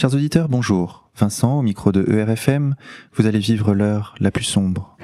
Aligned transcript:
Chers 0.00 0.14
auditeurs, 0.14 0.48
bonjour. 0.48 1.10
Vincent, 1.14 1.58
au 1.58 1.60
micro 1.60 1.92
de 1.92 2.10
ERFM, 2.10 2.74
vous 3.16 3.26
allez 3.26 3.38
vivre 3.38 3.74
l'heure 3.74 4.14
la 4.18 4.30
plus 4.30 4.44
sombre. 4.44 4.96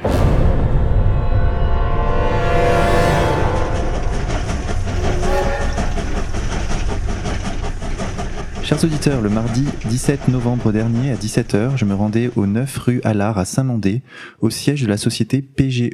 Chers 8.62 8.82
auditeurs, 8.82 9.20
le 9.20 9.28
mardi 9.28 9.66
17 9.84 10.28
novembre 10.28 10.72
dernier 10.72 11.10
à 11.10 11.16
17h, 11.16 11.76
je 11.76 11.84
me 11.84 11.92
rendais 11.92 12.30
au 12.34 12.46
9 12.46 12.78
rue 12.78 13.00
Allard 13.04 13.36
à 13.36 13.44
Saint-Mandé, 13.44 14.00
au 14.40 14.48
siège 14.48 14.80
de 14.80 14.88
la 14.88 14.96
société 14.96 15.42
PGE, 15.42 15.90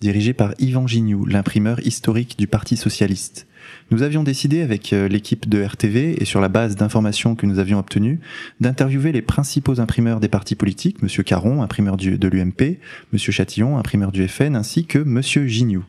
dirigée 0.00 0.32
par 0.32 0.54
Yvan 0.58 0.88
Gignoux, 0.88 1.24
l'imprimeur 1.24 1.78
historique 1.86 2.36
du 2.36 2.48
Parti 2.48 2.76
socialiste. 2.76 3.46
Nous 3.90 4.02
avions 4.02 4.22
décidé 4.22 4.62
avec 4.62 4.92
euh, 4.92 5.08
l'équipe 5.08 5.48
de 5.48 5.62
RTV 5.62 6.20
et 6.20 6.24
sur 6.24 6.40
la 6.40 6.48
base 6.48 6.76
d'informations 6.76 7.34
que 7.34 7.46
nous 7.46 7.58
avions 7.58 7.78
obtenues 7.78 8.20
d'interviewer 8.60 9.12
les 9.12 9.22
principaux 9.22 9.80
imprimeurs 9.80 10.20
des 10.20 10.28
partis 10.28 10.54
politiques, 10.54 11.02
Monsieur 11.02 11.22
Caron, 11.22 11.62
imprimeur 11.62 11.96
de 11.96 12.28
l'UMP, 12.28 12.78
Monsieur 13.12 13.32
Chatillon, 13.32 13.78
imprimeur 13.78 14.12
du 14.12 14.26
FN, 14.28 14.56
ainsi 14.56 14.86
que 14.86 14.98
Monsieur 14.98 15.46
Gignoux. 15.46 15.84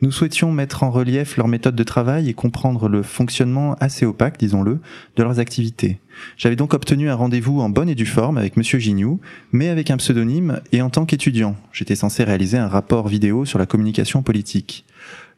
Nous 0.00 0.12
souhaitions 0.12 0.52
mettre 0.52 0.82
en 0.82 0.90
relief 0.90 1.36
leur 1.36 1.48
méthode 1.48 1.76
de 1.76 1.82
travail 1.82 2.28
et 2.28 2.34
comprendre 2.34 2.88
le 2.88 3.02
fonctionnement 3.02 3.76
assez 3.80 4.06
opaque, 4.06 4.38
disons-le, 4.38 4.80
de 5.16 5.22
leurs 5.22 5.38
activités. 5.38 5.98
J'avais 6.36 6.56
donc 6.56 6.74
obtenu 6.74 7.10
un 7.10 7.14
rendez-vous 7.14 7.60
en 7.60 7.68
bonne 7.68 7.88
et 7.88 7.94
due 7.94 8.06
forme 8.06 8.38
avec 8.38 8.56
Monsieur 8.56 8.78
Gignoux, 8.78 9.20
mais 9.52 9.68
avec 9.68 9.90
un 9.90 9.96
pseudonyme 9.96 10.60
et 10.72 10.82
en 10.82 10.90
tant 10.90 11.06
qu'étudiant. 11.06 11.56
J'étais 11.72 11.96
censé 11.96 12.24
réaliser 12.24 12.58
un 12.58 12.68
rapport 12.68 13.08
vidéo 13.08 13.44
sur 13.44 13.58
la 13.58 13.66
communication 13.66 14.22
politique. 14.22 14.84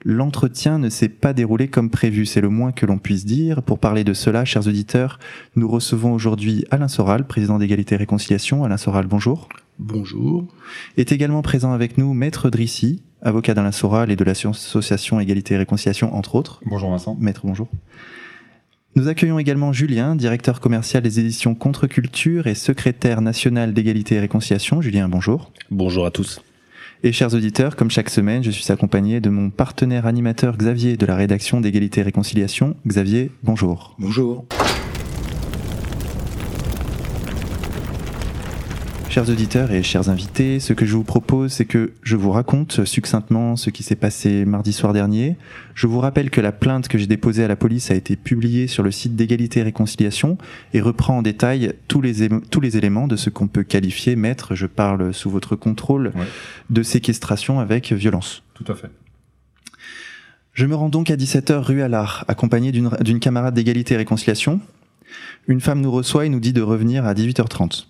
L'entretien 0.05 0.79
ne 0.79 0.89
s'est 0.89 1.09
pas 1.09 1.33
déroulé 1.33 1.69
comme 1.69 1.89
prévu, 1.89 2.27
c'est 2.27 2.41
le 2.41 2.49
moins 2.49 2.73
que 2.73 2.87
l'on 2.87 2.99
puisse 2.99 3.25
dire. 3.25 3.63
Pour 3.63 3.79
parler 3.79 4.03
de 4.03 4.15
cela, 4.15 4.45
chers 4.45 4.67
auditeurs, 4.67 5.21
nous 5.55 5.69
recevons 5.69 6.13
aujourd'hui 6.13 6.65
Alain 6.71 6.89
Soral, 6.89 7.27
président 7.27 7.59
d'égalité 7.59 7.95
et 7.95 7.99
réconciliation. 7.99 8.65
Alain 8.65 8.77
Soral, 8.77 9.07
bonjour. 9.07 9.49
Bonjour. 9.79 10.47
Est 10.97 11.13
également 11.13 11.43
présent 11.43 11.73
avec 11.73 11.99
nous 11.99 12.15
Maître 12.15 12.51
Drissy, 12.51 13.03
avocat 13.23 13.55
d'Alain 13.55 13.71
Soral 13.71 14.11
et 14.11 14.17
de 14.17 14.25
l'association 14.25 15.21
Égalité 15.21 15.55
et 15.55 15.59
Réconciliation, 15.59 16.15
entre 16.15 16.35
autres. 16.35 16.61
Bonjour 16.67 16.91
Vincent. 16.91 17.17
Maître, 17.21 17.43
bonjour. 17.45 17.69
Nous 18.97 19.09
accueillons 19.09 19.39
également 19.39 19.73
Julien, 19.73 20.17
directeur 20.17 20.61
commercial 20.61 21.03
des 21.03 21.21
éditions 21.21 21.55
Contre-Culture 21.55 22.47
et 22.47 22.55
secrétaire 22.55 23.23
national 23.23 23.73
d'égalité 23.73 24.17
et 24.17 24.21
réconciliation. 24.21 24.83
Julien, 24.83 25.09
bonjour. 25.09 25.51
Bonjour 25.71 26.05
à 26.05 26.11
tous. 26.11 26.43
Et 27.05 27.11
chers 27.11 27.35
auditeurs, 27.35 27.75
comme 27.75 27.91
chaque 27.91 28.11
semaine, 28.11 28.45
je 28.45 28.51
suis 28.53 28.71
accompagné 28.71 29.21
de 29.21 29.29
mon 29.29 29.51
partenaire 29.51 30.07
animateur 30.07 30.57
Xavier 30.57 30.97
de 30.97 31.05
la 31.05 31.17
rédaction 31.17 31.61
d'égalité 31.61 32.01
et 32.01 32.05
réconciliation. 32.05 32.77
Xavier, 32.87 33.33
bonjour. 33.43 33.97
Bonjour. 33.99 34.45
Chers 39.13 39.29
auditeurs 39.29 39.71
et 39.73 39.83
chers 39.83 40.09
invités, 40.09 40.59
ce 40.59 40.73
que 40.73 40.87
je 40.87 40.97
vous 40.97 41.05
propose, 41.05 41.53
c'est 41.53 41.67
que 41.67 41.93
je 42.03 42.17
vous 42.17 42.31
raconte 42.31 42.87
succinctement 42.87 43.57
ce 43.57 43.69
qui 43.69 43.83
s'est 43.83 43.95
passé 43.95 44.47
mardi 44.47 44.73
soir 44.73 44.95
dernier. 44.95 45.37
Je 45.75 45.87
vous 45.87 46.01
rappelle 46.01 46.31
que 46.31 46.41
la 46.41 46.51
plainte 46.51 46.89
que 46.89 46.97
j'ai 46.97 47.07
déposée 47.07 47.45
à 47.45 47.49
la 47.49 47.55
police 47.55 47.91
a 47.91 47.95
été 47.95 48.17
publiée 48.17 48.69
sur 48.69 48.83
le 48.83 48.91
site 48.91 49.15
d'égalité 49.15 49.61
et 49.61 49.65
réconciliation 49.65 50.39
et 50.73 50.81
reprend 50.81 51.19
en 51.19 51.21
détail 51.21 51.75
tous 51.89 52.01
les, 52.01 52.31
tous 52.51 52.63
les 52.63 52.79
éléments 52.79 53.07
de 53.07 53.17
ce 53.17 53.29
qu'on 53.29 53.49
peut 53.49 53.65
qualifier, 53.65 54.17
maître, 54.17 54.55
je 54.55 54.65
parle 54.65 55.13
sous 55.13 55.29
votre 55.29 55.57
contrôle, 55.57 56.13
de 56.71 56.83
séquestration 56.83 57.61
avec 57.61 57.93
violence. 57.93 58.43
Tout 58.55 58.65
à 58.73 58.75
fait. 58.75 58.89
Je 60.55 60.65
me 60.65 60.75
rends 60.75 60.89
donc 60.89 61.11
à 61.11 61.17
17h 61.17 61.59
rue 61.59 61.83
Allard, 61.83 62.25
accompagné 62.29 62.73
d'une 62.73 63.21
camarade 63.21 63.53
d'égalité 63.53 63.93
et 63.93 63.99
réconciliation. 63.99 64.63
Une 65.49 65.61
femme 65.61 65.83
nous 65.83 65.93
reçoit 65.93 66.25
et 66.25 66.31
nous 66.31 66.41
dit 66.41 66.55
de 66.55 66.63
revenir 66.63 67.05
à 67.05 67.13
18h30. 67.13 67.89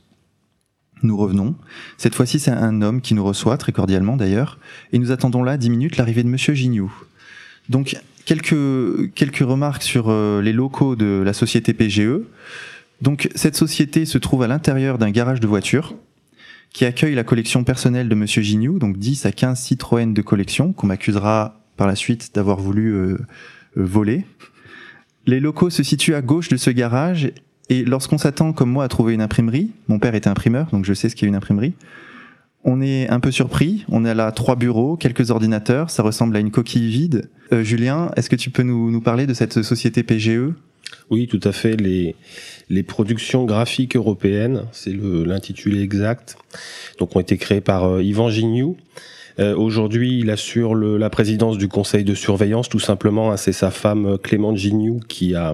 Nous 1.03 1.17
revenons. 1.17 1.55
Cette 1.99 2.15
fois-ci, 2.15 2.39
c'est 2.39 2.51
un 2.51 2.81
homme 2.83 3.01
qui 3.01 3.15
nous 3.15 3.25
reçoit, 3.25 3.57
très 3.57 3.73
cordialement 3.73 4.17
d'ailleurs, 4.17 4.59
et 4.93 4.99
nous 4.99 5.11
attendons 5.11 5.43
là 5.43 5.57
dix 5.57 5.71
minutes 5.71 5.97
l'arrivée 5.97 6.23
de 6.23 6.29
Monsieur 6.29 6.55
Gignoux. 6.55 6.93
Donc, 7.69 7.97
quelques, 8.25 9.13
quelques 9.15 9.39
remarques 9.39 9.83
sur 9.83 10.07
euh, 10.09 10.41
les 10.43 10.53
locaux 10.53 10.97
de 10.97 11.23
la 11.25 11.33
société 11.33 11.73
PGE. 11.75 12.21
Donc, 13.01 13.29
cette 13.35 13.57
société 13.57 14.05
se 14.05 14.19
trouve 14.19 14.43
à 14.43 14.47
l'intérieur 14.47 14.99
d'un 14.99 15.11
garage 15.11 15.41
de 15.41 15.47
voitures 15.47 15.95
qui 16.73 16.85
accueille 16.85 17.15
la 17.15 17.25
collection 17.25 17.65
personnelle 17.65 18.09
de 18.09 18.15
Monsieur 18.15 18.43
Gignoux, 18.43 18.79
donc 18.79 18.97
10 18.97 19.27
à 19.27 19.33
15 19.33 19.59
Citroën 19.59 20.15
de 20.15 20.23
collection, 20.23 20.73
qu'on 20.73 20.87
m'accusera 20.87 21.61
par 21.77 21.87
la 21.87 21.97
suite 21.97 22.35
d'avoir 22.35 22.59
voulu 22.59 22.93
euh, 22.93 23.19
euh, 23.77 23.85
voler. 23.85 24.25
Les 25.27 25.41
locaux 25.41 25.71
se 25.71 25.83
situent 25.83 26.15
à 26.15 26.23
gauche 26.23 26.49
de 26.49 26.57
ce 26.57 26.71
garage 26.71 27.33
et 27.69 27.85
lorsqu'on 27.85 28.19
s'attend, 28.19 28.53
comme 28.53 28.71
moi, 28.71 28.85
à 28.85 28.89
trouver 28.89 29.15
une 29.15 29.23
imprimerie, 29.23 29.71
mon 29.89 29.99
père 29.99 30.15
était 30.15 30.29
imprimeur, 30.29 30.69
donc 30.73 30.85
je 30.85 30.95
sais 30.95 31.09
ce 31.09 31.17
qu'est 31.17 31.27
une 31.27 31.35
imprimerie, 31.35 31.75
on 32.65 32.81
est 32.81 33.09
un 33.09 33.21
peu 33.21 33.31
surpris. 33.31 33.85
On 33.89 34.05
a 34.05 34.15
là 34.15 34.31
trois 34.31 34.57
bureaux, 34.57 34.97
quelques 34.97 35.31
ordinateurs, 35.31 35.91
ça 35.91 36.03
ressemble 36.03 36.37
à 36.37 36.41
une 36.41 36.51
coquille 36.51 36.89
vide. 36.89 37.29
Euh, 37.53 37.63
Julien, 37.63 38.11
est-ce 38.17 38.31
que 38.31 38.37
tu 38.37 38.51
peux 38.51 38.63
nous, 38.63 38.91
nous, 38.91 39.01
parler 39.01 39.27
de 39.27 39.35
cette 39.35 39.63
société 39.63 40.03
PGE 40.03 40.53
Oui, 41.11 41.27
tout 41.27 41.41
à 41.43 41.53
fait. 41.53 41.77
Les, 41.77 42.15
les 42.69 42.83
productions 42.83 43.45
graphiques 43.45 43.97
européennes, 43.97 44.65
c'est 44.71 44.95
l'intitulé 44.95 45.83
exact, 45.83 46.37
donc 46.99 47.17
ont 47.17 47.21
été 47.21 47.37
créées 47.37 47.61
par 47.61 47.85
euh, 47.85 48.03
Yvan 48.03 48.29
Gignoux. 48.29 48.77
Euh, 49.41 49.57
Aujourd'hui, 49.57 50.19
il 50.21 50.31
assure 50.31 50.75
le, 50.75 50.99
la 50.99 51.11
présidence 51.11 51.59
du 51.59 51.67
conseil 51.67 52.05
de 52.05 52.15
surveillance, 52.15 52.69
tout 52.69 52.79
simplement. 52.79 53.33
Hein, 53.33 53.37
c'est 53.37 53.53
sa 53.53 53.71
femme 53.71 54.07
euh, 54.07 54.17
Clément 54.19 54.55
Gignoux 54.55 55.01
qui 55.09 55.35
a 55.35 55.53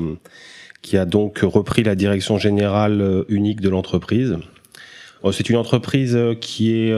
qui 0.82 0.96
a 0.96 1.04
donc 1.04 1.40
repris 1.42 1.82
la 1.82 1.94
direction 1.94 2.38
générale 2.38 3.00
euh, 3.00 3.24
unique 3.28 3.60
de 3.60 3.68
l'entreprise. 3.68 4.38
Euh, 5.24 5.32
c'est 5.32 5.50
une 5.50 5.56
entreprise 5.56 6.14
euh, 6.14 6.34
qui 6.34 6.72
est 6.72 6.94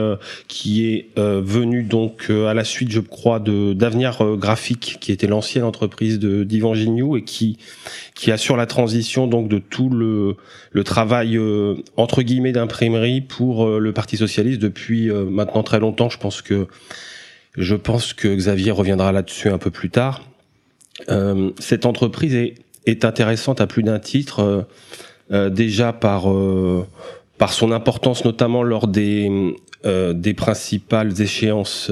qui 0.47 0.87
est 0.87 1.09
venue 1.17 1.83
donc 1.83 2.29
à 2.29 2.53
la 2.53 2.63
suite, 2.63 2.91
je 2.91 2.99
crois, 2.99 3.39
de 3.39 3.73
d'avenir 3.73 4.37
graphique, 4.37 4.97
qui 5.01 5.11
était 5.11 5.27
l'ancienne 5.27 5.63
entreprise 5.63 6.19
de 6.19 6.43
d'Ivan 6.43 6.73
Gignoux 6.73 7.17
et 7.17 7.23
qui 7.23 7.57
qui 8.13 8.31
assure 8.31 8.57
la 8.57 8.67
transition 8.67 9.27
donc 9.27 9.47
de 9.47 9.57
tout 9.57 9.89
le 9.89 10.35
le 10.71 10.83
travail 10.83 11.39
entre 11.97 12.21
guillemets 12.21 12.51
d'imprimerie 12.51 13.21
pour 13.21 13.67
le 13.67 13.93
Parti 13.93 14.17
socialiste 14.17 14.61
depuis 14.61 15.09
maintenant 15.09 15.63
très 15.63 15.79
longtemps. 15.79 16.09
Je 16.09 16.19
pense 16.19 16.41
que 16.41 16.67
je 17.57 17.75
pense 17.75 18.13
que 18.13 18.33
Xavier 18.33 18.71
reviendra 18.71 19.11
là-dessus 19.11 19.49
un 19.49 19.57
peu 19.57 19.71
plus 19.71 19.89
tard. 19.89 20.23
cette 21.59 21.85
entreprise 21.85 22.35
est 22.35 22.55
est 22.85 23.05
intéressante 23.05 23.61
à 23.61 23.67
plus 23.67 23.83
d'un 23.83 23.99
titre, 23.99 24.39
euh, 24.39 24.61
euh, 25.31 25.49
déjà 25.49 25.93
par 25.93 26.31
euh, 26.31 26.85
par 27.37 27.53
son 27.53 27.71
importance 27.71 28.25
notamment 28.25 28.63
lors 28.63 28.87
des 28.87 29.55
des 30.13 30.35
principales 30.35 31.19
échéances 31.21 31.89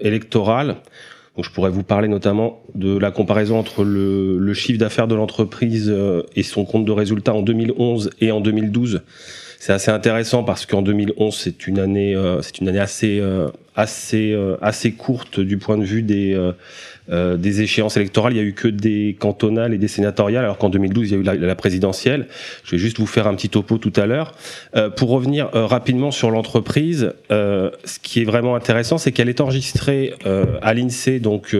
électorales. 0.00 0.76
Donc 1.34 1.44
je 1.44 1.50
pourrais 1.50 1.70
vous 1.70 1.82
parler 1.82 2.06
notamment 2.06 2.62
de 2.76 2.96
la 2.96 3.10
comparaison 3.10 3.58
entre 3.58 3.82
le, 3.82 4.38
le 4.38 4.54
chiffre 4.54 4.78
d'affaires 4.78 5.08
de 5.08 5.16
l'entreprise 5.16 5.92
et 6.36 6.44
son 6.44 6.64
compte 6.64 6.84
de 6.84 6.92
résultat 6.92 7.34
en 7.34 7.42
2011 7.42 8.10
et 8.20 8.30
en 8.30 8.40
2012. 8.40 9.02
C'est 9.60 9.72
assez 9.72 9.92
intéressant 9.92 10.42
parce 10.42 10.66
qu'en 10.66 10.82
2011 10.82 11.36
c'est 11.36 11.68
une 11.68 11.78
année 11.78 12.16
c'est 12.40 12.58
une 12.60 12.68
année 12.68 12.80
assez 12.80 13.22
assez 13.76 14.34
assez 14.60 14.92
courte 14.92 15.38
du 15.38 15.58
point 15.58 15.76
de 15.76 15.84
vue 15.84 16.02
des 16.02 16.34
euh, 17.12 17.36
des 17.36 17.60
échéances 17.62 17.96
électorales, 17.96 18.34
il 18.34 18.36
y 18.36 18.40
a 18.40 18.44
eu 18.44 18.52
que 18.52 18.68
des 18.68 19.16
cantonales 19.18 19.74
et 19.74 19.78
des 19.78 19.88
sénatoriales, 19.88 20.44
alors 20.44 20.58
qu'en 20.58 20.68
2012, 20.68 21.10
il 21.10 21.12
y 21.12 21.28
a 21.28 21.34
eu 21.34 21.38
la, 21.38 21.54
présidentielle. 21.56 22.28
Je 22.62 22.72
vais 22.72 22.78
juste 22.78 22.98
vous 22.98 23.06
faire 23.06 23.26
un 23.26 23.34
petit 23.34 23.48
topo 23.48 23.78
tout 23.78 23.92
à 23.96 24.06
l'heure. 24.06 24.32
Euh, 24.76 24.90
pour 24.90 25.10
revenir 25.10 25.50
euh, 25.54 25.66
rapidement 25.66 26.12
sur 26.12 26.30
l'entreprise, 26.30 27.12
ce 27.30 27.98
qui 28.02 28.22
est 28.22 28.24
vraiment 28.24 28.54
intéressant, 28.54 28.96
c'est 28.98 29.12
qu'elle 29.12 29.28
est 29.28 29.40
enregistrée 29.40 30.14
à 30.62 30.74
l'INSEE, 30.74 31.20
donc 31.20 31.56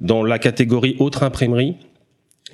dans 0.00 0.22
la 0.22 0.38
catégorie 0.38 0.96
autre 0.98 1.22
imprimerie 1.22 1.76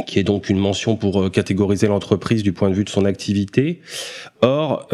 qui 0.07 0.19
est 0.19 0.25
donc 0.25 0.49
une 0.49 0.59
mention 0.59 0.97
pour 0.97 1.31
catégoriser 1.31 1.87
l'entreprise 1.87 2.43
du 2.43 2.53
point 2.53 2.71
de 2.71 2.75
vue 2.75 2.85
de 2.85 2.91
son 2.91 3.05
activité. 3.05 3.81
Or, 4.43 4.89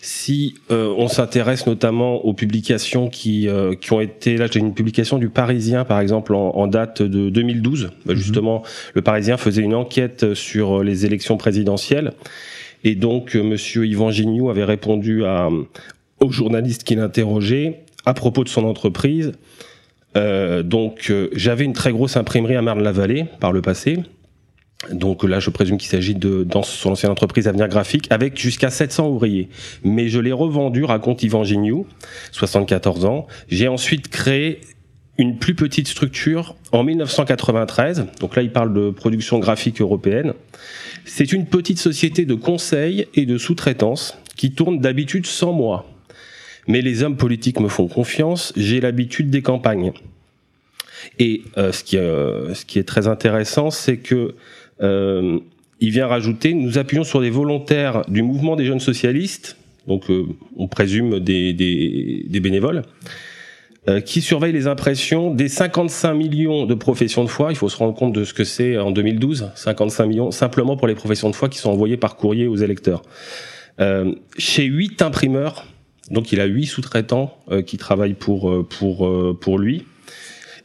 si 0.00 0.54
euh, 0.70 0.92
on 0.96 1.08
s'intéresse 1.08 1.66
notamment 1.66 2.24
aux 2.24 2.34
publications 2.34 3.08
qui, 3.08 3.48
euh, 3.48 3.74
qui 3.74 3.92
ont 3.92 4.00
été, 4.00 4.36
là 4.36 4.46
j'ai 4.50 4.60
une 4.60 4.74
publication 4.74 5.18
du 5.18 5.28
Parisien 5.28 5.84
par 5.84 6.00
exemple 6.00 6.34
en, 6.34 6.66
date 6.66 7.02
de 7.02 7.30
2012, 7.30 7.90
bah, 8.04 8.12
mhm. 8.12 8.18
justement 8.18 8.62
le 8.94 9.02
Parisien 9.02 9.36
faisait 9.36 9.62
une 9.62 9.74
enquête 9.74 10.34
sur 10.34 10.82
les 10.82 11.06
élections 11.06 11.36
présidentielles 11.36 12.12
et 12.84 12.94
donc 12.94 13.36
euh, 13.36 13.42
Monsieur 13.42 13.86
Yvan 13.86 14.10
Gignoux 14.10 14.50
avait 14.50 14.64
répondu 14.64 15.24
à, 15.24 15.48
aux 16.20 16.30
journalistes 16.30 16.84
qui 16.84 16.94
l'interrogeaient 16.94 17.80
à 18.04 18.14
propos 18.14 18.42
de 18.42 18.48
son 18.48 18.64
entreprise. 18.64 19.32
donc 20.14 21.12
j'avais 21.32 21.64
une 21.64 21.72
très 21.72 21.92
grosse 21.92 22.16
imprimerie 22.16 22.56
à 22.56 22.62
Marne-la-Vallée 22.62 23.26
par 23.38 23.52
le 23.52 23.62
passé 23.62 23.98
donc 24.90 25.22
là, 25.22 25.38
je 25.38 25.50
présume 25.50 25.78
qu'il 25.78 25.88
s'agit 25.88 26.14
de 26.14 26.42
dans 26.42 26.62
son 26.62 26.90
ancienne 26.90 27.12
entreprise 27.12 27.46
Avenir 27.46 27.68
Graphique, 27.68 28.06
avec 28.10 28.38
jusqu'à 28.38 28.70
700 28.70 29.08
ouvriers. 29.08 29.48
Mais 29.84 30.08
je 30.08 30.18
l'ai 30.18 30.32
revendu, 30.32 30.84
raconte 30.84 31.22
Yvan 31.22 31.44
Gignoux, 31.44 31.86
74 32.32 33.04
ans. 33.04 33.26
J'ai 33.48 33.68
ensuite 33.68 34.08
créé 34.08 34.60
une 35.18 35.38
plus 35.38 35.54
petite 35.54 35.88
structure 35.88 36.56
en 36.72 36.82
1993. 36.82 38.06
Donc 38.20 38.34
là, 38.34 38.42
il 38.42 38.50
parle 38.50 38.72
de 38.72 38.90
production 38.90 39.38
graphique 39.38 39.80
européenne. 39.80 40.34
C'est 41.04 41.32
une 41.32 41.46
petite 41.46 41.78
société 41.78 42.24
de 42.24 42.34
conseil 42.34 43.06
et 43.14 43.26
de 43.26 43.38
sous-traitance 43.38 44.18
qui 44.36 44.52
tourne 44.52 44.80
d'habitude 44.80 45.26
sans 45.26 45.52
moi. 45.52 45.86
Mais 46.66 46.80
les 46.80 47.02
hommes 47.02 47.16
politiques 47.16 47.60
me 47.60 47.68
font 47.68 47.88
confiance, 47.88 48.52
j'ai 48.56 48.80
l'habitude 48.80 49.30
des 49.30 49.42
campagnes. 49.42 49.92
Et 51.18 51.42
euh, 51.58 51.72
ce, 51.72 51.82
qui, 51.82 51.98
euh, 51.98 52.54
ce 52.54 52.64
qui 52.64 52.78
est 52.78 52.84
très 52.84 53.08
intéressant, 53.08 53.70
c'est 53.70 53.96
que 53.96 54.34
euh, 54.82 55.38
il 55.80 55.90
vient 55.90 56.06
rajouter 56.06 56.54
nous 56.54 56.78
appuyons 56.78 57.04
sur 57.04 57.20
des 57.20 57.30
volontaires 57.30 58.02
du 58.08 58.22
mouvement 58.22 58.56
des 58.56 58.64
jeunes 58.64 58.80
socialistes, 58.80 59.56
donc 59.86 60.10
euh, 60.10 60.26
on 60.56 60.68
présume 60.68 61.18
des, 61.18 62.40
bénévoles, 62.40 62.82
euh, 63.88 64.00
qui 64.00 64.20
surveillent 64.20 64.52
les 64.52 64.68
impressions 64.68 65.34
des 65.34 65.48
55 65.48 66.14
millions 66.14 66.66
de 66.66 66.74
professions 66.74 67.24
de 67.24 67.28
foi. 67.28 67.50
Il 67.50 67.56
faut 67.56 67.68
se 67.68 67.76
rendre 67.76 67.94
compte 67.94 68.12
de 68.12 68.22
ce 68.22 68.32
que 68.32 68.44
c'est 68.44 68.78
en 68.78 68.92
2012, 68.92 69.50
55 69.56 70.06
millions 70.06 70.30
simplement 70.30 70.76
pour 70.76 70.86
les 70.86 70.94
professions 70.94 71.30
de 71.30 71.34
foi 71.34 71.48
qui 71.48 71.58
sont 71.58 71.70
envoyées 71.70 71.96
par 71.96 72.16
courrier 72.16 72.46
aux 72.46 72.56
électeurs. 72.56 73.02
Chez 74.38 74.64
huit 74.64 75.02
imprimeurs, 75.02 75.66
donc 76.12 76.30
il 76.30 76.40
a 76.40 76.44
huit 76.44 76.66
sous-traitants 76.66 77.36
qui 77.66 77.78
travaillent 77.78 78.14
pour 78.14 78.64
lui. 79.58 79.84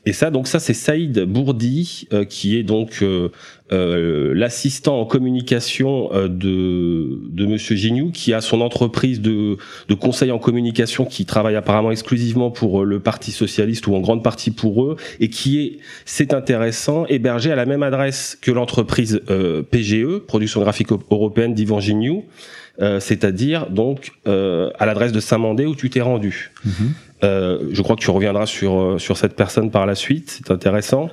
Et 0.08 0.14
ça, 0.14 0.32
donc 0.32 0.48
ça, 0.48 0.62
c'est 0.62 0.74
Saïd 0.74 1.20
Bourdi, 1.26 2.08
euh, 2.14 2.24
qui 2.24 2.58
est 2.58 2.64
donc 2.64 3.00
euh, 3.02 3.28
euh, 3.74 4.34
l'assistant 4.34 5.02
en 5.02 5.06
communication 5.06 6.10
de, 6.30 7.20
de 7.30 7.46
Monsieur 7.46 7.76
Gignou, 7.76 8.12
qui 8.12 8.34
a 8.34 8.40
son 8.40 8.62
entreprise 8.62 9.20
de, 9.20 9.58
de 9.90 9.94
conseil 9.96 10.32
en 10.32 10.40
communication, 10.40 11.04
qui 11.04 11.26
travaille 11.26 11.58
apparemment 11.58 11.92
exclusivement 11.92 12.52
pour 12.52 12.86
le 12.86 13.02
Parti 13.02 13.34
socialiste 13.34 13.86
ou 13.88 13.96
en 13.96 14.00
grande 14.00 14.24
partie 14.24 14.52
pour 14.52 14.86
eux, 14.86 14.96
et 15.20 15.28
qui 15.28 15.60
est, 15.60 15.80
c'est 16.06 16.34
intéressant, 16.34 17.06
hébergé 17.08 17.52
à 17.52 17.58
la 17.58 17.66
même 17.66 17.84
adresse 17.84 18.38
que 18.42 18.52
l'entreprise 18.52 19.22
PGE, 19.72 20.20
Production 20.26 20.62
graphique 20.62 20.92
européenne 21.12 21.54
d'Yvan 21.54 21.82
Gignou, 21.82 22.24
c'est-à-dire 22.80 23.70
donc 23.70 24.12
à 24.26 24.86
l'adresse 24.86 25.12
de 25.12 25.20
Saint-Mandé 25.20 25.66
où 25.66 25.76
tu 25.76 25.90
t'es 25.90 26.00
rendu. 26.00 26.52
Mm-hmm. 26.66 27.07
Euh, 27.24 27.70
je 27.72 27.82
crois 27.82 27.96
que 27.96 28.02
tu 28.02 28.12
reviendras 28.12 28.46
sur, 28.46 28.80
euh, 28.80 28.98
sur 29.00 29.18
cette 29.18 29.36
personne 29.36 29.72
par 29.72 29.86
la 29.86 29.96
suite, 29.96 30.30
c'est 30.30 30.52
intéressant. 30.52 31.10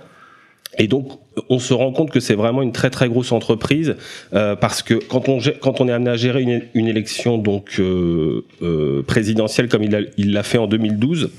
Et 0.78 0.88
donc, 0.88 1.18
on 1.48 1.58
se 1.58 1.72
rend 1.72 1.92
compte 1.92 2.10
que 2.10 2.20
c'est 2.20 2.34
vraiment 2.34 2.62
une 2.62 2.72
très 2.72 2.90
très 2.90 3.08
grosse 3.08 3.32
entreprise 3.32 3.96
euh, 4.32 4.56
parce 4.56 4.82
que 4.82 4.94
quand 4.94 5.28
on 5.28 5.38
quand 5.60 5.80
on 5.80 5.88
est 5.88 5.92
amené 5.92 6.10
à 6.10 6.16
gérer 6.16 6.42
une, 6.42 6.62
une 6.74 6.88
élection 6.88 7.38
donc 7.38 7.76
euh, 7.78 8.44
euh, 8.62 9.02
présidentielle 9.02 9.68
comme 9.68 9.84
il 9.84 10.32
l'a 10.32 10.42
fait 10.42 10.58
en 10.58 10.66
2012, 10.66 11.30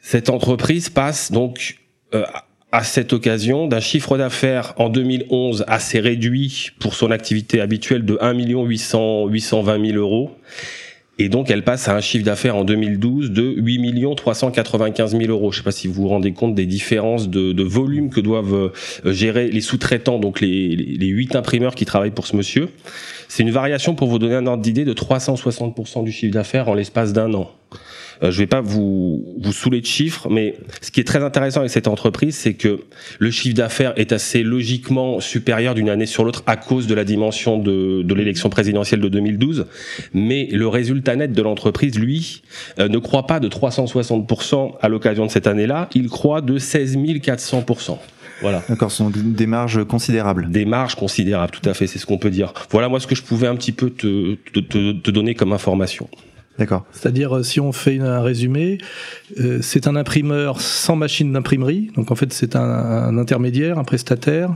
cette 0.00 0.30
entreprise 0.30 0.88
passe 0.88 1.30
donc 1.30 1.78
euh, 2.14 2.24
à 2.72 2.84
cette 2.84 3.12
occasion 3.12 3.66
d'un 3.66 3.80
chiffre 3.80 4.16
d'affaires 4.16 4.74
en 4.78 4.88
2011 4.88 5.64
assez 5.68 6.00
réduit 6.00 6.70
pour 6.80 6.94
son 6.94 7.10
activité 7.10 7.60
habituelle 7.60 8.04
de 8.04 8.18
1 8.20 8.32
800 8.32 9.26
820 9.28 9.86
000 9.86 9.98
euros 9.98 10.30
et 11.22 11.28
donc, 11.28 11.50
elle 11.50 11.62
passe 11.62 11.86
à 11.86 11.94
un 11.94 12.00
chiffre 12.00 12.24
d'affaires 12.24 12.56
en 12.56 12.64
2012 12.64 13.30
de 13.30 13.54
8 13.56 14.16
395 14.16 15.16
000 15.16 15.30
euros. 15.30 15.52
Je 15.52 15.58
ne 15.58 15.60
sais 15.60 15.64
pas 15.64 15.70
si 15.70 15.86
vous 15.86 15.94
vous 15.94 16.08
rendez 16.08 16.32
compte 16.32 16.56
des 16.56 16.66
différences 16.66 17.28
de, 17.28 17.62
volume 17.62 18.10
que 18.10 18.20
doivent 18.20 18.72
euh, 19.04 19.12
gérer 19.12 19.48
les 19.48 19.60
sous-traitants, 19.60 20.18
donc 20.18 20.40
les, 20.40 20.74
les, 20.74 21.06
8 21.06 21.36
imprimeurs 21.36 21.76
qui 21.76 21.84
travaillent 21.84 22.10
pour 22.10 22.26
ce 22.26 22.34
monsieur. 22.34 22.70
C'est 23.28 23.44
une 23.44 23.52
variation, 23.52 23.94
pour 23.94 24.08
vous 24.08 24.18
donner 24.18 24.34
un 24.34 24.48
ordre 24.48 24.64
d'idée, 24.64 24.84
de 24.84 24.92
360% 24.92 26.02
du 26.02 26.10
chiffre 26.10 26.32
d'affaires 26.32 26.68
en 26.68 26.74
l'espace 26.74 27.12
d'un 27.12 27.32
an. 27.34 27.52
Euh, 28.22 28.30
je 28.30 28.36
ne 28.36 28.42
vais 28.42 28.46
pas 28.46 28.60
vous, 28.60 29.34
vous 29.40 29.52
saouler 29.52 29.80
de 29.80 29.86
chiffres, 29.86 30.28
mais 30.30 30.54
ce 30.80 30.90
qui 30.90 31.00
est 31.00 31.04
très 31.04 31.22
intéressant 31.22 31.60
avec 31.60 31.70
cette 31.70 31.88
entreprise, 31.88 32.36
c'est 32.36 32.54
que 32.54 32.80
le 33.18 33.30
chiffre 33.30 33.54
d'affaires 33.54 33.92
est 33.96 34.12
assez 34.12 34.42
logiquement 34.42 35.20
supérieur 35.20 35.74
d'une 35.74 35.88
année 35.88 36.06
sur 36.06 36.24
l'autre 36.24 36.42
à 36.46 36.56
cause 36.56 36.86
de 36.86 36.94
la 36.94 37.04
dimension 37.04 37.58
de, 37.58 38.02
de 38.02 38.14
l'élection 38.14 38.48
présidentielle 38.48 39.00
de 39.00 39.08
2012. 39.08 39.66
Mais 40.14 40.48
le 40.52 40.68
résultat 40.68 41.16
net 41.16 41.32
de 41.32 41.42
l'entreprise, 41.42 41.98
lui, 41.98 42.42
euh, 42.78 42.88
ne 42.88 42.98
croit 42.98 43.26
pas 43.26 43.40
de 43.40 43.48
360% 43.48 44.72
à 44.80 44.88
l'occasion 44.88 45.26
de 45.26 45.30
cette 45.30 45.46
année-là, 45.46 45.88
il 45.94 46.08
croit 46.08 46.40
de 46.40 46.58
16 46.58 46.96
400%. 46.96 47.98
Voilà. 48.40 48.62
D'accord, 48.68 48.90
ce 48.90 48.98
sont 48.98 49.10
des 49.10 49.46
marges 49.46 49.84
considérables. 49.84 50.50
Des 50.50 50.64
marges 50.64 50.96
considérables, 50.96 51.52
tout 51.52 51.68
à 51.68 51.74
fait, 51.74 51.86
c'est 51.86 51.98
ce 51.98 52.06
qu'on 52.06 52.18
peut 52.18 52.30
dire. 52.30 52.52
Voilà 52.70 52.88
moi 52.88 52.98
ce 52.98 53.06
que 53.06 53.14
je 53.14 53.22
pouvais 53.22 53.46
un 53.46 53.54
petit 53.54 53.72
peu 53.72 53.90
te, 53.90 54.34
te, 54.52 54.60
te, 54.60 54.92
te 54.92 55.10
donner 55.10 55.34
comme 55.34 55.52
information. 55.52 56.08
D'accord. 56.58 56.84
C'est-à-dire, 56.92 57.38
euh, 57.38 57.42
si 57.42 57.60
on 57.60 57.72
fait 57.72 57.98
un 57.98 58.20
résumé, 58.20 58.78
euh, 59.40 59.58
c'est 59.62 59.86
un 59.86 59.96
imprimeur 59.96 60.60
sans 60.60 60.96
machine 60.96 61.32
d'imprimerie. 61.32 61.90
Donc, 61.96 62.10
en 62.10 62.14
fait, 62.14 62.32
c'est 62.32 62.56
un, 62.56 63.16
intermédiaire, 63.16 63.78
un 63.78 63.84
prestataire. 63.84 64.54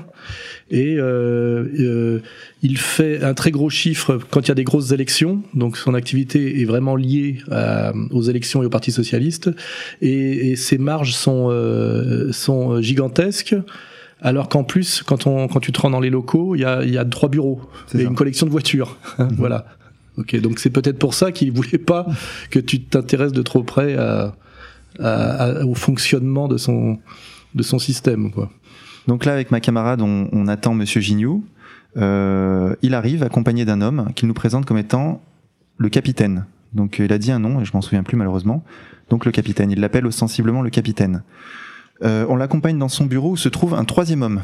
Et 0.70 0.96
euh, 0.98 2.20
il 2.62 2.76
fait 2.76 3.22
un 3.22 3.34
très 3.34 3.50
gros 3.50 3.70
chiffre 3.70 4.18
quand 4.30 4.42
il 4.42 4.48
y 4.48 4.50
a 4.50 4.54
des 4.54 4.64
grosses 4.64 4.90
élections. 4.90 5.42
Donc, 5.54 5.78
son 5.78 5.94
activité 5.94 6.60
est 6.60 6.64
vraiment 6.64 6.96
liée 6.96 7.38
aux 8.10 8.22
élections 8.22 8.62
et 8.62 8.66
au 8.66 8.70
Parti 8.70 8.92
socialiste. 8.92 9.50
Et, 10.02 10.50
et 10.50 10.56
ses 10.56 10.78
marges 10.78 11.14
sont, 11.14 11.50
sont 12.32 12.80
gigantesques. 12.82 13.56
Alors 14.20 14.48
qu'en 14.48 14.64
plus, 14.64 15.02
quand, 15.02 15.26
on, 15.26 15.46
quand 15.46 15.60
tu 15.60 15.72
te 15.72 15.80
rends 15.80 15.90
dans 15.90 16.00
les 16.00 16.10
locaux, 16.10 16.56
il 16.56 16.62
y 16.62 16.64
a, 16.64 16.84
y 16.84 16.98
a 16.98 17.04
trois 17.04 17.28
bureaux 17.28 17.60
et 17.94 18.02
une 18.02 18.14
collection 18.14 18.46
de 18.46 18.50
voitures. 18.50 18.96
voilà. 19.36 19.66
Donc 20.16 20.58
c'est 20.58 20.70
peut-être 20.70 20.98
pour 20.98 21.14
ça 21.14 21.32
qu'il 21.32 21.52
voulait 21.52 21.78
pas 21.78 22.06
que 22.50 22.58
tu 22.58 22.80
t'intéresses 22.80 23.32
de 23.32 23.42
trop 23.42 23.62
près 23.62 23.96
au 24.98 25.74
fonctionnement 25.74 26.48
de 26.48 26.56
son, 26.56 26.98
système, 27.78 28.30
quoi. 28.30 28.50
Donc 29.06 29.24
là, 29.24 29.32
avec 29.32 29.50
ma 29.50 29.60
camarade, 29.60 30.00
on, 30.02 30.48
attend 30.48 30.74
Monsieur 30.74 31.00
Gignou. 31.00 31.44
Euh, 31.96 32.74
il 32.82 32.94
arrive 32.94 33.22
accompagné 33.22 33.64
d'un 33.64 33.80
homme 33.80 34.08
qu'il 34.14 34.28
nous 34.28 34.34
présente 34.34 34.66
comme 34.66 34.78
étant 34.78 35.22
le 35.78 35.88
capitaine. 35.88 36.44
Donc 36.74 36.98
il 36.98 37.12
a 37.12 37.18
dit 37.18 37.32
un 37.32 37.38
nom, 37.38 37.60
et 37.60 37.64
je 37.64 37.72
m'en 37.72 37.80
souviens 37.80 38.02
plus 38.02 38.16
malheureusement. 38.16 38.64
Donc 39.08 39.24
le 39.24 39.32
capitaine, 39.32 39.70
il 39.70 39.80
l'appelle 39.80 40.06
ostensiblement 40.06 40.62
le 40.62 40.70
capitaine. 40.70 41.22
Euh, 42.02 42.26
on 42.28 42.36
l'accompagne 42.36 42.78
dans 42.78 42.88
son 42.88 43.06
bureau 43.06 43.30
où 43.30 43.36
se 43.36 43.48
trouve 43.48 43.74
un 43.74 43.84
troisième 43.84 44.22
homme 44.22 44.42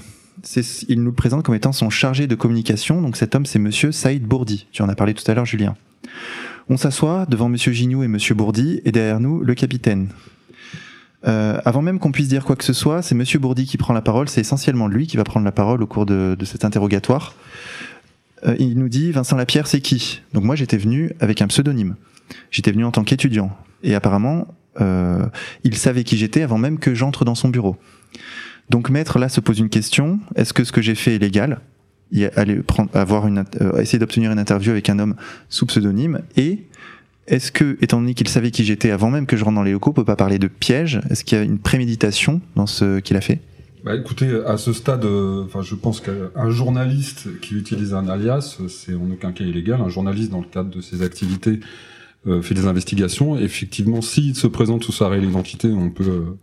il 0.89 1.01
nous 1.01 1.11
le 1.11 1.13
présente 1.13 1.45
comme 1.45 1.55
étant 1.55 1.73
son 1.73 1.91
chargé 1.91 2.27
de 2.27 2.35
communication. 2.35 3.01
Donc 3.01 3.17
cet 3.17 3.35
homme, 3.35 3.47
c'est 3.47 3.59
Monsieur 3.59 3.93
Saïd 3.93 4.25
Bourdi. 4.25 4.67
Tu 4.73 4.83
en 4.83 4.89
as 4.89 4.95
parlé 4.95 5.15
tout 5.15 5.29
à 5.31 5.35
l'heure, 5.35 5.47
Julien. 5.47 5.75
On 6.69 6.77
s'assoit 6.77 7.27
devant 7.27 7.49
Monsieur 7.49 7.73
Gignou 7.73 8.03
et 8.03 8.09
Monsieur 8.09 8.35
Bourdi, 8.35 8.81
et 8.85 8.93
derrière 8.93 9.21
nous, 9.21 9.41
le 9.41 9.55
capitaine. 9.55 10.09
Euh, 11.27 11.61
avant 11.65 11.83
même 11.83 11.99
qu'on 11.99 12.13
puisse 12.13 12.29
dire 12.29 12.45
quoi 12.45 12.57
que 12.57 12.65
ce 12.65 12.73
soit, 12.73 13.03
c'est 13.03 13.15
Monsieur 13.15 13.39
Bourdi 13.39 13.67
qui 13.67 13.77
prend 13.77 13.93
la 13.93 14.03
parole. 14.03 14.29
C'est 14.29 14.41
essentiellement 14.41 14.89
lui 14.89 15.07
qui 15.07 15.17
va 15.17 15.25
prendre 15.25 15.45
la 15.45 15.53
parole 15.53 15.83
au 15.83 15.87
cours 15.87 16.07
de, 16.07 16.37
cet 16.45 16.65
interrogatoire. 16.65 17.35
Euh, 18.47 18.57
il 18.59 18.79
nous 18.79 18.89
dit 18.89 19.13
Vincent 19.13 19.37
Lapierre, 19.37 19.67
c'est 19.67 19.81
qui? 19.81 20.23
Donc 20.33 20.45
moi, 20.45 20.57
j'étais 20.57 20.79
venu 20.79 21.13
avec 21.21 21.43
un 21.43 21.47
pseudonyme. 21.47 21.97
J'étais 22.51 22.73
venu 22.73 22.85
en 22.85 22.91
tant 22.91 23.05
qu'étudiant. 23.05 23.57
Et 23.83 23.95
apparemment, 23.95 24.49
euh, 24.81 25.27
il 25.65 25.77
savait 25.77 26.05
qui 26.05 26.17
j'étais 26.17 26.43
avant 26.43 26.59
même 26.59 26.79
que 26.79 26.95
j'entre 26.95 27.25
dans 27.25 27.35
son 27.35 27.49
bureau. 27.49 27.77
Donc 28.73 28.89
maître 28.89 29.19
là 29.19 29.29
se 29.29 29.41
pose 29.41 29.59
une 29.59 29.69
question. 29.69 30.19
Est-ce 30.35 30.55
que 30.55 30.65
ce 30.65 30.73
que 30.73 30.81
j'ai 30.81 30.95
fait 30.95 31.15
est 31.15 31.19
légal? 31.19 31.61
Aller 32.37 32.57
prendre, 32.57 32.89
avoir 32.95 33.27
une, 33.27 33.45
euh, 33.61 33.79
essayer 33.81 33.99
d'obtenir 33.99 34.33
une 34.33 34.39
interview 34.39 34.71
avec 34.71 34.89
un 34.89 34.99
homme 34.99 35.15
sous 35.51 35.67
pseudonyme. 35.67 36.23
Et 36.37 36.65
est-ce 37.27 37.53
que, 37.53 37.77
étant 37.83 38.01
donné 38.01 38.15
qu'il 38.15 38.29
savait 38.29 38.51
qui 38.51 38.65
j'étais 38.65 38.91
avant 38.91 39.11
même 39.11 39.27
que 39.27 39.37
je 39.37 39.45
rentre 39.45 39.57
dans 39.57 39.63
les 39.63 39.73
locaux, 39.73 39.91
on 39.91 39.93
peut 39.93 40.05
pas 40.05 40.17
parler 40.17 40.39
de 40.39 40.49
piège? 40.49 41.01
Est-ce 41.11 41.23
qu'il 41.23 41.37
y 41.37 41.41
a 41.41 41.45
une 41.45 41.59
préméditation 41.59 42.41
dans 42.57 42.67
ce 42.67 43.01
qu'il 43.01 43.17
a 43.17 43.21
fait? 43.21 43.41
Bah 43.85 43.95
écoutez, 43.95 44.41
à 44.47 44.57
ce 44.57 44.73
stade, 44.73 45.05
euh, 45.05 45.45
je 45.61 45.75
pense 45.75 46.01
qu'un 46.01 46.51
journaliste 46.51 47.41
qui 47.41 47.55
utilise 47.55 47.93
un 47.93 48.09
alias, 48.09 48.59
c'est 48.69 48.95
en 48.95 49.11
aucun 49.11 49.33
cas 49.33 49.45
illégal. 49.45 49.83
Un 49.83 49.91
journaliste, 49.91 50.31
dans 50.31 50.41
le 50.41 50.47
cadre 50.47 50.71
de 50.71 50.81
ses 50.81 51.03
activités, 51.03 51.61
euh, 52.27 52.41
fait 52.41 52.55
des 52.55 52.65
investigations. 52.65 53.37
Effectivement, 53.39 54.01
s'il 54.01 54.35
se 54.35 54.47
présente 54.47 54.85
sous 54.85 54.93
sa 54.93 55.09
réelle 55.09 55.25
identité, 55.25 55.69
on 55.69 55.91
peut 55.91 56.37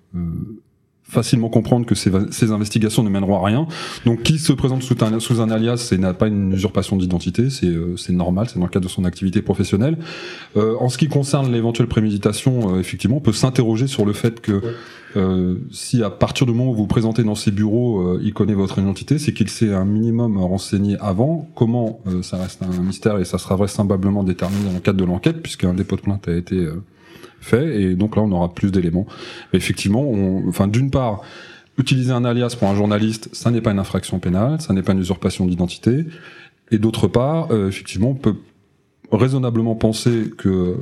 facilement 1.09 1.49
comprendre 1.49 1.85
que 1.85 1.95
ces, 1.95 2.11
ces, 2.31 2.51
investigations 2.51 3.03
ne 3.03 3.09
mèneront 3.09 3.43
à 3.43 3.45
rien. 3.45 3.67
Donc, 4.05 4.23
qui 4.23 4.37
se 4.37 4.53
présente 4.53 4.83
sous 4.83 4.95
un, 5.01 5.19
sous 5.19 5.41
un 5.41 5.49
alias, 5.49 5.77
c'est 5.77 5.97
n'a 5.97 6.13
pas 6.13 6.27
une 6.27 6.53
usurpation 6.53 6.97
d'identité, 6.97 7.49
c'est 7.49 7.67
euh, 7.67 7.95
normal, 8.09 8.47
c'est 8.47 8.59
dans 8.59 8.65
le 8.65 8.71
cadre 8.71 8.85
de 8.85 8.91
son 8.91 9.05
activité 9.05 9.41
professionnelle. 9.41 9.97
Euh, 10.55 10.75
en 10.79 10.89
ce 10.89 10.97
qui 10.97 11.07
concerne 11.07 11.51
l'éventuelle 11.51 11.87
préméditation, 11.87 12.75
euh, 12.75 12.79
effectivement, 12.79 13.17
on 13.17 13.21
peut 13.21 13.33
s'interroger 13.33 13.87
sur 13.87 14.05
le 14.05 14.13
fait 14.13 14.39
que 14.39 14.61
euh, 15.15 15.55
si 15.71 16.03
à 16.03 16.09
partir 16.09 16.45
du 16.45 16.53
moment 16.53 16.71
où 16.71 16.73
vous 16.73 16.81
vous 16.81 16.87
présentez 16.87 17.23
dans 17.23 17.35
ses 17.35 17.51
bureaux, 17.51 18.01
euh, 18.01 18.21
il 18.23 18.33
connaît 18.33 18.53
votre 18.53 18.79
identité, 18.79 19.17
c'est 19.17 19.33
qu'il 19.33 19.49
s'est 19.49 19.73
un 19.73 19.85
minimum 19.85 20.37
renseigné 20.37 20.97
avant. 20.99 21.49
Comment, 21.55 22.01
ça 22.21 22.37
reste 22.37 22.61
un 22.61 22.81
mystère 22.81 23.17
et 23.17 23.25
ça 23.25 23.37
sera 23.37 23.55
vraisemblablement 23.55 24.23
déterminé 24.23 24.65
dans 24.65 24.73
le 24.73 24.79
cadre 24.79 24.99
de 24.99 25.05
l'enquête, 25.05 25.41
puisqu'un 25.41 25.73
dépôt 25.73 25.95
de 25.95 26.01
plainte 26.01 26.27
a 26.27 26.35
été 26.35 26.67
fait, 27.41 27.81
et 27.81 27.95
donc 27.95 28.15
là 28.15 28.21
on 28.21 28.31
aura 28.31 28.53
plus 28.53 28.71
d'éléments. 28.71 29.07
Effectivement, 29.53 30.01
on, 30.01 30.47
enfin 30.47 30.67
d'une 30.67 30.91
part, 30.91 31.21
utiliser 31.77 32.11
un 32.11 32.25
alias 32.25 32.55
pour 32.59 32.67
un 32.67 32.75
journaliste, 32.75 33.29
ça 33.33 33.51
n'est 33.51 33.61
pas 33.61 33.71
une 33.71 33.79
infraction 33.79 34.19
pénale, 34.19 34.59
ça 34.61 34.73
n'est 34.73 34.83
pas 34.83 34.93
une 34.93 34.99
usurpation 34.99 35.45
d'identité, 35.45 36.05
et 36.71 36.77
d'autre 36.77 37.07
part, 37.07 37.51
euh, 37.51 37.67
effectivement, 37.69 38.09
on 38.09 38.15
peut 38.15 38.35
raisonnablement 39.11 39.75
penser 39.75 40.31
que 40.37 40.75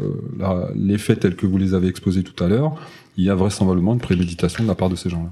les 0.76 0.98
faits 0.98 1.22
tels 1.22 1.38
que 1.38 1.46
vous 1.46 1.58
les 1.58 1.74
avez 1.74 1.88
exposés 1.88 2.24
tout 2.24 2.44
à 2.44 2.50
l'heure, 2.50 2.76
il 3.16 3.24
y 3.24 3.30
a 3.30 3.36
vraisemblablement 3.36 3.94
une 3.94 4.00
préméditation 4.00 4.64
de 4.64 4.68
la 4.68 4.76
part 4.76 4.90
de 4.90 4.96
ces 4.96 5.10
gens-là. 5.10 5.32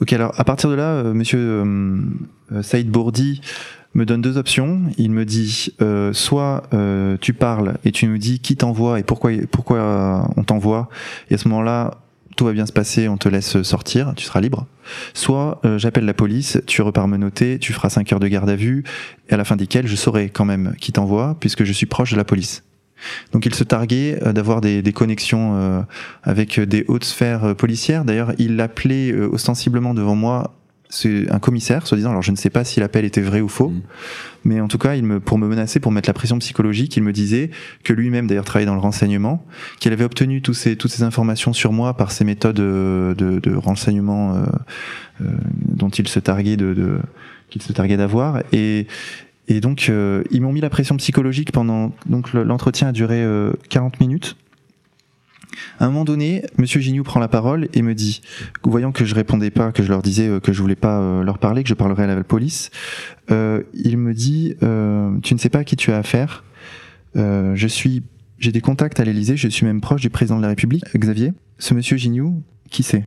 Ok, 0.00 0.12
alors 0.14 0.32
à 0.36 0.42
partir 0.42 0.68
de 0.68 0.74
là, 0.74 0.94
euh, 0.94 1.14
monsieur 1.14 1.38
euh, 1.38 1.96
euh, 2.50 2.62
Saïd 2.62 2.90
Bourdi 2.90 3.40
me 3.94 4.06
donne 4.06 4.22
deux 4.22 4.38
options. 4.38 4.82
Il 4.98 5.10
me 5.10 5.24
dit 5.24 5.74
soit 6.12 6.62
tu 7.20 7.32
parles 7.32 7.74
et 7.84 7.92
tu 7.92 8.06
nous 8.06 8.18
dis 8.18 8.40
qui 8.40 8.56
t'envoie 8.56 8.98
et 8.98 9.02
pourquoi, 9.02 9.32
pourquoi 9.50 10.30
on 10.36 10.44
t'envoie, 10.44 10.88
et 11.30 11.34
à 11.34 11.38
ce 11.38 11.48
moment-là, 11.48 11.98
tout 12.36 12.46
va 12.46 12.52
bien 12.52 12.64
se 12.64 12.72
passer, 12.72 13.08
on 13.08 13.18
te 13.18 13.28
laisse 13.28 13.62
sortir, 13.62 14.14
tu 14.16 14.24
seras 14.24 14.40
libre. 14.40 14.66
Soit 15.12 15.60
j'appelle 15.76 16.04
la 16.04 16.14
police, 16.14 16.60
tu 16.66 16.82
repars 16.82 17.08
me 17.08 17.16
noter, 17.16 17.58
tu 17.58 17.72
feras 17.72 17.90
5 17.90 18.12
heures 18.12 18.20
de 18.20 18.28
garde 18.28 18.48
à 18.48 18.56
vue, 18.56 18.84
et 19.28 19.34
à 19.34 19.36
la 19.36 19.44
fin 19.44 19.56
desquelles 19.56 19.86
je 19.86 19.96
saurai 19.96 20.30
quand 20.30 20.44
même 20.44 20.74
qui 20.80 20.92
t'envoie, 20.92 21.36
puisque 21.40 21.64
je 21.64 21.72
suis 21.72 21.86
proche 21.86 22.12
de 22.12 22.16
la 22.16 22.24
police. 22.24 22.62
Donc 23.32 23.46
il 23.46 23.54
se 23.54 23.64
targuait 23.64 24.18
euh, 24.22 24.32
d'avoir 24.32 24.60
des, 24.60 24.82
connexions 24.92 25.56
euh, 25.56 25.82
avec 26.22 26.60
des 26.60 26.84
hautes 26.88 27.04
sphères 27.04 27.44
euh, 27.44 27.54
policières. 27.54 28.04
D'ailleurs, 28.04 28.32
il 28.38 28.56
l'appelait 28.56 29.12
ostensiblement 29.14 29.94
devant 29.94 30.14
moi 30.14 30.54
c'est 30.94 31.30
un 31.30 31.38
commissaire, 31.38 31.86
soi-disant. 31.86 32.10
Alors, 32.10 32.22
je 32.22 32.30
ne 32.30 32.36
sais 32.36 32.50
pas 32.50 32.64
si 32.64 32.80
l'appel 32.80 33.04
était 33.04 33.20
vrai 33.20 33.40
ou 33.40 33.48
faux, 33.48 33.70
mm. 33.70 33.82
mais 34.44 34.60
en 34.60 34.68
tout 34.68 34.78
cas, 34.78 34.94
il 34.94 35.04
me, 35.04 35.20
pour 35.20 35.38
me 35.38 35.48
menacer, 35.48 35.80
pour 35.80 35.92
mettre 35.92 36.08
la 36.08 36.14
pression 36.14 36.38
psychologique, 36.38 36.96
il 36.96 37.02
me 37.02 37.12
disait 37.12 37.50
que 37.82 37.92
lui-même, 37.92 38.26
d'ailleurs, 38.26 38.44
travaillait 38.44 38.66
dans 38.66 38.74
le 38.74 38.80
renseignement, 38.80 39.44
qu'il 39.80 39.92
avait 39.92 40.04
obtenu 40.04 40.42
tous 40.42 40.54
ces, 40.54 40.76
toutes 40.76 40.90
ces 40.90 41.02
informations 41.02 41.52
sur 41.52 41.72
moi 41.72 41.96
par 41.96 42.12
ces 42.12 42.24
méthodes 42.24 42.56
de, 42.56 43.14
de, 43.16 43.54
renseignement 43.54 44.42
dont 45.20 45.88
il 45.88 46.08
se 46.08 46.18
targuait 46.18 46.56
de, 46.56 46.98
qu'il 47.48 47.62
se 47.62 47.72
targuait 47.72 47.96
d'avoir, 47.96 48.42
et 48.52 48.86
et 49.48 49.60
donc, 49.60 49.88
euh, 49.88 50.22
ils 50.30 50.40
m'ont 50.40 50.52
mis 50.52 50.60
la 50.60 50.70
pression 50.70 50.96
psychologique 50.96 51.52
pendant. 51.52 51.92
Donc, 52.06 52.32
l'entretien 52.32 52.88
a 52.88 52.92
duré 52.92 53.26
40 53.68 53.94
euh, 53.94 53.96
minutes. 54.00 54.36
À 55.78 55.84
un 55.84 55.88
moment 55.88 56.04
donné, 56.04 56.44
Monsieur 56.58 56.80
Gignoux 56.80 57.02
prend 57.02 57.20
la 57.20 57.28
parole 57.28 57.68
et 57.74 57.82
me 57.82 57.94
dit, 57.94 58.22
voyant 58.62 58.92
que 58.92 59.04
je 59.04 59.14
répondais 59.14 59.50
pas, 59.50 59.72
que 59.72 59.82
je 59.82 59.88
leur 59.88 60.02
disais 60.02 60.28
euh, 60.28 60.40
que 60.40 60.52
je 60.52 60.60
voulais 60.60 60.76
pas 60.76 61.22
leur 61.22 61.38
parler, 61.38 61.62
que 61.62 61.68
je 61.68 61.74
parlerais 61.74 62.04
à 62.04 62.06
la 62.06 62.24
police, 62.24 62.70
il 63.30 63.96
me 63.96 64.12
dit, 64.12 64.54
tu 64.60 65.34
ne 65.34 65.38
sais 65.38 65.48
pas 65.48 65.64
qui 65.64 65.76
tu 65.76 65.92
as 65.92 65.98
affaire. 65.98 66.44
je 67.14 67.66
suis, 67.66 68.02
j'ai 68.38 68.52
des 68.52 68.60
contacts 68.60 69.00
à 69.00 69.04
l'Élysée, 69.04 69.36
je 69.36 69.48
suis 69.48 69.64
même 69.64 69.80
proche 69.80 70.02
du 70.02 70.10
président 70.10 70.36
de 70.36 70.42
la 70.42 70.48
République, 70.48 70.84
Xavier. 70.96 71.32
Ce 71.58 71.74
Monsieur 71.74 71.96
Gignoux, 71.96 72.42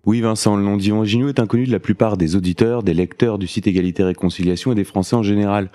Oui, 0.06 0.22
Vincent, 0.22 0.56
le 0.56 0.64
nom 0.64 0.78
d'Yvan 0.78 1.04
est 1.04 1.40
inconnu 1.40 1.66
de 1.66 1.72
la 1.72 1.80
plupart 1.80 2.18
des 2.18 2.36
auditeurs, 2.36 2.84
des 2.84 2.94
lecteurs 2.94 3.38
du 3.38 3.48
site 3.48 3.68
Égalité 3.68 4.04
Réconciliation 4.04 4.72
et 4.72 4.76
des 4.76 4.84
Français 4.84 5.16
en 5.16 5.24
général. 5.24 5.70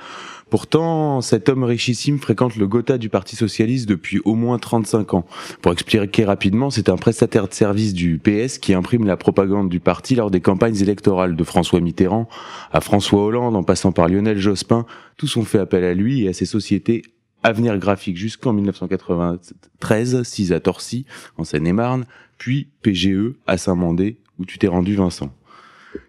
Pourtant, 0.49 1.21
cet 1.21 1.49
homme 1.49 1.63
richissime 1.63 2.19
fréquente 2.19 2.57
le 2.57 2.67
Gotha 2.67 2.99
du 2.99 3.09
Parti 3.09 3.37
Socialiste 3.37 3.89
depuis 3.89 4.21
au 4.25 4.35
moins 4.35 4.59
35 4.59 5.15
ans. 5.15 5.25
Pour 5.63 5.73
expliquer 5.73 6.25
rapidement, 6.25 6.71
c'est 6.71 6.89
un 6.89 6.97
prestataire 6.97 7.47
de 7.47 7.55
service 7.55 7.95
du 7.95 8.19
PS 8.19 8.59
qui 8.59 8.75
imprime 8.75 9.07
la 9.07 9.17
propagande 9.17 9.69
du 9.69 9.79
parti 9.79 10.17
lors 10.17 10.31
des 10.31 10.41
campagnes 10.41 10.77
électorales 10.77 11.37
de 11.37 11.45
François 11.45 11.81
Mitterrand 11.81 12.29
à 12.73 12.81
François 12.81 13.25
Hollande 13.25 13.55
en 13.55 13.63
passant 13.63 13.93
par 13.93 14.09
Lionel 14.09 14.39
Jospin. 14.39 14.87
Tous 15.17 15.37
ont 15.37 15.45
fait 15.45 15.59
appel 15.59 15.85
à 15.85 15.95
lui 15.95 16.25
et 16.25 16.29
à 16.29 16.33
ses 16.33 16.47
sociétés 16.47 17.03
Avenir 17.43 17.79
Graphique 17.79 18.17
jusqu'en 18.17 18.53
1993, 18.53 20.23
6 20.23 20.53
à 20.53 20.61
Torcy, 20.61 21.07
en 21.39 21.45
Seine-et-Marne, 21.45 22.05
puis 22.39 22.69
PGE 22.83 23.35
à 23.47 23.57
Saint-Mandé, 23.57 24.19
où 24.39 24.45
tu 24.45 24.59
t'es 24.59 24.67
rendu 24.67 24.95
Vincent. 24.95 25.33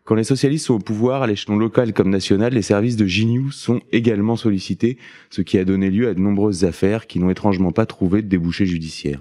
Quand 0.04 0.16
les 0.16 0.24
socialistes 0.24 0.68
sont 0.68 0.76
au 0.76 0.80
pouvoir, 0.80 1.24
à 1.24 1.28
l'échelon 1.28 1.58
local 1.58 1.94
comme 1.94 2.10
national, 2.10 2.54
les 2.54 2.62
services 2.62 2.98
de 2.98 3.06
Gignoux 3.06 3.52
sont 3.52 3.82
également 3.92 4.36
sollicités, 4.36 4.98
ce 5.30 5.42
qui 5.42 5.58
a 5.58 5.66
donné 5.66 5.90
lieu 5.90 6.08
à 6.08 6.14
de 6.14 6.20
nombreuses 6.20 6.66
affaires 6.66 7.08
qui 7.08 7.20
n'ont 7.20 7.30
étrangement 7.30 7.72
pas 7.72 7.86
trouvé 7.86 8.22
de 8.22 8.28
débouché 8.28 8.66
judiciaire. 8.66 9.20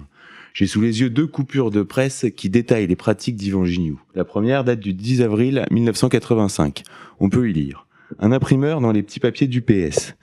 J'ai 0.53 0.67
sous 0.67 0.81
les 0.81 0.99
yeux 0.99 1.09
deux 1.09 1.27
coupures 1.27 1.71
de 1.71 1.81
presse 1.81 2.25
qui 2.35 2.49
détaillent 2.49 2.87
les 2.87 2.95
pratiques 2.97 3.37
d'Yvan 3.37 3.63
Gignoux. 3.63 4.01
La 4.15 4.25
première 4.25 4.63
date 4.63 4.81
du 4.81 4.93
10 4.93 5.21
avril 5.21 5.65
1985. 5.71 6.83
On 7.19 7.29
peut 7.29 7.49
y 7.49 7.53
lire. 7.53 7.87
Un 8.19 8.33
imprimeur 8.33 8.81
dans 8.81 8.91
les 8.91 9.01
petits 9.01 9.21
papiers 9.21 9.47
du 9.47 9.61
PS. 9.61 10.15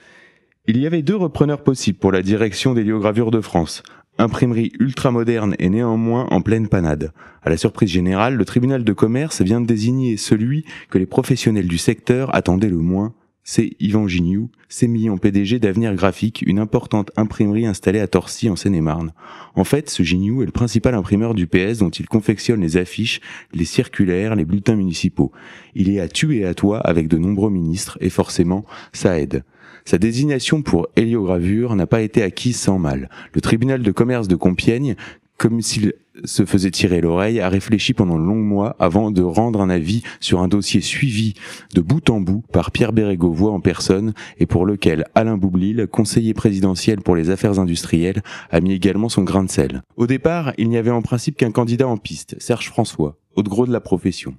Il 0.70 0.76
y 0.76 0.87
avait 0.87 1.00
deux 1.00 1.16
repreneurs 1.16 1.64
possibles 1.64 1.98
pour 1.98 2.12
la 2.12 2.20
direction 2.20 2.75
des 2.75 2.84
liogravures 2.84 3.30
de 3.30 3.40
France 3.40 3.82
imprimerie 4.18 4.72
ultramoderne 4.80 5.54
et 5.60 5.70
néanmoins 5.70 6.26
en 6.32 6.42
pleine 6.42 6.68
panade. 6.68 7.12
À 7.42 7.50
la 7.50 7.56
surprise 7.56 7.88
générale, 7.88 8.34
le 8.34 8.44
tribunal 8.44 8.82
de 8.82 8.92
commerce 8.92 9.42
vient 9.42 9.60
de 9.60 9.66
désigner 9.66 10.16
celui 10.16 10.64
que 10.90 10.98
les 10.98 11.06
professionnels 11.06 11.68
du 11.68 11.78
secteur 11.78 12.34
attendaient 12.34 12.68
le 12.68 12.78
moins. 12.78 13.14
C'est 13.44 13.76
Yvan 13.78 14.08
Gignoux, 14.08 14.50
sémillant 14.68 15.18
PDG 15.18 15.60
d'Avenir 15.60 15.94
Graphique, 15.94 16.42
une 16.44 16.58
importante 16.58 17.12
imprimerie 17.16 17.64
installée 17.64 18.00
à 18.00 18.08
Torcy 18.08 18.50
en 18.50 18.56
Seine-et-Marne. 18.56 19.12
En 19.54 19.64
fait, 19.64 19.88
ce 19.88 20.02
Gignoux 20.02 20.42
est 20.42 20.46
le 20.46 20.52
principal 20.52 20.94
imprimeur 20.94 21.34
du 21.34 21.46
PS 21.46 21.78
dont 21.78 21.90
il 21.90 22.08
confectionne 22.08 22.60
les 22.60 22.76
affiches, 22.76 23.20
les 23.54 23.64
circulaires, 23.64 24.34
les 24.34 24.44
bulletins 24.44 24.76
municipaux. 24.76 25.30
Il 25.76 25.88
est 25.88 26.00
à 26.00 26.08
tuer 26.08 26.44
à 26.44 26.54
toi 26.54 26.80
avec 26.80 27.06
de 27.06 27.16
nombreux 27.18 27.50
ministres 27.50 27.96
et 28.00 28.10
forcément, 28.10 28.66
ça 28.92 29.18
aide. 29.18 29.44
Sa 29.88 29.97
désignation 29.97 30.61
pour 30.61 30.88
héliogravure 30.97 31.75
n'a 31.75 31.87
pas 31.87 32.02
été 32.02 32.23
acquise 32.23 32.61
sans 32.61 32.78
mal. 32.78 33.09
Le 33.33 33.40
tribunal 33.40 33.83
de 33.83 33.90
commerce 33.90 34.28
de 34.28 34.37
Compiègne, 34.37 34.97
comme 35.38 35.62
s'il 35.62 35.95
se 36.25 36.45
faisait 36.45 36.71
tirer 36.71 37.00
l'oreille, 37.00 37.40
a 37.40 37.49
réfléchi 37.49 37.95
pendant 37.95 38.18
longs 38.18 38.35
mois 38.35 38.76
avant 38.80 39.11
de 39.11 39.23
rendre 39.23 39.62
un 39.62 39.71
avis 39.71 40.02
sur 40.21 40.40
un 40.40 40.49
dossier 40.49 40.83
suivi 40.83 41.33
de 41.75 41.80
bout 41.80 42.11
en 42.11 42.21
bout 42.21 42.45
par 42.52 42.71
Pierre 42.71 42.92
Bérégovoy 42.92 43.50
en 43.50 43.61
personne 43.61 44.12
et 44.37 44.45
pour 44.45 44.66
lequel 44.66 45.07
Alain 45.14 45.38
Boublil, 45.38 45.87
conseiller 45.90 46.35
présidentiel 46.35 47.00
pour 47.00 47.16
les 47.16 47.30
affaires 47.30 47.59
industrielles, 47.59 48.21
a 48.50 48.61
mis 48.61 48.75
également 48.75 49.09
son 49.09 49.23
grain 49.23 49.42
de 49.42 49.50
sel. 49.50 49.80
Au 49.97 50.07
départ, 50.07 50.52
il 50.59 50.68
n'y 50.68 50.76
avait 50.76 50.90
en 50.90 51.00
principe 51.00 51.38
qu'un 51.38 51.50
candidat 51.50 51.88
en 51.88 51.97
piste, 51.97 52.37
Serge 52.40 52.68
François, 52.68 53.16
haut 53.37 53.42
de 53.42 53.49
gros 53.49 53.66
de 53.66 53.73
la 53.73 53.80
profession. 53.80 54.35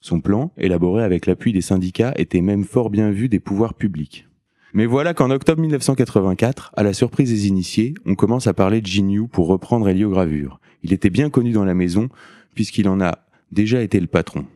Son 0.00 0.20
plan, 0.20 0.50
élaboré 0.56 1.04
avec 1.04 1.26
l'appui 1.26 1.52
des 1.52 1.60
syndicats, 1.60 2.12
était 2.16 2.40
même 2.40 2.64
fort 2.64 2.90
bien 2.90 3.12
vu 3.12 3.28
des 3.28 3.38
pouvoirs 3.38 3.74
publics. 3.74 4.26
Mais 4.72 4.86
voilà 4.86 5.14
qu'en 5.14 5.30
octobre 5.30 5.60
1984, 5.60 6.72
à 6.76 6.82
la 6.84 6.92
surprise 6.92 7.30
des 7.30 7.48
initiés, 7.48 7.94
on 8.06 8.14
commence 8.14 8.46
à 8.46 8.54
parler 8.54 8.80
de 8.80 8.86
Gignoux 8.86 9.26
pour 9.26 9.48
reprendre 9.48 9.88
héliogravure. 9.88 10.60
Il 10.84 10.92
était 10.92 11.10
bien 11.10 11.28
connu 11.28 11.50
dans 11.50 11.64
la 11.64 11.74
maison, 11.74 12.08
puisqu'il 12.54 12.88
en 12.88 13.00
a 13.00 13.18
déjà 13.50 13.82
été 13.82 13.98
le 13.98 14.06
patron. 14.06 14.46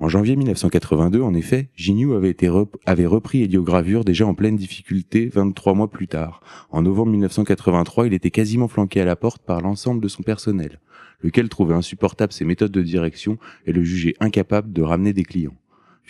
En 0.00 0.08
janvier 0.08 0.34
1982, 0.34 1.20
en 1.20 1.34
effet, 1.34 1.68
Gignoux 1.76 2.14
avait, 2.14 2.30
été 2.30 2.50
avait 2.86 3.06
repris 3.06 3.42
héliogravure 3.42 4.04
déjà 4.04 4.26
en 4.26 4.34
pleine 4.34 4.56
difficulté 4.56 5.30
23 5.32 5.74
mois 5.74 5.90
plus 5.90 6.08
tard. 6.08 6.40
En 6.70 6.82
novembre 6.82 7.12
1983, 7.12 8.08
il 8.08 8.14
était 8.14 8.30
quasiment 8.30 8.66
flanqué 8.66 9.00
à 9.00 9.04
la 9.04 9.14
porte 9.14 9.42
par 9.42 9.60
l'ensemble 9.60 10.02
de 10.02 10.08
son 10.08 10.22
personnel, 10.22 10.80
lequel 11.22 11.48
trouvait 11.48 11.74
insupportable 11.74 12.32
ses 12.32 12.46
méthodes 12.46 12.72
de 12.72 12.82
direction 12.82 13.38
et 13.66 13.72
le 13.72 13.84
jugeait 13.84 14.14
incapable 14.20 14.72
de 14.72 14.82
ramener 14.82 15.12
des 15.12 15.24
clients. 15.24 15.59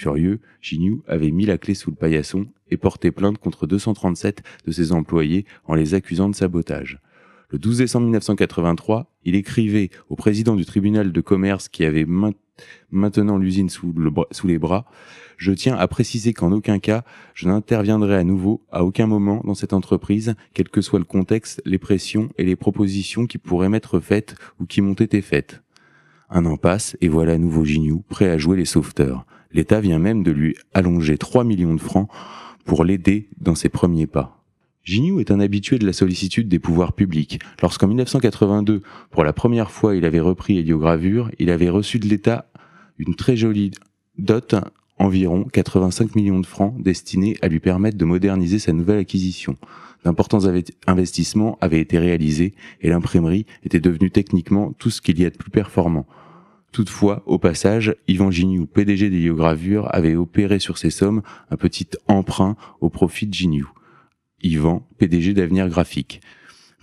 Furieux, 0.01 0.41
Gignoux 0.63 1.03
avait 1.07 1.31
mis 1.31 1.45
la 1.45 1.59
clé 1.59 1.75
sous 1.75 1.91
le 1.91 1.97
paillasson 1.97 2.47
et 2.71 2.79
porté 2.79 3.11
plainte 3.11 3.37
contre 3.37 3.67
237 3.67 4.43
de 4.65 4.73
ses 4.73 4.93
employés 4.93 5.45
en 5.67 5.75
les 5.75 5.93
accusant 5.93 6.31
de 6.31 6.35
sabotage. 6.35 7.01
Le 7.51 7.59
12 7.59 7.79
décembre 7.79 8.05
1983, 8.05 9.13
il 9.25 9.35
écrivait 9.35 9.91
au 10.09 10.17
président 10.17 10.57
du 10.57 10.65
tribunal 10.65 11.13
de 11.13 11.21
commerce 11.21 11.69
qui 11.69 11.85
avait 11.85 12.07
maintenant 12.91 13.37
l'usine 13.37 13.69
sous, 13.69 13.93
les 14.45 14.59
bras, 14.59 14.87
je 15.37 15.53
tiens 15.53 15.77
à 15.77 15.87
préciser 15.87 16.33
qu'en 16.33 16.53
aucun 16.53 16.79
cas 16.79 17.05
je 17.35 17.49
n'interviendrai 17.49 18.17
à 18.17 18.25
nouveau 18.25 18.63
à 18.73 18.85
aucun 18.85 19.07
moment 19.07 19.43
dans 19.45 19.55
cette 19.55 19.75
entreprise, 19.75 20.35
quel 20.55 20.71
que 20.71 20.81
soit 20.81 20.99
le 20.99 21.05
contexte, 21.05 21.61
les 21.67 21.79
pressions 21.79 22.31
et 22.39 22.45
les 22.45 22.57
propositions 22.57 23.27
qui 23.27 23.37
pourraient 23.37 23.69
m'être 23.69 24.01
faites 24.01 24.35
ou 24.61 24.65
qui 24.65 24.81
m'ont 24.81 24.95
été 24.95 25.21
faites. 25.21 25.63
Un 26.31 26.47
an 26.47 26.57
passe 26.57 26.97
et 27.03 27.09
voilà 27.09 27.35
à 27.35 27.39
nouveau 27.39 27.67
Gignoux 27.67 28.03
prêt 28.09 28.31
à 28.31 28.39
jouer 28.39 28.57
les 28.57 28.65
sauveteurs. 28.65 29.27
L'État 29.53 29.81
vient 29.81 29.99
même 29.99 30.23
de 30.23 30.31
lui 30.31 30.57
allonger 30.75 31.19
3 31.19 31.45
millions 31.45 31.75
de 31.75 31.81
francs 31.81 32.09
pour 32.65 32.85
l'aider 32.85 33.29
dans 33.41 33.55
ses 33.55 33.69
premiers 33.69 34.07
pas. 34.07 34.45
Gignoux 34.85 35.21
est 35.21 35.31
un 35.31 35.41
habitué 35.41 35.79
de 35.79 35.87
la 35.87 35.93
sollicitude 35.93 36.49
des 36.49 36.59
pouvoirs 36.59 36.95
publics. 36.95 37.39
Lorsqu'en 37.63 37.89
1982, 37.89 38.83
pour 39.11 39.25
la 39.25 39.33
première 39.33 39.71
fois, 39.71 39.95
il 39.95 40.05
avait 40.05 40.21
repris 40.21 40.59
héliogravure, 40.59 41.31
il 41.39 41.51
avait 41.51 41.69
reçu 41.69 41.99
de 41.99 42.09
l'État 42.09 42.51
une 42.99 43.15
très 43.15 43.37
jolie 43.37 43.73
dot, 44.19 44.55
environ 44.99 45.45
85 45.45 46.15
millions 46.15 46.41
de 46.41 46.47
francs, 46.47 46.75
destinés 46.81 47.37
à 47.43 47.49
lui 47.49 47.61
permettre 47.61 47.97
de 47.97 48.05
moderniser 48.05 48.59
sa 48.59 48.73
nouvelle 48.73 48.99
acquisition. 48.99 49.57
D'importants 50.05 50.47
investissements 50.87 51.59
avaient 51.61 51.81
été 51.81 51.99
réalisés 51.99 52.55
et 52.81 52.89
l'imprimerie 52.89 53.47
était 53.65 53.81
devenue 53.81 54.11
techniquement 54.11 54.73
tout 54.79 54.91
ce 54.91 55.03
qu'il 55.03 55.21
y 55.21 55.27
a 55.27 55.31
de 55.31 55.37
plus 55.37 55.51
performant. 55.51 56.07
Toutefois, 56.73 57.23
au 57.27 57.39
passage, 57.39 57.97
Yvan 58.07 58.31
Gignoux, 58.31 58.67
PDG 58.67 59.11
d'Héliogravure, 59.11 59.89
avait 59.93 60.15
opéré 60.15 60.61
sur 60.61 60.79
ces 60.79 60.91
sommes 60.91 61.23
un 61.51 61.57
petit 61.57 61.89
emprunt 62.07 62.57
au 62.81 62.91
profit 62.91 63.27
de 63.27 63.35
Gignoux. 63.35 63.71
Yvan, 64.43 64.87
PDG 64.99 65.35
d'Avenir 65.35 65.69
Graphique. 65.69 66.21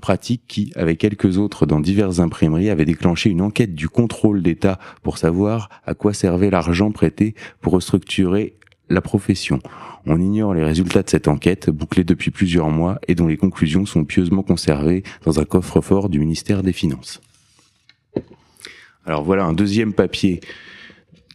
Pratique 0.02 0.44
qui, 0.48 0.72
avec 0.76 1.00
quelques 1.00 1.38
autres 1.38 1.66
dans 1.66 1.80
diverses 1.80 2.20
imprimeries, 2.20 2.70
avait 2.70 2.86
déclenché 2.86 3.30
une 3.30 3.42
enquête 3.42 3.74
du 3.74 3.90
contrôle 3.90 4.44
d'État 4.44 4.78
pour 5.02 5.18
savoir 5.18 5.70
à 5.86 5.96
quoi 5.96 6.14
servait 6.14 6.52
l'argent 6.52 6.92
prêté 6.92 7.34
pour 7.62 7.74
restructurer 7.74 8.58
la 8.90 9.02
profession. 9.02 9.60
On 10.06 10.20
ignore 10.20 10.54
les 10.54 10.64
résultats 10.64 11.04
de 11.04 11.10
cette 11.10 11.28
enquête, 11.28 11.70
bouclée 11.70 12.04
depuis 12.04 12.32
plusieurs 12.32 12.70
mois 12.70 13.00
et 13.08 13.16
dont 13.16 13.28
les 13.28 13.38
conclusions 13.38 13.86
sont 13.86 14.06
pieusement 14.06 14.44
conservées 14.44 15.04
dans 15.26 15.40
un 15.40 15.46
coffre-fort 15.46 16.10
du 16.10 16.20
ministère 16.20 16.62
des 16.62 16.74
Finances. 16.74 17.22
Alors 19.08 19.24
voilà 19.24 19.46
un 19.46 19.54
deuxième 19.54 19.94
papier 19.94 20.42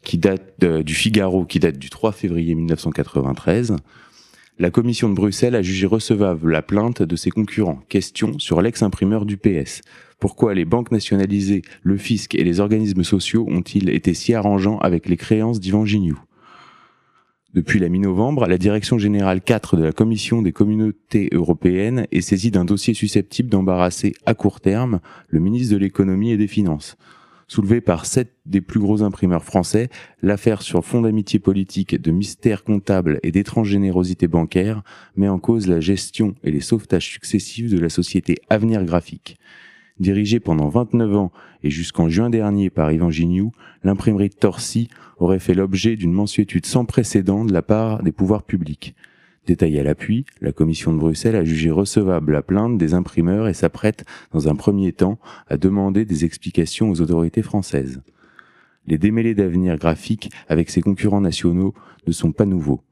qui 0.05 0.19
date 0.19 0.62
du 0.62 0.95
Figaro, 0.95 1.47
qui 1.47 1.59
date 1.59 1.79
du 1.79 1.88
3 1.88 2.12
février 2.12 2.55
1993. 2.55 3.76
La 4.59 4.71
commission 4.71 5.09
de 5.09 5.14
Bruxelles 5.14 5.55
a 5.55 5.62
jugé 5.62 5.87
recevable 5.87 6.52
la 6.52 6.61
plainte 6.61 7.02
de 7.02 7.17
ses 7.17 7.31
concurrents. 7.31 7.81
Question 7.88 8.38
sur 8.38 8.61
l'ex-imprimeur 8.61 9.25
du 9.25 9.38
PS. 9.38 9.81
Pourquoi 10.21 10.52
les 10.52 10.67
banques 10.67 10.93
nationalisées, 10.93 11.62
le 11.83 11.97
fisc 11.97 12.35
et 12.35 12.45
les 12.45 12.61
organismes 12.61 13.05
sociaux 13.05 13.47
ont-ils 13.49 13.88
été 13.88 14.12
si 14.12 14.35
arrangeants 14.35 14.79
avec 14.81 15.09
les 15.09 15.17
créances 15.17 15.59
d'Ivan 15.59 15.87
Gignoux? 15.87 16.21
Depuis 17.55 17.79
la 17.79 17.88
mi-novembre, 17.88 18.47
la 18.49 18.59
direction 18.59 18.99
générale 18.99 19.41
4 19.41 19.79
de 19.79 19.85
la 19.85 19.93
Commission 19.93 20.43
des 20.43 20.52
communautés 20.52 21.31
européennes 21.33 22.07
est 22.12 22.21
saisie 22.21 22.50
d'un 22.50 22.67
dossier 22.67 22.93
susceptible 22.93 23.49
d'embarrasser 23.49 24.12
à 24.26 24.35
court 24.35 24.61
terme 24.61 25.00
le 25.29 25.41
ministre 25.41 25.73
de 25.73 25.79
l'économie 25.79 26.33
et 26.33 26.37
des 26.37 26.49
finances. 26.49 26.99
Soulevée 27.52 27.82
par 27.82 28.06
sept 28.06 28.32
des 28.47 28.62
plus 28.62 28.80
gros 28.80 29.02
imprimeurs 29.02 29.44
français, 29.44 29.90
l'affaire 30.23 30.62
sur 30.62 30.87
fond 30.87 31.02
d'amitié 31.02 31.38
politique, 31.38 32.00
de 32.00 32.11
mystère 32.11 32.64
comptable 32.64 33.21
et 33.23 33.30
d'étrange 33.30 33.68
générosité 33.68 34.26
bancaire 34.26 34.82
met 35.16 35.28
en 35.28 35.38
cause 35.38 35.68
la 35.68 35.78
gestion 35.78 36.35
et 36.44 36.50
les 36.50 36.62
sauvetages 36.62 37.11
successifs 37.11 37.71
de 37.71 37.78
la 37.78 37.90
société 37.90 38.37
Avenir 38.49 38.82
Graphique. 38.87 39.37
Dirigée 40.00 40.40
pendant 40.40 40.71
29 40.71 41.14
ans 41.14 41.30
et 41.62 41.68
jusqu'en 41.68 42.09
juin 42.09 42.30
dernier 42.30 42.71
par 42.71 42.90
Yvan 42.90 43.11
Gignoux, 43.11 43.52
l'imprimerie 43.85 44.30
Torcy 44.30 44.88
aurait 45.18 45.38
fait 45.38 45.52
l'objet 45.52 45.97
d'une 45.97 46.14
mensuétude 46.14 46.64
sans 46.64 46.87
précédent 46.87 47.44
de 47.44 47.52
la 47.52 47.61
part 47.61 48.02
des 48.02 48.12
pouvoirs 48.12 48.44
publics. 48.44 48.94
Détail 49.46 49.80
à 49.80 49.82
l'appui, 49.82 50.25
la 50.40 50.52
commission 50.52 50.92
de 50.92 50.99
Bruxelles 50.99 51.34
a 51.34 51.44
jugé 51.44 51.70
recevable 51.70 52.32
la 52.32 52.42
plainte 52.42 52.78
des 52.78 52.94
imprimeurs 52.94 53.49
et 53.49 53.54
s'apprête, 53.54 54.04
dans 54.30 54.49
un 54.49 54.54
premier 54.54 54.92
temps, 54.92 55.18
à 55.49 55.56
demander 55.56 56.04
des 56.04 56.25
explications 56.25 56.90
aux 56.90 57.00
autorités 57.00 57.42
françaises. 57.42 58.02
Les 58.87 58.99
démêlés 58.99 59.34
d'avenir 59.34 59.76
graphique 59.78 60.30
avec 60.49 60.70
ses 60.70 60.80
concurrents 60.80 61.20
nationaux 61.20 61.75
ne 62.06 62.12
sont 62.12 62.30
pas 62.30 62.46
nouveaux. 62.46 62.82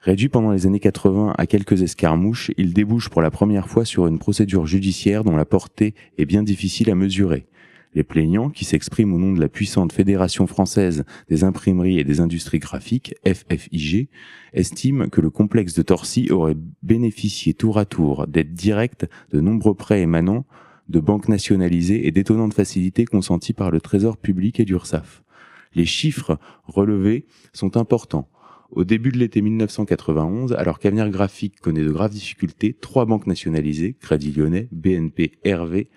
Réduit 0.00 0.28
pendant 0.28 0.52
les 0.52 0.66
années 0.66 0.80
80 0.80 1.34
à 1.36 1.46
quelques 1.46 1.82
escarmouches, 1.82 2.52
il 2.56 2.72
débouche 2.72 3.08
pour 3.08 3.20
la 3.20 3.30
première 3.30 3.68
fois 3.68 3.84
sur 3.84 4.06
une 4.06 4.18
procédure 4.18 4.66
judiciaire 4.66 5.24
dont 5.24 5.36
la 5.36 5.44
portée 5.44 5.94
est 6.18 6.24
bien 6.24 6.42
difficile 6.44 6.90
à 6.90 6.94
mesurer. 6.94 7.46
Les 7.94 8.04
plaignants, 8.04 8.50
qui 8.50 8.64
s'expriment 8.64 9.14
au 9.14 9.18
nom 9.18 9.32
de 9.32 9.40
la 9.40 9.48
puissante 9.48 9.92
Fédération 9.92 10.46
française 10.46 11.04
des 11.28 11.42
imprimeries 11.42 11.98
et 11.98 12.04
des 12.04 12.20
industries 12.20 12.60
graphiques, 12.60 13.14
FFIG, 13.26 14.08
estiment 14.52 15.08
que 15.08 15.20
le 15.20 15.30
complexe 15.30 15.74
de 15.74 15.82
Torcy 15.82 16.30
aurait 16.30 16.56
bénéficié 16.82 17.52
tour 17.52 17.78
à 17.78 17.84
tour 17.84 18.28
d'aides 18.28 18.54
directes 18.54 19.08
de 19.32 19.40
nombreux 19.40 19.74
prêts 19.74 20.02
émanant 20.02 20.46
de 20.88 21.00
banques 21.00 21.28
nationalisées 21.28 22.06
et 22.06 22.12
d'étonnantes 22.12 22.54
facilités 22.54 23.04
consenties 23.04 23.54
par 23.54 23.70
le 23.70 23.80
Trésor 23.80 24.18
public 24.18 24.60
et 24.60 24.64
d'URSAF. 24.64 25.24
Les 25.74 25.86
chiffres 25.86 26.38
relevés 26.64 27.26
sont 27.52 27.76
importants. 27.76 28.28
Au 28.70 28.84
début 28.84 29.10
de 29.10 29.18
l'été 29.18 29.40
1991, 29.42 30.52
alors 30.52 30.78
qu'Avenir 30.78 31.08
Graphique 31.10 31.60
connaît 31.60 31.82
de 31.82 31.90
graves 31.90 32.12
difficultés, 32.12 32.72
trois 32.72 33.04
banques 33.04 33.26
nationalisées, 33.26 33.96
Crédit 34.00 34.32
Lyonnais, 34.32 34.68
BNP, 34.70 35.32
RV, 35.44 35.88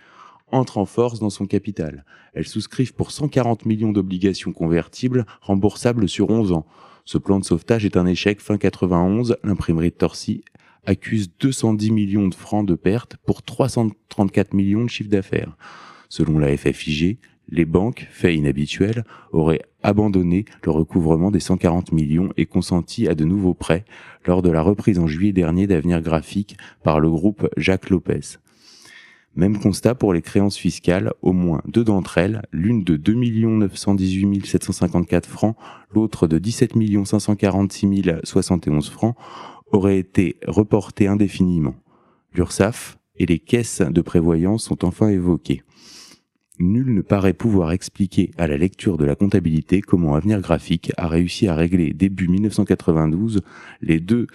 entrent 0.54 0.78
en 0.78 0.86
force 0.86 1.20
dans 1.20 1.30
son 1.30 1.46
capital. 1.46 2.06
Elles 2.34 2.48
souscrivent 2.48 2.94
pour 2.94 3.12
140 3.12 3.66
millions 3.66 3.92
d'obligations 3.92 4.54
convertibles 4.54 5.26
remboursables 5.42 6.08
sur 6.08 6.30
11 6.30 6.52
ans. 6.52 6.66
Ce 7.06 7.18
plan 7.18 7.40
de 7.40 7.44
sauvetage 7.44 7.86
est 7.86 7.98
un 7.98 8.06
échec. 8.06 8.40
Fin 8.40 8.58
91, 8.58 9.38
l'imprimerie 9.44 9.90
de 9.90 9.96
Torcy 9.96 10.44
accuse 10.86 11.32
210 11.40 11.92
millions 11.92 12.28
de 12.28 12.36
francs 12.36 12.66
de 12.66 12.76
pertes 12.76 13.18
pour 13.26 13.42
334 13.42 14.54
millions 14.54 14.84
de 14.84 14.90
chiffre 14.90 15.10
d'affaires. 15.10 15.58
Selon 16.10 16.40
la 16.40 16.56
FFIG, 16.56 17.18
les 17.50 17.66
banques, 17.66 18.08
fait 18.12 18.36
inhabituel, 18.36 19.04
auraient 19.32 19.62
abandonné 19.82 20.46
le 20.64 20.72
recouvrement 20.72 21.32
des 21.32 21.40
140 21.40 21.92
millions 21.92 22.30
et 22.38 22.46
consenti 22.46 23.08
à 23.08 23.16
de 23.16 23.26
nouveaux 23.26 23.54
prêts 23.54 23.86
lors 24.26 24.42
de 24.42 24.50
la 24.50 24.62
reprise 24.62 25.00
en 25.00 25.08
juillet 25.08 25.34
dernier 25.34 25.68
d'Avenir 25.68 26.02
Graphique 26.02 26.58
par 26.84 27.00
le 27.00 27.10
groupe 27.10 27.50
Jacques 27.58 27.90
Lopez. 27.90 28.38
Même 29.36 29.60
constat 29.60 29.96
pour 29.96 30.14
les 30.14 30.22
créances 30.22 30.58
fiscales, 30.58 31.12
au 31.24 31.34
moins 31.34 31.62
deux 31.66 31.84
d'entre 31.84 32.20
elles, 32.20 32.44
l'une 32.52 32.84
de 32.84 32.98
2 32.98 33.14
918 33.14 34.46
754 34.46 35.28
francs, 35.28 35.56
l'autre 35.92 36.28
de 36.28 36.38
17 36.38 36.74
546 37.06 38.04
071 38.24 38.90
francs, 38.90 39.16
auraient 39.72 39.98
été 39.98 40.38
reportées 40.48 41.08
indéfiniment. 41.08 41.76
L'URSSAF 42.36 43.00
et 43.16 43.26
les 43.26 43.40
caisses 43.40 43.82
de 43.82 44.02
prévoyance 44.02 44.66
sont 44.66 44.86
enfin 44.86 45.10
évoquées. 45.10 45.64
Nul 46.60 46.94
ne 46.94 47.02
paraît 47.02 47.34
pouvoir 47.34 47.72
expliquer 47.72 48.32
à 48.38 48.46
la 48.46 48.58
lecture 48.58 48.98
de 48.98 49.06
la 49.06 49.16
comptabilité 49.16 49.82
comment 49.82 50.14
Avenir 50.14 50.40
Graphique 50.42 50.92
a 50.98 51.08
réussi 51.08 51.48
à 51.48 51.56
régler 51.56 51.94
début 51.94 52.28
1992 52.28 53.42
les 53.82 54.00
deux 54.00 54.28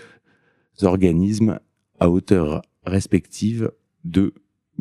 organismes 0.82 1.60
à 2.00 2.10
hauteur 2.10 2.62
respective 2.84 3.70
de 4.04 4.34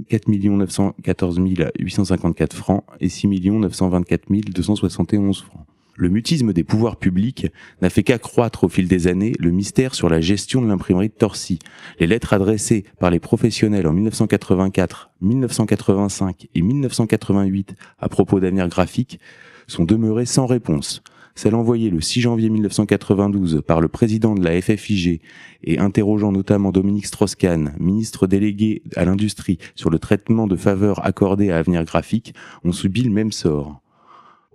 4 0.09 0.27
914 0.27 1.39
854 1.79 2.55
francs 2.55 2.83
et 2.99 3.09
6 3.09 3.27
924 3.27 4.25
271 4.53 5.41
francs. 5.41 5.65
Le 5.99 6.09
mutisme 6.09 6.53
des 6.53 6.63
pouvoirs 6.63 6.97
publics 6.97 7.47
n'a 7.81 7.89
fait 7.89 8.03
qu'accroître 8.03 8.63
au 8.63 8.69
fil 8.69 8.87
des 8.87 9.07
années 9.07 9.33
le 9.39 9.49
mystère 9.49 9.95
sur 9.95 10.09
la 10.09 10.21
gestion 10.21 10.61
de 10.61 10.67
l'imprimerie 10.67 11.09
de 11.09 11.13
Torcy. 11.13 11.57
Les 11.99 12.05
lettres 12.05 12.33
adressées 12.33 12.85
par 12.99 13.09
les 13.09 13.19
professionnels 13.19 13.87
en 13.87 13.93
1984, 13.93 15.09
1985 15.21 16.49
et 16.53 16.61
1988 16.61 17.73
à 17.97 18.09
propos 18.09 18.39
d'avenir 18.39 18.67
graphique 18.67 19.19
sont 19.65 19.85
demeurées 19.85 20.27
sans 20.27 20.45
réponse 20.45 21.01
celle 21.37 21.53
envoyée 21.53 21.91
le 21.91 22.01
6 22.01 22.21
janvier 22.21 22.49
1992 22.49 23.61
par 23.65 23.79
le 23.79 23.87
président 23.87 24.33
de 24.33 24.43
la 24.43 24.59
FFIG 24.59 25.21
et 25.63 25.77
interrogeant 25.77 26.31
notamment 26.31 26.71
Dominique 26.71 27.05
Strauss-Kahn, 27.05 27.75
ministre 27.79 28.25
délégué 28.25 28.81
à 28.95 29.05
l'industrie, 29.05 29.59
sur 29.75 29.91
le 29.91 29.99
traitement 29.99 30.47
de 30.47 30.55
faveurs 30.55 31.05
accordées 31.05 31.51
à 31.51 31.57
Avenir 31.57 31.83
Graphique, 31.85 32.33
ont 32.63 32.71
subi 32.71 33.03
le 33.03 33.11
même 33.11 33.31
sort. 33.31 33.81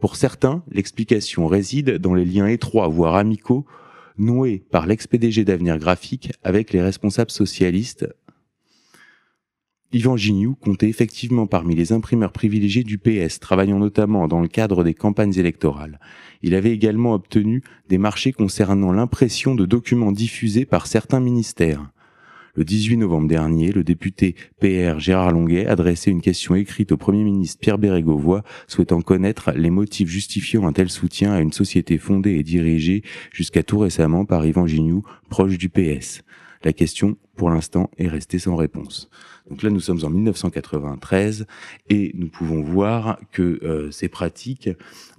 Pour 0.01 0.17
certains, 0.17 0.65
l'explication 0.73 1.47
réside 1.47 1.99
dans 1.99 2.15
les 2.15 2.25
liens 2.25 2.49
étroits, 2.49 2.89
voire 2.89 3.15
amicaux, 3.15 3.65
noués 4.19 4.65
par 4.73 4.87
l'ex-PDG 4.87 5.45
d'Avenir 5.45 5.79
Graphique 5.79 6.33
avec 6.43 6.73
les 6.73 6.83
responsables 6.83 7.31
socialistes 7.31 8.09
Yvan 9.95 10.17
Gignoux 10.17 10.55
comptait 10.55 10.89
effectivement 10.89 11.47
parmi 11.47 11.75
les 11.75 11.93
imprimeurs 11.93 12.33
privilégiés 12.33 12.83
du 12.83 12.97
PS, 12.97 13.39
travaillant 13.41 13.79
notamment 13.79 14.27
dans 14.27 14.41
le 14.41 14.49
cadre 14.49 14.85
des 14.85 14.95
campagnes 14.95 15.39
électorales. 15.39 16.01
Il 16.43 16.55
avait 16.55 16.73
également 16.73 17.13
obtenu 17.13 17.63
des 17.91 17.99
marchés 17.99 18.33
concernant 18.33 18.93
l'impression 18.93 19.55
de 19.55 19.67
documents 19.67 20.13
diffusés 20.13 20.65
par 20.65 20.87
certains 20.87 21.21
ministères. 21.21 21.91
Le 22.55 22.65
18 22.65 22.99
novembre 22.99 23.29
dernier, 23.29 23.71
le 23.71 23.85
député 23.85 24.35
PR 24.61 24.99
Gérard 24.99 25.33
Longuet 25.33 25.67
adressait 25.67 26.11
une 26.11 26.23
question 26.23 26.55
écrite 26.55 26.93
au 26.93 26.97
Premier 26.97 27.25
ministre 27.25 27.61
Pierre 27.61 27.79
Bérégovoy, 27.79 28.43
souhaitant 28.69 29.03
connaître 29.03 29.53
les 29.53 29.71
motifs 29.71 30.09
justifiant 30.09 30.67
un 30.67 30.73
tel 30.73 30.89
soutien 30.89 31.33
à 31.33 31.41
une 31.41 31.53
société 31.53 31.99
fondée 31.99 32.33
et 32.33 32.43
dirigée 32.43 33.03
jusqu'à 33.31 33.63
tout 33.63 33.79
récemment 33.79 34.25
par 34.25 34.47
Yvan 34.47 34.67
Gignoux, 34.67 35.03
proche 35.29 35.59
du 35.59 35.69
PS. 35.69 36.23
La 36.65 36.73
question, 36.73 37.17
pour 37.37 37.51
l'instant, 37.51 37.91
est 37.99 38.09
restée 38.09 38.39
sans 38.39 38.57
réponse. 38.57 39.09
Donc 39.49 39.63
là, 39.63 39.71
nous 39.71 39.81
sommes 39.81 40.05
en 40.05 40.11
1993 40.11 41.47
et 41.89 42.13
nous 42.15 42.29
pouvons 42.29 42.63
voir 42.63 43.19
que 43.33 43.59
euh, 43.63 43.91
ces 43.91 44.09
pratiques 44.09 44.71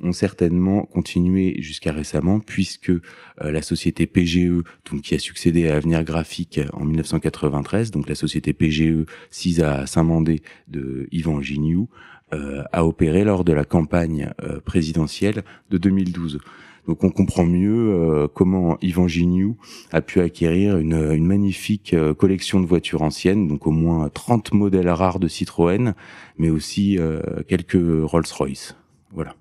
ont 0.01 0.13
certainement 0.13 0.85
continué 0.85 1.61
jusqu'à 1.61 1.91
récemment, 1.91 2.39
puisque 2.39 2.89
euh, 2.89 3.01
la 3.39 3.61
société 3.61 4.07
PGE, 4.07 4.63
donc 4.89 5.01
qui 5.01 5.15
a 5.15 5.19
succédé 5.19 5.67
à 5.67 5.75
Avenir 5.75 6.03
Graphique 6.03 6.59
en 6.73 6.85
1993, 6.85 7.91
donc 7.91 8.07
la 8.07 8.15
société 8.15 8.53
PGE 8.53 9.05
sise 9.29 9.61
à 9.61 9.85
Saint-Mandé 9.85 10.41
de 10.67 11.07
Yvan 11.11 11.41
Gignoux, 11.41 11.89
euh, 12.33 12.63
a 12.71 12.85
opéré 12.85 13.23
lors 13.23 13.43
de 13.43 13.53
la 13.53 13.65
campagne 13.65 14.31
présidentielle 14.65 15.43
de 15.69 15.77
2012. 15.77 16.39
Donc 16.87 17.03
on 17.03 17.09
comprend 17.09 17.45
mieux 17.45 17.93
euh, 17.93 18.27
comment 18.33 18.77
Yvan 18.81 19.07
Gignoux 19.07 19.55
a 19.91 20.01
pu 20.01 20.19
acquérir 20.19 20.77
une, 20.77 21.25
magnifique 21.25 21.93
euh, 21.93 22.13
collection 22.13 22.59
de 22.59 22.65
voitures 22.65 23.03
anciennes, 23.03 23.47
donc 23.47 23.67
au 23.67 23.71
moins 23.71 24.09
30 24.09 24.53
modèles 24.53 24.89
rares 24.89 25.19
de 25.19 25.27
Citroën, 25.27 25.93
mais 26.37 26.49
aussi 26.49 26.97
euh, 26.99 27.21
quelques 27.47 27.77
Rolls-Royce. 27.79 28.75
Voilà. 29.13 29.35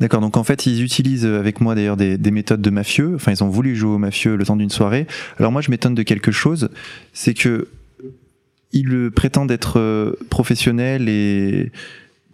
D'accord, 0.00 0.20
donc 0.20 0.36
en 0.36 0.44
fait 0.44 0.66
ils 0.66 0.82
utilisent 0.82 1.26
avec 1.26 1.60
moi 1.60 1.74
d'ailleurs 1.74 1.96
des, 1.96 2.16
des, 2.16 2.30
méthodes 2.30 2.62
de 2.62 2.70
mafieux, 2.70 3.14
enfin 3.14 3.32
ils 3.32 3.44
ont 3.44 3.48
voulu 3.48 3.76
jouer 3.76 3.94
au 3.94 3.98
mafieux 3.98 4.36
le 4.36 4.44
temps 4.44 4.56
d'une 4.56 4.70
soirée. 4.70 5.06
Alors 5.38 5.52
moi 5.52 5.60
je 5.60 5.70
m'étonne 5.70 5.94
de 5.94 6.02
quelque 6.02 6.32
chose, 6.32 6.70
c'est 7.12 7.34
que 7.34 7.68
ils 8.72 9.10
prétendent 9.10 9.50
être 9.50 10.16
professionnels 10.30 11.08
et 11.08 11.72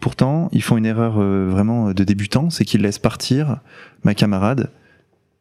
Pourtant, 0.01 0.49
ils 0.53 0.63
font 0.63 0.77
une 0.77 0.87
erreur 0.87 1.19
euh, 1.19 1.49
vraiment 1.51 1.93
de 1.93 2.05
débutant, 2.05 2.51
c'est 2.51 2.65
qu'ils 2.65 2.83
laissent 2.83 2.99
partir 2.99 3.61
ma 4.05 4.15
camarade 4.15 4.71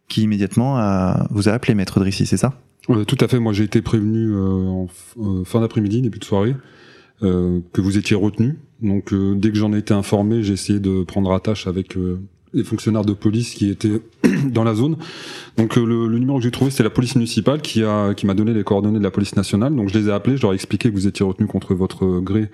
qui 0.07 0.21
immédiatement 0.21 0.77
a, 0.77 1.27
vous 1.31 1.49
a 1.49 1.51
appelé, 1.51 1.75
maître 1.75 1.99
Drissy, 1.99 2.25
c'est 2.25 2.37
ça? 2.37 2.53
Euh, 2.89 3.03
tout 3.03 3.17
à 3.19 3.27
fait. 3.27 3.39
Moi, 3.39 3.53
j'ai 3.53 3.63
été 3.63 3.81
prévenu 3.81 4.31
euh, 4.31 4.67
en 4.67 4.87
euh, 5.17 5.43
fin 5.43 5.61
d'après-midi, 5.61 6.01
début 6.01 6.19
de 6.19 6.25
soirée, 6.25 6.55
euh, 7.23 7.59
que 7.73 7.81
vous 7.81 7.97
étiez 7.97 8.15
retenu. 8.15 8.59
Donc, 8.81 9.13
euh, 9.13 9.35
dès 9.35 9.51
que 9.51 9.57
j'en 9.57 9.73
ai 9.73 9.79
été 9.79 9.93
informé, 9.93 10.43
j'ai 10.43 10.53
essayé 10.53 10.79
de 10.79 11.03
prendre 11.03 11.31
attache 11.33 11.65
avec 11.65 11.97
euh, 11.97 12.19
les 12.53 12.63
fonctionnaires 12.63 13.05
de 13.05 13.13
police 13.13 13.55
qui 13.55 13.69
étaient 13.69 14.01
dans 14.45 14.63
la 14.63 14.75
zone. 14.75 14.97
Donc, 15.57 15.77
euh, 15.77 15.85
le, 15.85 16.07
le 16.07 16.19
numéro 16.19 16.37
que 16.37 16.43
j'ai 16.43 16.51
trouvé, 16.51 16.69
c'est 16.69 16.83
la 16.83 16.89
police 16.89 17.15
municipale 17.15 17.61
qui 17.61 17.83
qui 18.15 18.25
m'a 18.27 18.33
donné 18.33 18.53
les 18.53 18.63
coordonnées 18.63 18.99
de 18.99 19.03
la 19.03 19.11
police 19.11 19.35
nationale. 19.35 19.75
Donc, 19.75 19.89
je 19.89 19.97
les 19.97 20.09
ai 20.09 20.11
appelés, 20.11 20.37
je 20.37 20.43
leur 20.43 20.51
ai 20.51 20.55
expliqué 20.55 20.89
que 20.89 20.93
vous 20.93 21.07
étiez 21.07 21.25
retenu 21.25 21.47
contre 21.47 21.73
votre 21.73 22.19
gré 22.19 22.49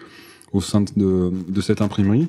au 0.53 0.61
sein 0.61 0.81
de, 0.81 1.31
de 1.49 1.61
cette 1.61 1.81
imprimerie. 1.81 2.27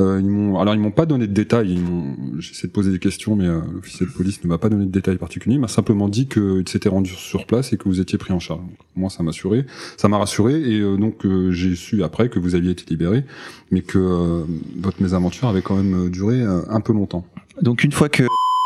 Euh, 0.00 0.18
ils 0.20 0.28
m'ont, 0.28 0.58
alors 0.58 0.74
ils 0.74 0.80
m'ont 0.80 0.90
pas 0.90 1.06
donné 1.06 1.28
de 1.28 1.32
détails. 1.32 1.70
Ils 1.72 1.80
m'ont, 1.80 2.16
j'ai 2.40 2.50
essayé 2.50 2.66
de 2.68 2.72
poser 2.72 2.90
des 2.90 2.98
questions, 2.98 3.36
mais 3.36 3.46
euh, 3.46 3.60
l'officier 3.74 4.04
de 4.04 4.10
police 4.10 4.42
ne 4.42 4.48
m'a 4.48 4.58
pas 4.58 4.68
donné 4.68 4.86
de 4.86 4.90
détails 4.90 5.18
particuliers. 5.18 5.54
Il 5.54 5.60
m'a 5.60 5.68
simplement 5.68 6.08
dit 6.08 6.26
qu'il 6.26 6.64
s'était 6.68 6.88
rendu 6.88 7.12
sur 7.12 7.46
place 7.46 7.72
et 7.72 7.76
que 7.76 7.84
vous 7.84 8.00
étiez 8.00 8.18
pris 8.18 8.32
en 8.32 8.40
charge. 8.40 8.60
Moi, 8.96 9.08
ça 9.08 9.22
m'a 9.22 9.30
assuré, 9.30 9.66
ça 9.96 10.08
m'a 10.08 10.18
rassuré, 10.18 10.54
et 10.60 10.80
euh, 10.80 10.96
donc 10.96 11.24
euh, 11.24 11.52
j'ai 11.52 11.76
su 11.76 12.02
après 12.02 12.28
que 12.28 12.40
vous 12.40 12.56
aviez 12.56 12.72
été 12.72 12.84
libéré, 12.90 13.24
mais 13.70 13.82
que 13.82 14.44
votre 14.80 15.00
mésaventure 15.00 15.46
avait 15.46 15.62
quand 15.62 15.76
même 15.76 16.10
duré 16.10 16.42
un 16.42 16.80
peu 16.80 16.92
longtemps. 16.92 17.24
Donc 17.62 17.84
une 17.84 17.92
fois 17.92 18.08
que 18.08 18.24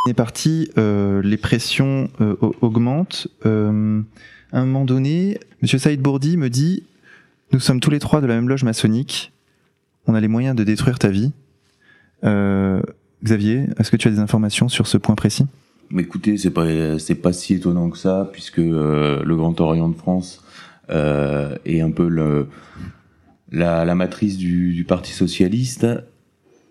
est 0.09 0.15
parti, 0.15 0.71
les 0.77 1.37
pressions 1.37 2.09
au- 2.21 2.55
augmentent. 2.63 3.29
À 3.45 3.49
un 4.61 4.65
moment 4.65 4.87
donné, 4.87 5.39
Monsieur 5.61 5.79
Saïd 5.79 6.01
Bourdi 6.01 6.39
me 6.39 6.49
dit 6.49 6.85
Nous 7.53 7.61
sommes 7.61 7.81
tous 7.81 7.91
les 7.91 7.99
trois 7.99 8.21
de 8.21 8.27
la 8.27 8.35
même 8.35 8.49
loge 8.49 8.65
maçonnique. 8.65 9.33
On 10.07 10.15
a 10.15 10.21
les 10.21 10.29
moyens 10.29 10.55
de 10.55 10.65
détruire 10.65 10.99
ta 10.99 11.09
vie. 11.09 11.33
Euh, 12.25 12.83
Xavier, 13.25 13.67
est-ce 13.79 13.91
que 13.91 13.97
tu 13.97 14.09
as 14.09 14.11
des 14.11 14.19
informations 14.19 14.69
sur 14.69 14.87
ce 14.87 14.99
point 14.99 15.15
précis? 15.15 15.47
Écoutez, 15.97 16.37
c'est 16.37 16.51
pas 16.51 16.99
c'est 16.99 17.15
pas 17.15 17.33
si 17.33 17.55
étonnant 17.55 17.89
que 17.89 17.97
ça, 17.97 18.29
puisque 18.33 18.59
euh, 18.59 19.23
le 19.25 19.37
Grand 19.37 19.59
Orient 19.61 19.89
de 19.89 19.97
France 19.97 20.45
euh, 20.91 21.57
est 21.65 21.81
un 21.81 21.91
peu 21.91 22.09
le, 22.09 22.49
la, 23.51 23.87
la 23.87 23.95
matrice 23.95 24.37
du, 24.37 24.75
du 24.75 24.85
Parti 24.85 25.13
socialiste. 25.13 25.87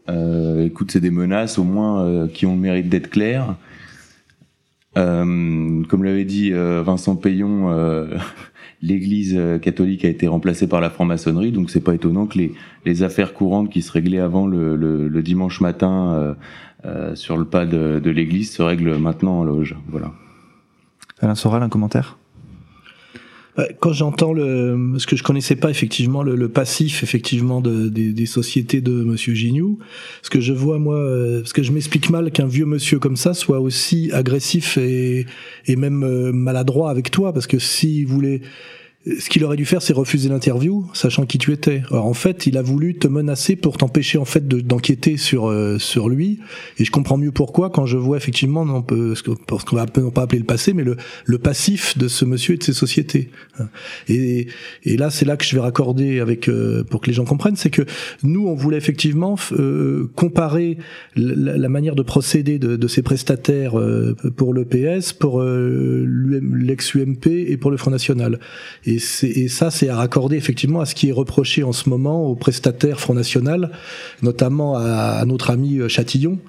Euh, 0.10 0.64
écoute, 0.66 0.92
c'est 0.92 1.00
des 1.00 1.10
menaces 1.10 1.58
au 1.58 1.64
moins 1.64 2.06
euh, 2.06 2.28
qui 2.28 2.46
ont 2.46 2.54
le 2.54 2.62
mérite 2.62 2.90
d'être 2.90 3.10
claires. 3.10 3.56
Comme 4.94 6.04
l'avait 6.04 6.26
dit 6.26 6.52
Vincent 6.52 7.16
Payon, 7.16 7.70
l'Église 8.82 9.36
euh, 9.36 9.58
catholique 9.58 10.06
a 10.06 10.10
été 10.10 10.28
remplacée 10.28 10.68
par 10.68 10.82
la 10.82 10.90
franc-maçonnerie, 10.90 11.52
donc 11.52 11.70
c'est 11.70 11.84
pas 11.84 11.96
étonnant 11.96 12.28
que 12.28 12.38
les, 12.38 12.54
les 12.86 13.04
affaires 13.04 13.34
courantes 13.34 13.70
qui 13.70 13.82
se 13.82 13.92
réglaient 13.92 14.20
avant 14.20 14.48
le, 14.48 14.76
le, 14.76 15.22
dimanche 15.24 15.62
matin 15.62 16.14
euh, 16.14 16.34
euh, 16.86 17.16
sur 17.16 17.38
le 17.38 17.46
pas 17.46 17.66
de, 17.66 18.00
de 18.00 18.10
l'église 18.12 18.52
se 18.52 18.62
règle 18.62 18.98
maintenant 18.98 19.40
en 19.40 19.44
loge. 19.44 19.76
Voilà. 19.88 20.14
Alain 21.20 21.36
Soral, 21.36 21.64
un 21.64 21.70
commentaire? 21.70 22.18
Quand 23.80 23.92
j'entends 23.92 24.34
le, 24.34 24.78
parce 24.92 25.08
que 25.08 25.16
je 25.16 25.24
connaissais 25.24 25.56
pas 25.56 25.72
effectivement 25.72 26.22
le, 26.22 26.36
le 26.36 26.48
passif 26.48 27.02
effectivement 27.02 27.60
de, 27.60 27.90
des, 27.90 28.14
des 28.14 28.26
sociétés 28.28 28.82
de 28.82 28.92
Monsieur 28.92 29.34
Gignoux, 29.34 29.80
ce 30.22 30.30
que 30.30 30.40
je 30.40 30.54
vois 30.54 30.78
moi, 30.78 30.98
euh, 30.98 31.40
parce 31.42 31.54
que 31.54 31.64
je 31.64 31.72
m'explique 31.72 32.12
mal 32.12 32.32
qu'un 32.32 32.46
vieux 32.46 32.66
monsieur 32.66 33.00
comme 33.00 33.18
ça 33.18 33.34
soit 33.34 33.60
aussi 33.60 34.12
agressif 34.14 34.78
et, 34.78 35.26
et 35.66 35.76
même 35.76 36.04
euh, 36.04 36.32
maladroit 36.32 36.92
avec 36.92 37.10
toi, 37.10 37.34
parce 37.34 37.48
que 37.48 37.58
s'il 37.58 38.06
voulait, 38.06 38.42
ce 39.20 39.30
qu'il 39.30 39.44
aurait 39.44 39.58
dû 39.58 39.66
faire, 39.66 39.82
c'est 39.82 39.94
refuser 39.94 40.30
l'interview, 40.30 40.86
sachant 40.94 41.26
qui 41.26 41.38
tu 41.38 41.52
étais. 41.54 41.84
Alors 41.92 42.06
en 42.06 42.14
fait, 42.14 42.48
il 42.48 42.58
a 42.58 42.62
voulu 42.62 42.96
te 42.96 43.08
menacer 43.08 43.56
pour 43.56 43.78
t'empêcher 43.78 44.18
en 44.18 44.26
fait 44.26 44.48
de- 44.48 44.60
d'enquêter 44.62 45.18
sur 45.18 45.48
euh, 45.50 45.78
sur 45.80 46.10
lui. 46.10 46.40
Et 46.78 46.86
je 46.86 46.92
comprends 46.92 47.18
mieux 47.18 47.32
pourquoi 47.32 47.70
quand 47.70 47.86
je 47.86 47.98
vois 47.98 48.18
effectivement, 48.18 48.62
on 48.62 48.82
peut, 48.82 49.16
ce 49.16 49.24
qu'on 49.24 49.76
va 49.76 49.86
non 49.98 50.12
pas 50.12 50.24
appeler 50.24 50.40
le 50.40 50.46
passé, 50.46 50.74
mais 50.74 50.84
le, 50.84 50.98
le 51.26 51.38
passif 51.38 51.98
de 51.98 52.08
ce 52.08 52.26
monsieur 52.26 52.56
et 52.56 52.58
de 52.58 52.64
ses 52.64 52.74
sociétés. 52.74 53.30
Et, 54.08 54.48
et 54.84 54.98
là, 54.98 55.10
c'est 55.10 55.26
là 55.26 55.38
que 55.38 55.46
je 55.46 55.56
vais 55.56 55.62
raccorder 55.62 56.20
avec 56.20 56.48
euh, 56.50 56.84
pour 56.84 57.02
que 57.02 57.08
les 57.08 57.14
gens 57.14 57.26
comprennent, 57.26 57.56
c'est 57.56 57.70
que 57.70 57.84
nous, 58.24 58.48
on 58.48 58.56
voulait 58.56 58.78
effectivement 58.78 59.36
euh, 59.54 60.10
comparer 60.16 60.78
la, 61.16 61.58
la 61.58 61.70
manière 61.70 61.96
de 61.96 62.04
procéder 62.04 62.60
de, 62.60 62.76
de 62.76 62.88
ces 62.88 63.02
prestataires 63.02 63.80
euh, 63.80 64.16
pour 64.36 64.54
le 64.54 64.66
PS, 64.66 65.14
pour 65.14 65.42
euh, 65.42 66.06
l'ex-UMP 66.08 67.28
et 67.28 67.58
pour 67.58 67.72
le 67.72 67.78
Front 67.78 67.92
National. 67.92 68.40
Et 69.24 69.48
ça, 69.48 69.72
c'est 69.72 69.90
à 69.90 69.96
raccorder 69.96 70.36
effectivement 70.36 70.82
à 70.82 70.86
ce 70.86 70.96
qui 70.96 71.10
est 71.10 71.14
reproché 71.14 71.64
en 71.64 71.74
ce 71.74 71.90
moment 71.90 72.26
aux 72.26 72.36
prestataires 72.36 73.00
Front 73.00 73.14
National, 73.14 73.72
notamment 74.22 74.78
à, 74.78 75.20
à 75.20 75.26
notre 75.26 75.50
ami 75.50 75.80
euh, 75.80 75.88
Chatillon 75.88 76.40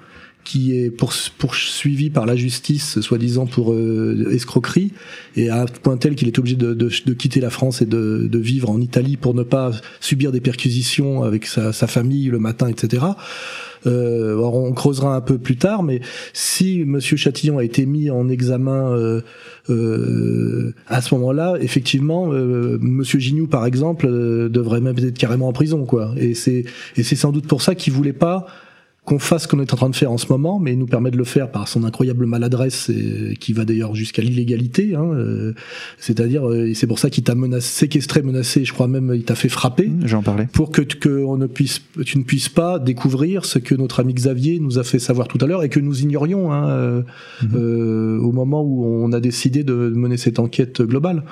qui 0.43 0.75
est 0.75 0.89
pour- 0.89 1.13
poursuivi 1.37 2.09
par 2.09 2.25
la 2.25 2.35
justice, 2.35 2.99
soi-disant 3.01 3.45
pour 3.45 3.71
euh, 3.73 4.29
escroquerie, 4.31 4.93
et 5.35 5.49
à 5.49 5.61
un 5.61 5.65
point 5.65 5.97
tel 5.97 6.15
qu'il 6.15 6.27
est 6.27 6.39
obligé 6.39 6.55
de, 6.55 6.73
de- 6.73 6.89
de 7.05 7.13
quitter 7.13 7.39
la 7.39 7.49
France 7.51 7.81
et 7.81 7.85
de, 7.85 8.27
de 8.31 8.39
vivre 8.39 8.69
en 8.69 8.81
Italie 8.81 9.15
pour 9.17 9.33
ne 9.35 9.43
pas 9.43 9.71
subir 9.99 10.31
des 10.31 10.41
perquisitions 10.41 11.23
avec 11.23 11.45
sa, 11.45 11.71
sa 11.73 11.85
famille 11.87 12.25
le 12.29 12.39
matin, 12.39 12.67
etc. 12.67 13.03
Euh, 13.85 14.35
on 14.37 14.73
creusera 14.73 15.15
un 15.15 15.21
peu 15.21 15.37
plus 15.37 15.55
tard, 15.55 15.83
mais 15.83 16.01
si 16.33 16.83
Monsieur 16.85 17.15
Chatillon 17.15 17.59
a 17.59 17.63
été 17.63 17.85
mis 17.85 18.09
en 18.09 18.27
examen 18.27 18.91
euh, 18.91 19.21
euh, 19.69 20.73
à 20.87 21.01
ce 21.01 21.13
moment-là, 21.15 21.55
effectivement, 21.61 22.27
Monsieur 22.27 23.19
Gignoux, 23.19 23.47
par 23.47 23.65
exemple, 23.65 24.07
euh, 24.09 24.49
devrait 24.49 24.81
même 24.81 24.97
être 24.97 25.17
carrément 25.17 25.47
en 25.47 25.53
prison, 25.53 25.85
quoi. 25.85 26.13
Et 26.17 26.33
c'est 26.33 26.65
et 26.97 27.03
c'est 27.03 27.15
sans 27.15 27.31
doute 27.31 27.47
pour 27.47 27.61
ça 27.61 27.75
qu'il 27.75 27.93
voulait 27.93 28.13
pas 28.13 28.47
qu'on 29.09 29.17
fasse 29.17 29.43
ce 29.43 29.47
qu'on 29.47 29.59
est 29.59 29.73
en 29.73 29.75
train 29.75 29.89
de 29.89 29.95
faire 29.95 30.11
en 30.11 30.19
ce 30.19 30.27
moment, 30.27 30.59
mais 30.59 30.73
il 30.73 30.77
nous 30.77 30.85
permet 30.85 31.09
de 31.09 31.17
le 31.17 31.23
faire 31.23 31.49
par 31.49 31.67
son 31.67 31.83
incroyable 31.83 32.27
maladresse, 32.27 32.89
et, 32.89 33.35
qui 33.39 33.53
va 33.53 33.65
d'ailleurs 33.65 33.95
jusqu'à 33.95 34.21
l'illégalité. 34.21 34.93
Hein, 34.93 35.03
euh, 35.03 35.53
C'est-à-dire, 35.97 36.47
euh, 36.47 36.67
et 36.67 36.75
c'est 36.75 36.85
pour 36.85 36.99
ça 36.99 37.09
qu'il 37.09 37.23
t'a 37.23 37.33
menacé, 37.33 37.67
séquestré, 37.67 38.21
menacé, 38.21 38.65
je 38.65 38.71
crois 38.71 38.87
même, 38.87 39.11
il 39.15 39.23
t'a 39.23 39.33
fait 39.33 39.49
frapper 39.49 39.91
J'en 40.05 40.21
parlais. 40.21 40.47
pour 40.53 40.71
que, 40.71 40.83
que 40.83 41.23
on 41.23 41.37
ne 41.37 41.47
puisse, 41.47 41.81
tu 42.05 42.19
ne 42.19 42.23
puisses 42.23 42.49
pas 42.49 42.77
découvrir 42.77 43.45
ce 43.45 43.57
que 43.57 43.73
notre 43.73 43.99
ami 43.99 44.13
Xavier 44.13 44.59
nous 44.59 44.77
a 44.77 44.83
fait 44.83 44.99
savoir 44.99 45.27
tout 45.27 45.39
à 45.41 45.47
l'heure 45.47 45.63
et 45.63 45.69
que 45.69 45.79
nous 45.79 46.03
ignorions 46.03 46.51
hein, 46.51 46.69
euh, 46.69 47.01
euh, 47.55 48.19
au 48.19 48.31
moment 48.31 48.61
où 48.61 48.85
on 48.85 49.11
a 49.11 49.19
décidé 49.19 49.63
de 49.63 49.73
mener 49.73 50.17
cette 50.17 50.37
enquête 50.37 50.83
globale. 50.83 51.23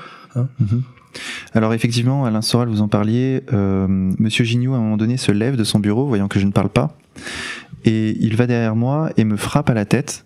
Alors 1.54 1.74
effectivement, 1.74 2.26
Alain 2.26 2.42
Soral, 2.42 2.70
vous 2.70 2.82
en 2.82 2.88
parliez, 2.88 3.42
euh, 3.54 3.88
Monsieur 3.88 4.44
Gignoux, 4.44 4.74
à 4.74 4.78
un 4.78 4.82
moment 4.82 4.98
donné, 4.98 5.18
se 5.18 5.32
lève 5.32 5.56
de 5.56 5.64
son 5.64 5.80
bureau, 5.80 6.06
voyant 6.06 6.28
que 6.28 6.40
je 6.40 6.46
ne 6.46 6.52
parle 6.52 6.70
pas, 6.70 6.98
et 7.88 8.16
il 8.20 8.36
va 8.36 8.46
derrière 8.46 8.76
moi 8.76 9.10
et 9.18 9.24
me 9.24 9.38
frappe 9.38 9.70
à 9.70 9.74
la 9.74 9.86
tête 9.86 10.26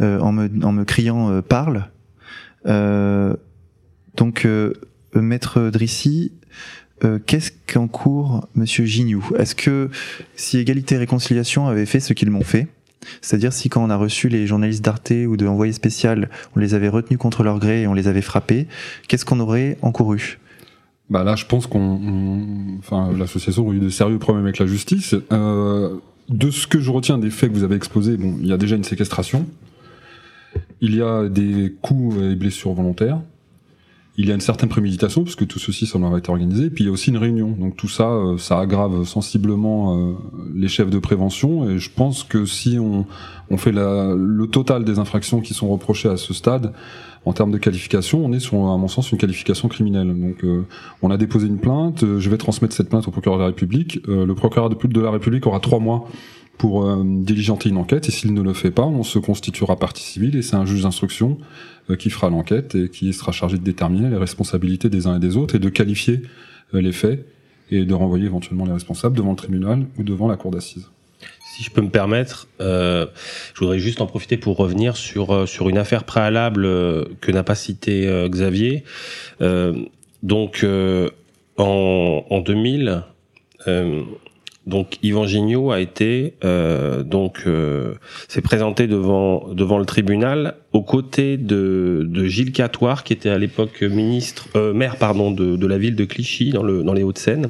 euh, 0.00 0.18
en, 0.20 0.32
me, 0.32 0.84
criant 0.84 1.30
euh, 1.30 1.42
Parle!». 1.42 1.88
Euh, 2.66 3.34
donc, 4.16 4.48
Maître 5.14 5.70
Drissy, 5.70 6.32
euh, 7.04 7.18
qu'est-ce 7.24 7.52
qu'encourt 7.72 8.48
Monsieur 8.54 8.84
Gignoux? 8.86 9.24
Est-ce 9.38 9.54
que 9.54 9.90
si 10.34 10.58
Égalité 10.58 10.94
et 10.94 10.98
Réconciliation 10.98 11.68
avait 11.68 11.86
fait 11.86 12.00
ce 12.00 12.12
qu'ils 12.14 12.30
m'ont 12.30 12.42
fait, 12.42 12.66
c'est-à-dire 13.20 13.52
si 13.52 13.68
quand 13.68 13.84
on 13.84 13.90
a 13.90 13.96
reçu 13.96 14.28
les 14.28 14.46
journalistes 14.46 14.82
d'Arte 14.84 15.12
ou 15.28 15.36
de 15.36 15.46
Envoyé 15.46 15.72
spécial, 15.72 16.28
on 16.56 16.60
les 16.60 16.74
avait 16.74 16.88
retenus 16.88 17.18
contre 17.18 17.44
leur 17.44 17.58
gré 17.60 17.82
et 17.82 17.86
on 17.86 17.94
les 17.94 18.08
avait 18.08 18.22
frappés, 18.22 18.66
qu'est-ce 19.06 19.24
qu'on 19.24 19.38
aurait 19.38 19.76
encouru? 19.82 20.38
Bah 21.08 21.22
là, 21.22 21.36
je 21.36 21.44
pense 21.44 21.66
qu'on, 21.68 21.78
on- 21.78 22.78
enfin, 22.78 23.12
l'association 23.16 23.70
a 23.70 23.74
eu 23.74 23.78
de 23.78 23.90
sérieux 23.90 24.18
problèmes 24.18 24.44
avec 24.46 24.58
la 24.58 24.66
justice. 24.66 25.14
De 26.28 26.50
ce 26.50 26.66
que 26.66 26.80
je 26.80 26.90
retiens 26.90 27.18
des 27.18 27.30
faits 27.30 27.50
que 27.50 27.56
vous 27.56 27.64
avez 27.64 27.76
exposés, 27.76 28.16
bon, 28.16 28.36
il 28.40 28.46
y 28.46 28.52
a 28.52 28.56
déjà 28.56 28.76
une 28.76 28.84
séquestration. 28.84 29.46
Il 30.80 30.94
y 30.94 31.02
a 31.02 31.28
des 31.28 31.74
coups 31.82 32.16
et 32.22 32.34
blessures 32.34 32.72
volontaires. 32.72 33.20
Il 34.18 34.26
y 34.26 34.30
a 34.30 34.34
une 34.34 34.40
certaine 34.40 34.68
préméditation, 34.70 35.24
puisque 35.24 35.46
tout 35.46 35.58
ceci 35.58 35.84
semble 35.86 36.06
avoir 36.06 36.18
été 36.18 36.30
organisé. 36.30 36.70
Puis 36.70 36.84
il 36.84 36.86
y 36.86 36.90
a 36.90 36.92
aussi 36.92 37.10
une 37.10 37.18
réunion. 37.18 37.50
Donc 37.50 37.76
tout 37.76 37.88
ça, 37.88 38.08
euh, 38.10 38.38
ça 38.38 38.58
aggrave 38.58 39.04
sensiblement 39.04 39.96
euh, 40.10 40.12
les 40.54 40.68
chefs 40.68 40.88
de 40.90 40.98
prévention. 40.98 41.68
Et 41.68 41.78
je 41.78 41.90
pense 41.90 42.24
que 42.24 42.46
si 42.46 42.78
on, 42.78 43.04
on 43.50 43.56
fait 43.58 43.72
la- 43.72 44.14
le 44.16 44.46
total 44.46 44.84
des 44.84 44.98
infractions 44.98 45.40
qui 45.40 45.52
sont 45.54 45.68
reprochées 45.68 46.08
à 46.08 46.16
ce 46.16 46.32
stade, 46.32 46.72
en 47.26 47.32
termes 47.32 47.50
de 47.50 47.58
qualification, 47.58 48.24
on 48.24 48.32
est 48.32 48.38
sur, 48.40 48.54
à 48.68 48.76
mon 48.78 48.88
sens, 48.88 49.10
une 49.12 49.18
qualification 49.18 49.68
criminelle. 49.68 50.08
Donc 50.08 50.44
euh, 50.44 50.62
on 51.02 51.10
a 51.10 51.16
déposé 51.16 51.48
une 51.48 51.58
plainte, 51.58 52.04
euh, 52.04 52.20
je 52.20 52.30
vais 52.30 52.38
transmettre 52.38 52.74
cette 52.74 52.88
plainte 52.88 53.06
au 53.08 53.10
procureur 53.10 53.36
de 53.38 53.42
la 53.42 53.48
République. 53.48 54.00
Euh, 54.08 54.24
le 54.24 54.34
procureur 54.34 54.70
de 54.70 55.00
la 55.00 55.10
République 55.10 55.46
aura 55.46 55.60
trois 55.60 55.80
mois 55.80 56.08
pour 56.58 56.86
euh, 56.86 57.02
diligenter 57.04 57.68
une 57.68 57.76
enquête, 57.76 58.08
et 58.08 58.12
s'il 58.12 58.34
ne 58.34 58.42
le 58.42 58.52
fait 58.52 58.70
pas, 58.70 58.84
on 58.84 59.02
se 59.02 59.18
constituera 59.18 59.78
partie 59.78 60.02
civile, 60.02 60.36
et 60.36 60.42
c'est 60.42 60.56
un 60.56 60.66
juge 60.66 60.82
d'instruction 60.82 61.38
euh, 61.90 61.96
qui 61.96 62.10
fera 62.10 62.30
l'enquête 62.30 62.74
et 62.74 62.88
qui 62.88 63.12
sera 63.12 63.32
chargé 63.32 63.58
de 63.58 63.62
déterminer 63.62 64.10
les 64.10 64.16
responsabilités 64.16 64.88
des 64.88 65.06
uns 65.06 65.16
et 65.16 65.20
des 65.20 65.36
autres, 65.36 65.54
et 65.54 65.58
de 65.58 65.68
qualifier 65.68 66.22
euh, 66.74 66.80
les 66.80 66.92
faits, 66.92 67.26
et 67.70 67.84
de 67.84 67.94
renvoyer 67.94 68.26
éventuellement 68.26 68.64
les 68.64 68.72
responsables 68.72 69.16
devant 69.16 69.30
le 69.30 69.36
tribunal 69.36 69.86
ou 69.98 70.02
devant 70.02 70.28
la 70.28 70.36
cour 70.36 70.50
d'assises. 70.50 70.88
Si 71.54 71.62
je 71.62 71.70
peux 71.70 71.80
me 71.80 71.90
permettre, 71.90 72.48
euh, 72.60 73.06
je 73.54 73.60
voudrais 73.60 73.78
juste 73.78 74.00
en 74.00 74.06
profiter 74.06 74.36
pour 74.36 74.56
revenir 74.56 74.96
sur, 74.96 75.32
euh, 75.32 75.46
sur 75.46 75.68
une 75.68 75.78
affaire 75.78 76.04
préalable 76.04 76.66
euh, 76.66 77.04
que 77.20 77.32
n'a 77.32 77.42
pas 77.42 77.54
cité 77.54 78.06
euh, 78.06 78.28
Xavier. 78.28 78.84
Donc, 80.22 80.66
en, 81.56 82.24
en 82.28 82.40
2000, 82.40 83.02
euh, 83.68 84.02
donc 84.66 84.98
Yvan 85.02 85.26
Gignot 85.26 85.70
a 85.70 85.80
été 85.80 86.34
euh, 86.44 87.04
donc 87.04 87.44
euh, 87.46 87.94
s'est 88.26 88.40
présenté 88.40 88.88
devant 88.88 89.54
devant 89.54 89.78
le 89.78 89.84
tribunal 89.84 90.56
aux 90.72 90.82
côtés 90.82 91.36
de, 91.36 92.04
de 92.04 92.24
Gilles 92.26 92.52
Catoire 92.52 93.04
qui 93.04 93.12
était 93.12 93.30
à 93.30 93.38
l'époque 93.38 93.82
ministre 93.82 94.48
euh, 94.56 94.72
maire 94.72 94.96
pardon 94.96 95.30
de, 95.30 95.56
de 95.56 95.66
la 95.66 95.78
ville 95.78 95.94
de 95.94 96.04
Clichy 96.04 96.50
dans 96.50 96.64
le 96.64 96.82
dans 96.82 96.92
les 96.92 97.02
Hauts-de-Seine. 97.02 97.48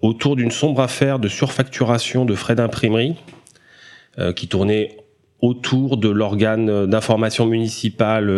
Autour 0.00 0.34
d'une 0.34 0.50
sombre 0.50 0.80
affaire 0.80 1.18
de 1.18 1.28
surfacturation 1.28 2.24
de 2.24 2.34
frais 2.34 2.54
d'imprimerie 2.54 3.16
qui 4.34 4.48
tournait 4.48 4.96
autour 5.42 5.98
de 5.98 6.08
l'organe 6.08 6.86
d'information 6.86 7.46
municipale 7.46 8.32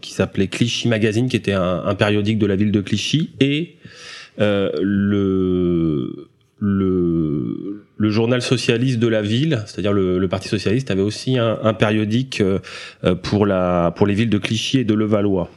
qui 0.00 0.12
s'appelait 0.12 0.46
Clichy 0.46 0.88
Magazine, 0.88 1.28
qui 1.28 1.36
était 1.36 1.54
un, 1.54 1.82
un, 1.84 1.94
périodique 1.94 2.38
de 2.38 2.46
la 2.46 2.54
ville 2.54 2.70
de 2.70 2.80
Clichy, 2.80 3.30
et 3.40 3.78
le, 4.38 6.28
le, 6.58 7.84
le 7.96 8.10
journal 8.10 8.42
socialiste 8.42 8.98
de 8.98 9.08
la 9.08 9.22
ville, 9.22 9.62
c'est-à-dire 9.66 9.92
le, 9.92 10.18
le, 10.18 10.28
Parti 10.28 10.48
socialiste, 10.48 10.90
avait 10.90 11.02
aussi 11.02 11.38
un, 11.38 11.74
périodique 11.74 12.40
euh, 12.40 12.58
pour, 13.22 13.46
la, 13.46 13.92
pour 13.96 14.06
les 14.06 14.14
villes 14.14 14.30
de 14.30 14.38
Clichy 14.38 14.78
et 14.78 14.84
de 14.84 14.94
Levallois. 14.94 15.50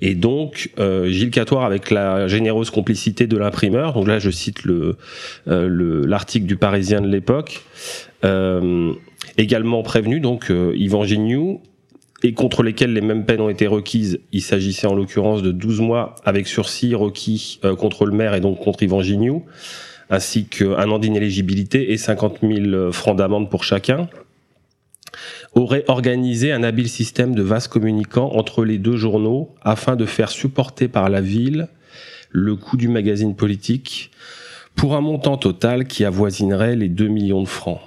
Et 0.00 0.14
donc, 0.14 0.70
euh, 0.78 1.08
Gilles 1.08 1.30
Catoire, 1.30 1.64
avec 1.64 1.90
la 1.90 2.26
généreuse 2.26 2.70
complicité 2.70 3.26
de 3.26 3.36
l'imprimeur, 3.36 3.92
donc 3.92 4.06
là 4.08 4.18
je 4.18 4.30
cite 4.30 4.64
le 4.64 4.96
l'article 5.46 6.46
du 6.46 6.56
Parisien 6.56 7.00
de 7.00 7.08
l'époque, 7.08 7.62
euh, 8.24 8.92
également 9.36 9.82
prévenu, 9.82 10.20
donc 10.20 10.50
euh, 10.50 10.72
Yvan 10.76 11.04
Gignoux, 11.04 11.62
et 12.22 12.32
contre 12.32 12.62
lesquels 12.62 12.92
les 12.92 13.00
mêmes 13.00 13.24
peines 13.24 13.40
ont 13.40 13.48
été 13.48 13.66
requises. 13.66 14.20
Il 14.32 14.42
s'agissait 14.42 14.86
en 14.86 14.94
l'occurrence 14.94 15.42
de 15.42 15.52
12 15.52 15.80
mois 15.80 16.16
avec 16.24 16.46
sursis 16.46 16.94
requis 16.94 17.60
euh, 17.64 17.76
contre 17.76 18.06
le 18.06 18.12
maire 18.12 18.34
et 18.34 18.40
donc 18.40 18.58
contre 18.58 18.82
Yvan 18.82 19.02
Gignoux, 19.02 19.44
ainsi 20.10 20.46
qu'un 20.46 20.90
an 20.90 20.98
d'inéligibilité 20.98 21.92
et 21.92 21.96
50 21.96 22.38
000 22.42 22.92
francs 22.92 23.16
d'amende 23.16 23.50
pour 23.50 23.64
chacun 23.64 24.08
aurait 25.54 25.84
organisé 25.88 26.52
un 26.52 26.62
habile 26.62 26.88
système 26.88 27.34
de 27.34 27.42
vases 27.42 27.68
communicants 27.68 28.30
entre 28.34 28.64
les 28.64 28.78
deux 28.78 28.96
journaux 28.96 29.54
afin 29.62 29.96
de 29.96 30.04
faire 30.04 30.30
supporter 30.30 30.88
par 30.88 31.08
la 31.08 31.20
ville 31.20 31.68
le 32.30 32.56
coût 32.56 32.76
du 32.76 32.88
magazine 32.88 33.34
politique 33.34 34.10
pour 34.76 34.94
un 34.94 35.00
montant 35.00 35.36
total 35.36 35.86
qui 35.86 36.04
avoisinerait 36.04 36.76
les 36.76 36.88
2 36.88 37.08
millions 37.08 37.42
de 37.42 37.48
francs. 37.48 37.80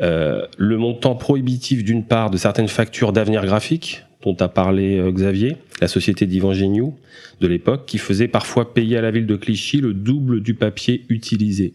Euh, 0.00 0.46
le 0.56 0.76
montant 0.76 1.16
prohibitif 1.16 1.82
d'une 1.82 2.04
part 2.04 2.30
de 2.30 2.36
certaines 2.36 2.68
factures 2.68 3.12
d'avenir 3.12 3.44
graphique 3.44 4.04
dont 4.22 4.36
a 4.38 4.48
parlé 4.48 4.98
euh, 4.98 5.10
Xavier, 5.10 5.56
la 5.80 5.88
société 5.88 6.26
d'Yvan 6.26 6.52
Gignoux 6.52 6.96
de 7.40 7.46
l'époque, 7.46 7.86
qui 7.86 7.98
faisait 7.98 8.28
parfois 8.28 8.74
payer 8.74 8.96
à 8.96 9.00
la 9.00 9.10
ville 9.10 9.26
de 9.26 9.36
Clichy 9.36 9.80
le 9.80 9.94
double 9.94 10.40
du 10.40 10.54
papier 10.54 11.04
utilisé. 11.08 11.74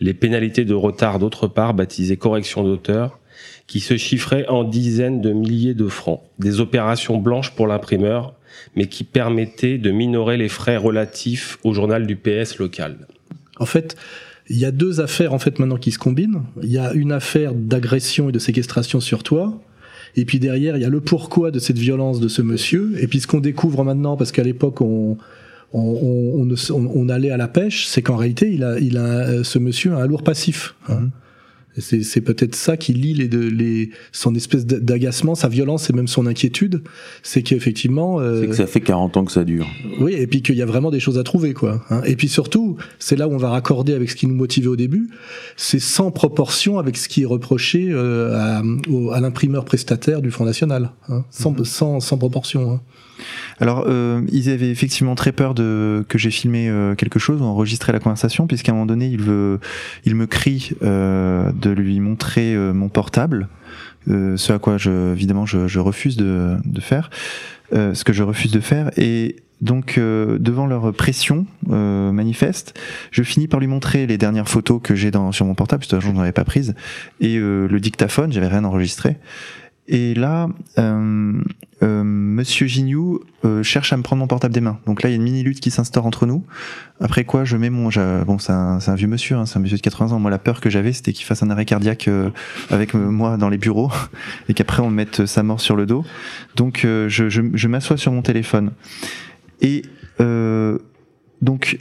Les 0.00 0.14
pénalités 0.14 0.64
de 0.64 0.74
retard 0.74 1.18
d'autre 1.18 1.48
part, 1.48 1.74
baptisées 1.74 2.16
correction 2.16 2.62
d'auteur, 2.62 3.18
qui 3.66 3.80
se 3.80 3.96
chiffraient 3.96 4.46
en 4.48 4.64
dizaines 4.64 5.20
de 5.20 5.32
milliers 5.32 5.74
de 5.74 5.88
francs. 5.88 6.22
Des 6.38 6.60
opérations 6.60 7.18
blanches 7.18 7.54
pour 7.54 7.66
l'imprimeur, 7.66 8.34
mais 8.76 8.86
qui 8.86 9.04
permettaient 9.04 9.78
de 9.78 9.90
minorer 9.90 10.36
les 10.36 10.48
frais 10.48 10.76
relatifs 10.76 11.58
au 11.64 11.72
journal 11.72 12.06
du 12.06 12.16
PS 12.16 12.58
local. 12.58 13.06
En 13.58 13.66
fait, 13.66 13.96
il 14.52 14.58
y 14.58 14.66
a 14.66 14.70
deux 14.70 15.00
affaires 15.00 15.32
en 15.32 15.38
fait 15.38 15.58
maintenant 15.58 15.78
qui 15.78 15.90
se 15.90 15.98
combinent. 15.98 16.42
Il 16.62 16.70
y 16.70 16.78
a 16.78 16.92
une 16.92 17.10
affaire 17.10 17.54
d'agression 17.54 18.28
et 18.28 18.32
de 18.32 18.38
séquestration 18.38 19.00
sur 19.00 19.22
toi. 19.22 19.60
Et 20.14 20.26
puis 20.26 20.38
derrière, 20.38 20.76
il 20.76 20.82
y 20.82 20.84
a 20.84 20.90
le 20.90 21.00
pourquoi 21.00 21.50
de 21.50 21.58
cette 21.58 21.78
violence 21.78 22.20
de 22.20 22.28
ce 22.28 22.42
monsieur. 22.42 22.92
Et 23.02 23.06
puis 23.06 23.20
ce 23.20 23.26
qu'on 23.26 23.40
découvre 23.40 23.82
maintenant, 23.82 24.16
parce 24.16 24.30
qu'à 24.30 24.42
l'époque 24.42 24.80
on 24.82 25.16
on, 25.74 26.46
on, 26.70 26.90
on, 26.94 27.08
allait 27.08 27.30
à 27.30 27.38
la 27.38 27.48
pêche, 27.48 27.86
c'est 27.86 28.02
qu'en 28.02 28.16
réalité, 28.16 28.52
il 28.52 28.62
a, 28.62 28.78
il 28.78 28.98
a, 28.98 29.42
ce 29.42 29.58
monsieur 29.58 29.94
a 29.94 30.02
un 30.02 30.06
lourd 30.06 30.22
passif. 30.22 30.74
Hein. 30.90 31.08
C'est 31.78 32.20
peut-être 32.20 32.54
ça 32.54 32.76
qui 32.76 32.92
lie 32.92 33.14
les, 33.14 33.28
deux, 33.28 33.48
les 33.48 33.90
son 34.12 34.34
espèce 34.34 34.66
d'agacement, 34.66 35.34
sa 35.34 35.48
violence 35.48 35.88
et 35.88 35.92
même 35.92 36.08
son 36.08 36.26
inquiétude. 36.26 36.82
C'est 37.22 37.42
qu'effectivement. 37.42 38.20
Euh, 38.20 38.42
c'est 38.42 38.48
que 38.48 38.56
ça 38.56 38.66
fait 38.66 38.80
40 38.80 39.16
ans 39.16 39.24
que 39.24 39.32
ça 39.32 39.44
dure. 39.44 39.66
Oui, 39.98 40.12
et 40.12 40.26
puis 40.26 40.42
qu'il 40.42 40.56
y 40.56 40.62
a 40.62 40.66
vraiment 40.66 40.90
des 40.90 41.00
choses 41.00 41.18
à 41.18 41.22
trouver, 41.22 41.54
quoi. 41.54 41.82
Hein. 41.88 42.02
Et 42.04 42.16
puis 42.16 42.28
surtout, 42.28 42.76
c'est 42.98 43.16
là 43.16 43.26
où 43.26 43.32
on 43.32 43.38
va 43.38 43.50
raccorder 43.50 43.94
avec 43.94 44.10
ce 44.10 44.16
qui 44.16 44.26
nous 44.26 44.34
motivait 44.34 44.68
au 44.68 44.76
début. 44.76 45.08
C'est 45.56 45.80
sans 45.80 46.10
proportion 46.10 46.78
avec 46.78 46.96
ce 46.96 47.08
qui 47.08 47.22
est 47.22 47.26
reproché 47.26 47.88
euh, 47.90 48.36
à, 48.36 48.62
à 49.14 49.20
l'imprimeur 49.20 49.64
prestataire 49.64 50.20
du 50.20 50.30
Front 50.30 50.44
National. 50.44 50.92
Hein. 51.08 51.24
Sans, 51.30 51.52
mmh. 51.52 51.64
sans, 51.64 52.00
sans, 52.00 52.18
proportion. 52.18 52.72
Hein. 52.72 52.80
Alors, 53.60 53.84
euh, 53.86 54.22
ils 54.32 54.50
avaient 54.50 54.70
effectivement 54.70 55.14
très 55.14 55.32
peur 55.32 55.54
de 55.54 56.04
que 56.08 56.18
j'ai 56.18 56.30
filmé 56.30 56.68
euh, 56.68 56.94
quelque 56.94 57.18
chose 57.18 57.40
ou 57.40 57.44
enregistré 57.44 57.92
la 57.92 58.00
conversation, 58.00 58.46
puisqu'à 58.46 58.72
un 58.72 58.74
moment 58.74 58.86
donné, 58.86 59.06
il 60.04 60.14
me 60.14 60.26
crie 60.26 60.70
euh, 60.82 61.50
de 61.52 61.70
lui 61.70 62.00
montrer 62.00 62.56
mon 62.56 62.88
portable, 62.88 63.48
ce 64.08 64.52
à 64.52 64.58
quoi 64.58 64.76
évidemment, 64.76 65.46
je, 65.46 65.78
refuse 65.78 66.16
de, 66.16 66.58
faire, 66.80 67.10
ce 67.72 68.04
que 68.04 68.12
je 68.12 68.22
refuse 68.22 68.50
de 68.50 68.60
faire, 68.60 68.90
et 68.96 69.36
donc, 69.60 69.96
devant 69.96 70.66
leur 70.66 70.92
pression 70.92 71.46
manifeste, 71.68 72.78
je 73.12 73.22
finis 73.22 73.46
par 73.46 73.60
lui 73.60 73.68
montrer 73.68 74.06
les 74.06 74.18
dernières 74.18 74.48
photos 74.48 74.80
que 74.82 74.96
j'ai 74.96 75.12
sur 75.30 75.46
mon 75.46 75.54
portable, 75.54 75.80
parce 75.80 76.00
que 76.00 76.00
je 76.00 76.12
n'en 76.12 76.20
avais 76.20 76.32
pas 76.32 76.44
prise, 76.44 76.74
et 77.20 77.38
le 77.38 77.78
dictaphone, 77.78 78.32
j'avais 78.32 78.48
rien 78.48 78.64
enregistré. 78.64 79.18
Et 79.88 80.14
là, 80.14 80.48
euh, 80.78 81.32
euh, 81.82 82.04
Monsieur 82.04 82.68
Gignoux 82.68 83.20
euh, 83.44 83.64
cherche 83.64 83.92
à 83.92 83.96
me 83.96 84.02
prendre 84.02 84.20
mon 84.20 84.28
portable 84.28 84.54
des 84.54 84.60
mains. 84.60 84.78
Donc 84.86 85.02
là, 85.02 85.08
il 85.08 85.12
y 85.12 85.14
a 85.14 85.16
une 85.16 85.22
mini 85.22 85.42
lutte 85.42 85.60
qui 85.60 85.72
s'instaure 85.72 86.06
entre 86.06 86.26
nous. 86.26 86.44
Après 87.00 87.24
quoi, 87.24 87.44
je 87.44 87.56
mets 87.56 87.70
mon, 87.70 87.88
bon, 88.24 88.38
c'est 88.38 88.52
un, 88.52 88.78
un, 88.86 88.94
vieux 88.94 89.08
monsieur, 89.08 89.36
hein, 89.36 89.46
c'est 89.46 89.58
un 89.58 89.60
monsieur 89.60 89.76
de 89.76 89.82
80 89.82 90.12
ans. 90.12 90.20
Moi, 90.20 90.30
la 90.30 90.38
peur 90.38 90.60
que 90.60 90.70
j'avais, 90.70 90.92
c'était 90.92 91.12
qu'il 91.12 91.26
fasse 91.26 91.42
un 91.42 91.50
arrêt 91.50 91.64
cardiaque 91.64 92.06
euh, 92.06 92.30
avec 92.70 92.94
moi 92.94 93.36
dans 93.36 93.48
les 93.48 93.58
bureaux 93.58 93.90
et 94.48 94.54
qu'après 94.54 94.82
on 94.82 94.90
me 94.90 94.94
mette 94.94 95.26
sa 95.26 95.42
mort 95.42 95.60
sur 95.60 95.74
le 95.74 95.86
dos. 95.86 96.04
Donc, 96.54 96.84
euh, 96.84 97.08
je, 97.08 97.28
je, 97.28 97.42
je 97.52 97.68
m'assois 97.68 97.96
sur 97.96 98.12
mon 98.12 98.22
téléphone. 98.22 98.70
Et 99.60 99.82
euh, 100.20 100.78
donc, 101.40 101.80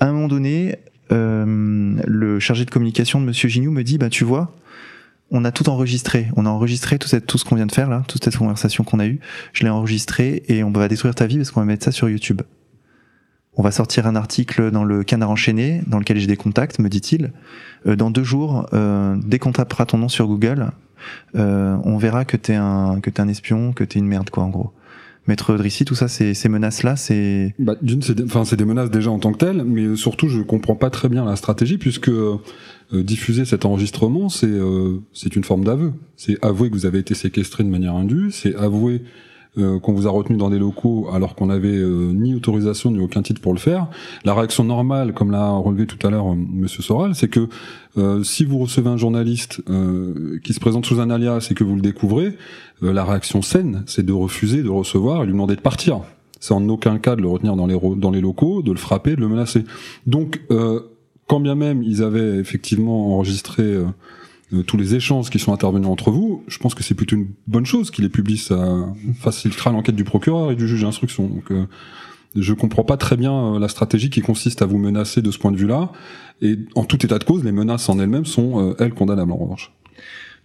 à 0.00 0.06
un 0.06 0.12
moment 0.12 0.28
donné, 0.28 0.76
le 1.10 2.40
chargé 2.40 2.64
de 2.64 2.70
communication 2.70 3.20
de 3.20 3.26
Monsieur 3.26 3.48
Gignoux 3.48 3.70
me 3.70 3.84
dit, 3.84 3.96
bah 3.96 4.08
tu 4.08 4.24
vois 4.24 4.52
on 5.30 5.44
a 5.44 5.52
tout 5.52 5.68
enregistré. 5.68 6.28
On 6.36 6.46
a 6.46 6.48
enregistré 6.48 6.98
tout, 6.98 7.38
ce 7.38 7.44
qu'on 7.44 7.56
vient 7.56 7.66
de 7.66 7.72
faire 7.72 7.88
là, 7.88 8.02
toute 8.06 8.24
cette 8.24 8.36
conversation 8.36 8.84
qu'on 8.84 9.00
a 9.00 9.06
eue. 9.06 9.20
Je 9.52 9.64
l'ai 9.64 9.70
enregistré 9.70 10.44
et 10.48 10.62
on 10.62 10.70
va 10.70 10.88
détruire 10.88 11.14
ta 11.14 11.26
vie 11.26 11.36
parce 11.36 11.50
qu'on 11.50 11.60
va 11.60 11.66
mettre 11.66 11.84
ça 11.84 11.92
sur 11.92 12.08
YouTube. 12.08 12.42
On 13.58 13.62
va 13.62 13.70
sortir 13.70 14.06
un 14.06 14.16
article 14.16 14.70
dans 14.70 14.84
le 14.84 15.02
Canard 15.02 15.30
enchaîné, 15.30 15.82
dans 15.86 15.98
lequel 15.98 16.18
j'ai 16.18 16.26
des 16.26 16.36
contacts, 16.36 16.78
me 16.78 16.88
dit-il. 16.88 17.32
Euh, 17.86 17.96
dans 17.96 18.10
deux 18.10 18.22
jours, 18.22 18.66
euh, 18.74 19.16
dès 19.24 19.38
qu'on 19.38 19.52
tapera 19.52 19.86
ton 19.86 19.98
nom 19.98 20.08
sur 20.08 20.26
Google, 20.26 20.70
euh, 21.36 21.76
on 21.84 21.96
verra 21.96 22.24
que 22.24 22.36
t'es 22.36 22.54
un 22.54 23.00
un 23.18 23.28
espion, 23.28 23.72
que 23.72 23.82
t'es 23.82 23.98
une 23.98 24.06
merde 24.06 24.28
quoi 24.30 24.44
en 24.44 24.50
gros. 24.50 24.72
Maître 25.26 25.56
Drissi, 25.56 25.84
tout 25.84 25.96
ça, 25.96 26.06
ces, 26.06 26.34
ces 26.34 26.48
menaces-là, 26.48 26.94
c'est. 26.94 27.54
Bah, 27.58 27.74
d'une, 27.82 28.00
c'est, 28.02 28.14
c'est 28.44 28.56
des 28.56 28.64
menaces 28.64 28.90
déjà 28.90 29.10
en 29.10 29.18
tant 29.18 29.32
que 29.32 29.38
telles, 29.38 29.64
mais 29.64 29.96
surtout, 29.96 30.28
je 30.28 30.40
comprends 30.40 30.76
pas 30.76 30.90
très 30.90 31.08
bien 31.08 31.24
la 31.24 31.34
stratégie 31.34 31.78
puisque 31.78 32.10
euh, 32.92 33.02
diffuser 33.02 33.44
cet 33.44 33.64
enregistrement, 33.64 34.28
c'est 34.28 34.46
euh, 34.46 35.00
une 35.34 35.44
forme 35.44 35.64
d'aveu. 35.64 35.92
C'est 36.16 36.42
avouer 36.44 36.70
que 36.70 36.74
vous 36.74 36.86
avez 36.86 37.00
été 37.00 37.14
séquestré 37.14 37.64
de 37.64 37.68
manière 37.68 37.94
indue, 37.94 38.30
c'est 38.30 38.54
avouer 38.54 39.02
euh, 39.58 39.80
qu'on 39.80 39.92
vous 39.92 40.06
a 40.06 40.10
retenu 40.10 40.36
dans 40.36 40.50
des 40.50 40.58
locaux 40.58 41.08
alors 41.12 41.34
qu'on 41.34 41.46
n'avait 41.46 41.78
ni 41.78 42.34
autorisation 42.34 42.90
ni 42.90 43.00
aucun 43.00 43.22
titre 43.22 43.40
pour 43.40 43.52
le 43.52 43.58
faire. 43.58 43.88
La 44.24 44.34
réaction 44.34 44.62
normale, 44.62 45.14
comme 45.14 45.30
l'a 45.30 45.50
relevé 45.50 45.86
tout 45.86 46.04
à 46.06 46.10
l'heure 46.10 46.34
Monsieur 46.34 46.82
Soral, 46.82 47.14
c'est 47.14 47.28
que 47.28 47.48
si 48.22 48.44
vous 48.44 48.58
recevez 48.58 48.90
un 48.90 48.98
journaliste 48.98 49.62
qui 50.44 50.52
se 50.52 50.60
présente 50.60 50.84
sous 50.84 51.00
un 51.00 51.08
alias 51.08 51.48
et 51.50 51.54
que 51.54 51.64
vous 51.64 51.74
le 51.74 51.80
découvrez, 51.80 52.36
la 52.82 53.04
réaction 53.04 53.40
saine, 53.40 53.82
c'est 53.86 54.04
de 54.04 54.12
refuser 54.12 54.62
de 54.62 54.68
recevoir 54.68 55.22
et 55.22 55.26
lui 55.26 55.32
demander 55.32 55.56
de 55.56 55.62
partir. 55.62 56.02
C'est 56.38 56.54
en 56.54 56.68
aucun 56.68 56.98
cas 56.98 57.16
de 57.16 57.22
le 57.22 57.28
retenir 57.28 57.56
dans 57.56 57.66
les, 57.66 57.78
dans 57.96 58.10
les 58.10 58.20
locaux, 58.20 58.62
de 58.62 58.70
le 58.70 58.78
frapper, 58.78 59.16
de 59.16 59.20
le 59.20 59.28
menacer. 59.28 59.64
Donc, 60.06 60.42
euh, 60.50 60.80
quand 61.26 61.40
bien 61.40 61.54
même 61.54 61.82
ils 61.82 62.02
avaient 62.02 62.36
effectivement 62.38 63.14
enregistré 63.14 63.62
euh, 63.62 64.62
tous 64.66 64.76
les 64.76 64.94
échanges 64.94 65.30
qui 65.30 65.38
sont 65.38 65.52
intervenus 65.52 65.88
entre 65.88 66.10
vous, 66.10 66.44
je 66.46 66.58
pense 66.58 66.74
que 66.74 66.82
c'est 66.82 66.94
plutôt 66.94 67.16
une 67.16 67.28
bonne 67.46 67.66
chose 67.66 67.90
qu'il 67.90 68.04
les 68.04 68.10
publie. 68.10 68.38
Ça 68.38 68.86
facilitera 69.20 69.70
l'enquête 69.72 69.96
du 69.96 70.04
procureur 70.04 70.50
et 70.52 70.56
du 70.56 70.68
juge 70.68 70.82
d'instruction. 70.82 71.26
Donc, 71.26 71.50
euh, 71.50 71.66
je 72.36 72.52
comprends 72.52 72.84
pas 72.84 72.96
très 72.96 73.16
bien 73.16 73.58
la 73.58 73.68
stratégie 73.68 74.10
qui 74.10 74.20
consiste 74.20 74.62
à 74.62 74.66
vous 74.66 74.78
menacer 74.78 75.22
de 75.22 75.30
ce 75.30 75.38
point 75.38 75.52
de 75.52 75.56
vue-là. 75.56 75.90
Et 76.42 76.58
en 76.74 76.84
tout 76.84 77.04
état 77.04 77.18
de 77.18 77.24
cause, 77.24 77.42
les 77.44 77.52
menaces 77.52 77.88
en 77.88 77.98
elles-mêmes 77.98 78.26
sont, 78.26 78.76
elles, 78.78 78.92
condamnables 78.92 79.32
en 79.32 79.36
revanche. 79.36 79.72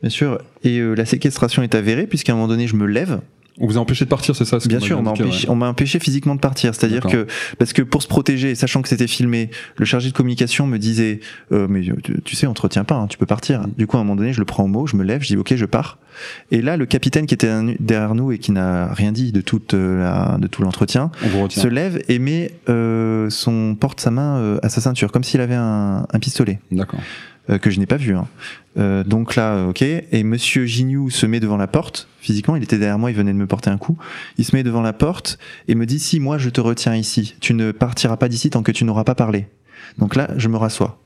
Bien 0.02 0.10
sûr. 0.10 0.40
Et 0.64 0.80
euh, 0.80 0.96
la 0.96 1.06
séquestration 1.06 1.62
est 1.64 1.76
avérée, 1.76 2.08
puisqu'à 2.08 2.34
un 2.34 2.36
moment 2.36 2.48
donné, 2.48 2.68
je 2.68 2.76
me 2.76 2.86
lève 2.86 3.22
On 3.60 3.68
vous 3.68 3.78
a 3.78 3.82
empêché 3.82 4.06
de 4.06 4.10
partir, 4.10 4.36
c'est 4.36 4.46
ça 4.46 4.60
ce 4.60 4.68
Bien 4.68 4.80
sûr, 4.80 5.00
on 5.00 5.02
m'a 5.02 5.12
empêché, 5.12 5.48
ouais. 5.48 5.52
on 5.52 5.56
m'a 5.56 5.70
empêché 5.70 6.00
physiquement 6.00 6.36
de 6.36 6.40
partir. 6.40 6.74
C'est-à-dire 6.74 7.06
que 7.06 7.28
parce 7.60 7.74
que 7.74 7.82
pour 7.82 8.02
se 8.02 8.08
protéger, 8.08 8.56
sachant 8.56 8.82
que 8.82 8.90
c'était 8.90 9.08
filmé, 9.08 9.50
le 9.78 9.86
chargé 9.86 10.10
de 10.10 10.16
communication 10.16 10.68
me 10.68 10.78
disait 10.78 11.20
euh, 11.52 11.68
mais 11.70 11.82
tu, 12.04 12.22
tu 12.24 12.36
sais, 12.36 12.48
on 12.48 12.54
te 12.54 12.62
retient 12.62 12.84
pas, 12.84 12.96
hein, 12.96 13.08
tu 13.08 13.18
peux 13.18 13.26
partir. 13.26 13.66
Du 13.78 13.88
coup, 13.88 13.98
à 13.98 14.00
un 14.00 14.04
moment 14.04 14.16
donné, 14.16 14.34
je 14.34 14.40
le 14.40 14.46
prends 14.46 14.64
au 14.64 14.68
mot, 14.68 14.88
je 14.88 14.96
me 14.96 15.04
lève, 15.04 15.22
je 15.22 15.28
dis 15.28 15.38
ok, 15.38 15.56
je 15.56 15.66
pars. 15.66 15.98
Et 16.52 16.62
là, 16.62 16.78
le 16.78 16.86
capitaine 16.86 17.26
qui 17.26 17.34
était 17.34 17.52
derrière 17.80 18.16
nous 18.16 18.32
et 18.32 18.38
qui 18.38 18.52
n'a 18.52 18.94
rien 18.94 19.12
dit 19.12 19.32
de 19.32 19.42
toute 19.42 19.74
la, 19.74 20.38
de 20.40 20.48
tout 20.48 20.62
l'entretien 20.62 21.12
se 21.50 21.68
lève 21.68 22.02
et 22.08 22.20
met 22.20 22.52
euh, 22.70 23.30
son 23.30 23.76
porte 23.76 24.00
sa 24.00 24.12
main 24.12 24.38
euh, 24.38 24.60
à 24.64 24.70
sa 24.70 24.82
ceinture 24.82 25.12
comme 25.12 25.24
s'il 25.24 25.42
avait 25.42 25.56
un, 25.56 26.06
un 26.12 26.20
pistolet 26.20 26.60
D'accord. 26.72 27.00
Euh, 27.50 27.58
que 27.58 27.70
je 27.70 27.80
n'ai 27.80 27.86
pas 27.86 27.98
vu. 27.98 28.16
hein. 28.16 28.28
Euh, 28.78 29.04
donc 29.04 29.36
là, 29.36 29.66
ok. 29.68 29.82
Et 29.82 30.24
Monsieur 30.24 30.66
Gignoux 30.66 31.10
se 31.10 31.26
met 31.26 31.40
devant 31.40 31.58
la 31.58 31.68
porte. 31.68 32.08
Physiquement, 32.20 32.56
il 32.56 32.64
était 32.64 32.78
derrière 32.78 33.00
moi, 33.00 33.12
il 33.12 33.18
venait 33.18 33.34
de 33.34 33.38
me 33.38 33.48
porter 33.48 33.70
un 33.70 33.78
coup. 33.78 33.98
Il 34.38 34.46
se 34.46 34.56
met 34.56 34.64
devant 34.64 34.82
la 34.82 34.94
porte 34.94 35.38
et 35.68 35.76
me 35.76 35.86
dit 35.86 36.00
si 36.00 36.20
moi 36.20 36.38
je 36.38 36.50
te 36.50 36.62
retiens 36.62 36.96
ici, 36.96 37.36
tu 37.42 37.54
ne 37.54 37.72
partiras 37.72 38.18
pas 38.18 38.30
d'ici 38.30 38.50
tant 38.50 38.64
que 38.64 38.72
tu 38.72 38.86
n'auras 38.86 39.04
pas 39.04 39.16
parlé. 39.16 39.48
Donc 39.98 40.16
là, 40.16 40.30
je 40.38 40.48
me 40.48 40.58
rassois. 40.58 41.01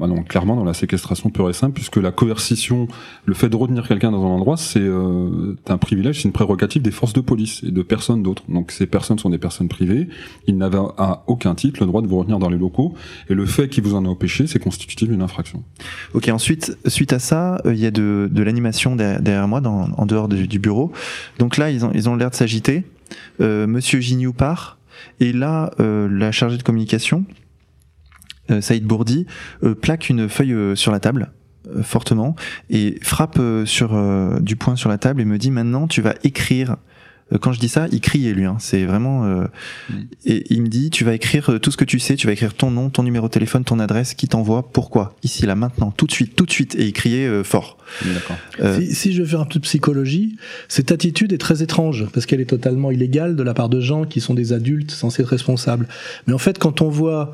Bah 0.00 0.08
non, 0.08 0.22
clairement 0.24 0.56
dans 0.56 0.64
la 0.64 0.74
séquestration 0.74 1.30
pure 1.30 1.48
et 1.48 1.52
simple, 1.52 1.74
puisque 1.74 1.98
la 1.98 2.10
coercition, 2.10 2.88
le 3.24 3.34
fait 3.34 3.48
de 3.48 3.54
retenir 3.56 3.86
quelqu'un 3.86 4.10
dans 4.10 4.22
un 4.24 4.28
endroit, 4.30 4.56
c'est 4.56 4.80
euh, 4.80 5.54
un 5.68 5.78
privilège, 5.78 6.22
c'est 6.22 6.28
une 6.28 6.32
prérogative 6.32 6.82
des 6.82 6.90
forces 6.90 7.12
de 7.12 7.20
police 7.20 7.62
et 7.62 7.70
de 7.70 7.82
personne 7.82 8.22
d'autre. 8.22 8.42
Donc 8.48 8.72
ces 8.72 8.86
personnes 8.86 9.18
sont 9.18 9.30
des 9.30 9.38
personnes 9.38 9.68
privées, 9.68 10.08
ils 10.48 10.56
n'avaient 10.56 10.78
à 10.98 11.22
aucun 11.28 11.54
titre 11.54 11.80
le 11.80 11.86
droit 11.86 12.02
de 12.02 12.08
vous 12.08 12.18
retenir 12.18 12.38
dans 12.40 12.48
les 12.48 12.58
locaux, 12.58 12.94
et 13.28 13.34
le 13.34 13.46
fait 13.46 13.68
qu'ils 13.68 13.84
vous 13.84 13.94
en 13.94 14.04
a 14.04 14.08
empêché, 14.08 14.46
c'est 14.48 14.58
constitutif 14.58 15.08
d'une 15.08 15.22
infraction. 15.22 15.62
Ok. 16.14 16.28
Ensuite, 16.30 16.76
suite 16.86 17.12
à 17.12 17.18
ça, 17.20 17.60
euh, 17.66 17.74
il 17.74 17.78
y 17.78 17.86
a 17.86 17.90
de, 17.92 18.28
de 18.32 18.42
l'animation 18.42 18.96
derrière, 18.96 19.46
moi, 19.46 19.60
en 19.64 20.06
dehors 20.06 20.26
de- 20.26 20.46
du 20.46 20.58
bureau. 20.58 20.90
Donc 21.38 21.58
là, 21.58 21.70
ils 21.70 21.84
ont 21.84 21.92
ils 21.94 22.08
ont 22.08 22.16
l'air 22.16 22.30
de 22.30 22.34
s'agiter. 22.34 22.82
Euh, 23.40 23.66
Monsieur 23.66 24.00
Gignoux 24.00 24.32
part 24.32 24.78
et 25.20 25.32
là, 25.32 25.70
euh, 25.80 26.08
la 26.10 26.32
chargée 26.32 26.56
de 26.56 26.62
communication, 26.62 27.24
Saïd 28.60 28.84
Bourdi, 28.84 29.26
euh, 29.62 29.74
plaque 29.74 30.08
une 30.08 30.28
feuille 30.28 30.52
euh, 30.52 30.74
sur 30.74 30.92
la 30.92 31.00
table 31.00 31.30
euh, 31.74 31.82
fortement 31.82 32.34
et 32.70 32.98
frappe 33.02 33.38
euh, 33.38 33.64
sur 33.66 33.94
euh, 33.94 34.38
du 34.40 34.56
poing 34.56 34.76
sur 34.76 34.88
la 34.90 34.98
table 34.98 35.20
et 35.20 35.24
me 35.24 35.38
dit 35.38 35.50
maintenant 35.50 35.86
tu 35.88 36.02
vas 36.02 36.14
écrire. 36.24 36.76
Euh, 37.32 37.38
Quand 37.38 37.52
je 37.52 37.60
dis 37.60 37.68
ça, 37.68 37.86
il 37.92 38.00
criait 38.00 38.34
lui. 38.34 38.44
Hein, 38.44 38.56
c'est 38.58 38.84
vraiment. 38.84 39.24
euh, 39.24 39.46
Mm. 39.88 39.94
Et 40.26 40.44
il 40.52 40.62
me 40.62 40.68
dit 40.68 40.90
tu 40.90 41.04
vas 41.04 41.14
écrire 41.14 41.50
euh, 41.50 41.58
tout 41.58 41.70
ce 41.70 41.76
que 41.76 41.84
tu 41.84 41.98
sais. 41.98 42.16
Tu 42.16 42.26
vas 42.26 42.32
écrire 42.32 42.52
ton 42.52 42.70
nom, 42.70 42.90
ton 42.90 43.02
numéro 43.04 43.26
de 43.28 43.32
téléphone, 43.32 43.64
ton 43.64 43.78
adresse, 43.78 44.14
qui 44.14 44.26
t'envoie, 44.28 44.70
pourquoi, 44.72 45.14
ici, 45.22 45.46
là, 45.46 45.54
maintenant, 45.54 45.92
tout 45.96 46.06
de 46.06 46.12
suite, 46.12 46.34
tout 46.36 46.44
de 46.46 46.50
suite. 46.50 46.74
Et 46.74 46.84
il 46.86 46.92
criait 46.92 47.26
euh, 47.26 47.42
fort. 47.44 47.78
Euh, 48.60 48.78
Si, 48.80 48.94
si 48.94 49.12
je 49.12 49.24
fais 49.24 49.36
un 49.36 49.44
peu 49.44 49.58
de 49.60 49.64
psychologie, 49.64 50.36
cette 50.68 50.92
attitude 50.92 51.32
est 51.32 51.38
très 51.38 51.62
étrange 51.62 52.06
parce 52.12 52.26
qu'elle 52.26 52.40
est 52.40 52.50
totalement 52.50 52.90
illégale 52.90 53.34
de 53.36 53.42
la 53.42 53.54
part 53.54 53.68
de 53.68 53.80
gens 53.80 54.04
qui 54.04 54.20
sont 54.20 54.34
des 54.34 54.52
adultes 54.52 54.90
censés 54.90 55.22
être 55.22 55.28
responsables. 55.28 55.88
Mais 56.26 56.34
en 56.34 56.38
fait, 56.38 56.58
quand 56.58 56.82
on 56.82 56.88
voit 56.88 57.32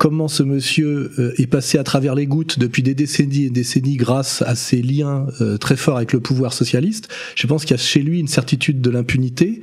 comment 0.00 0.28
ce 0.28 0.42
monsieur 0.42 1.12
euh, 1.18 1.34
est 1.36 1.46
passé 1.46 1.76
à 1.76 1.84
travers 1.84 2.14
les 2.14 2.26
gouttes 2.26 2.58
depuis 2.58 2.82
des 2.82 2.94
décennies 2.94 3.44
et 3.44 3.50
décennies 3.50 3.96
grâce 3.96 4.40
à 4.40 4.54
ses 4.54 4.80
liens 4.80 5.26
euh, 5.42 5.58
très 5.58 5.76
forts 5.76 5.98
avec 5.98 6.14
le 6.14 6.20
pouvoir 6.20 6.54
socialiste, 6.54 7.10
je 7.34 7.46
pense 7.46 7.66
qu'il 7.66 7.72
y 7.72 7.74
a 7.74 7.82
chez 7.82 8.00
lui 8.00 8.18
une 8.18 8.26
certitude 8.26 8.80
de 8.80 8.88
l'impunité 8.88 9.60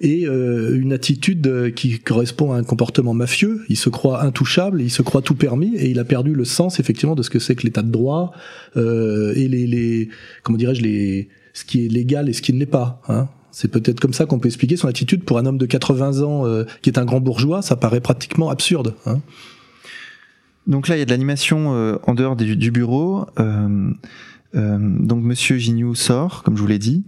et 0.00 0.28
euh, 0.28 0.78
une 0.80 0.92
attitude 0.92 1.74
qui 1.74 1.98
correspond 1.98 2.52
à 2.52 2.56
un 2.56 2.62
comportement 2.62 3.14
mafieux. 3.14 3.62
Il 3.68 3.76
se 3.76 3.88
croit 3.88 4.22
intouchable, 4.22 4.80
il 4.80 4.90
se 4.90 5.02
croit 5.02 5.22
tout 5.22 5.34
permis 5.34 5.74
et 5.74 5.90
il 5.90 5.98
a 5.98 6.04
perdu 6.04 6.34
le 6.34 6.44
sens 6.44 6.78
effectivement 6.78 7.16
de 7.16 7.24
ce 7.24 7.30
que 7.30 7.40
c'est 7.40 7.56
que 7.56 7.64
l'état 7.64 7.82
de 7.82 7.90
droit 7.90 8.30
euh, 8.76 9.34
et 9.34 9.48
les, 9.48 9.66
les 9.66 10.08
comment 10.44 10.56
dirais-je 10.56 10.82
les 10.82 11.28
ce 11.52 11.64
qui 11.64 11.84
est 11.84 11.88
légal 11.88 12.28
et 12.28 12.32
ce 12.32 12.42
qui 12.42 12.52
ne 12.52 12.60
l'est 12.60 12.66
pas. 12.66 13.02
Hein. 13.08 13.28
C'est 13.50 13.66
peut-être 13.66 13.98
comme 13.98 14.12
ça 14.12 14.24
qu'on 14.26 14.38
peut 14.38 14.46
expliquer 14.46 14.76
son 14.76 14.86
attitude 14.86 15.24
pour 15.24 15.36
un 15.38 15.46
homme 15.46 15.58
de 15.58 15.66
80 15.66 16.22
ans 16.22 16.46
euh, 16.46 16.62
qui 16.80 16.90
est 16.90 16.98
un 16.98 17.04
grand 17.04 17.20
bourgeois. 17.20 17.60
Ça 17.60 17.74
paraît 17.74 18.00
pratiquement 18.00 18.50
absurde. 18.50 18.94
Hein. 19.04 19.18
Donc 20.70 20.86
là, 20.86 20.96
il 20.96 21.00
y 21.00 21.02
a 21.02 21.04
de 21.04 21.10
l'animation 21.10 21.74
euh, 21.74 21.98
en 22.06 22.14
dehors 22.14 22.36
du, 22.36 22.70
bureau. 22.70 23.26
Euh, 23.40 23.90
euh, 24.54 24.78
donc 24.80 25.22
Monsieur 25.24 25.58
Gignoux 25.58 25.96
sort, 25.96 26.44
comme 26.44 26.56
je 26.56 26.62
vous 26.62 26.68
l'ai 26.68 26.78
dit. 26.78 27.04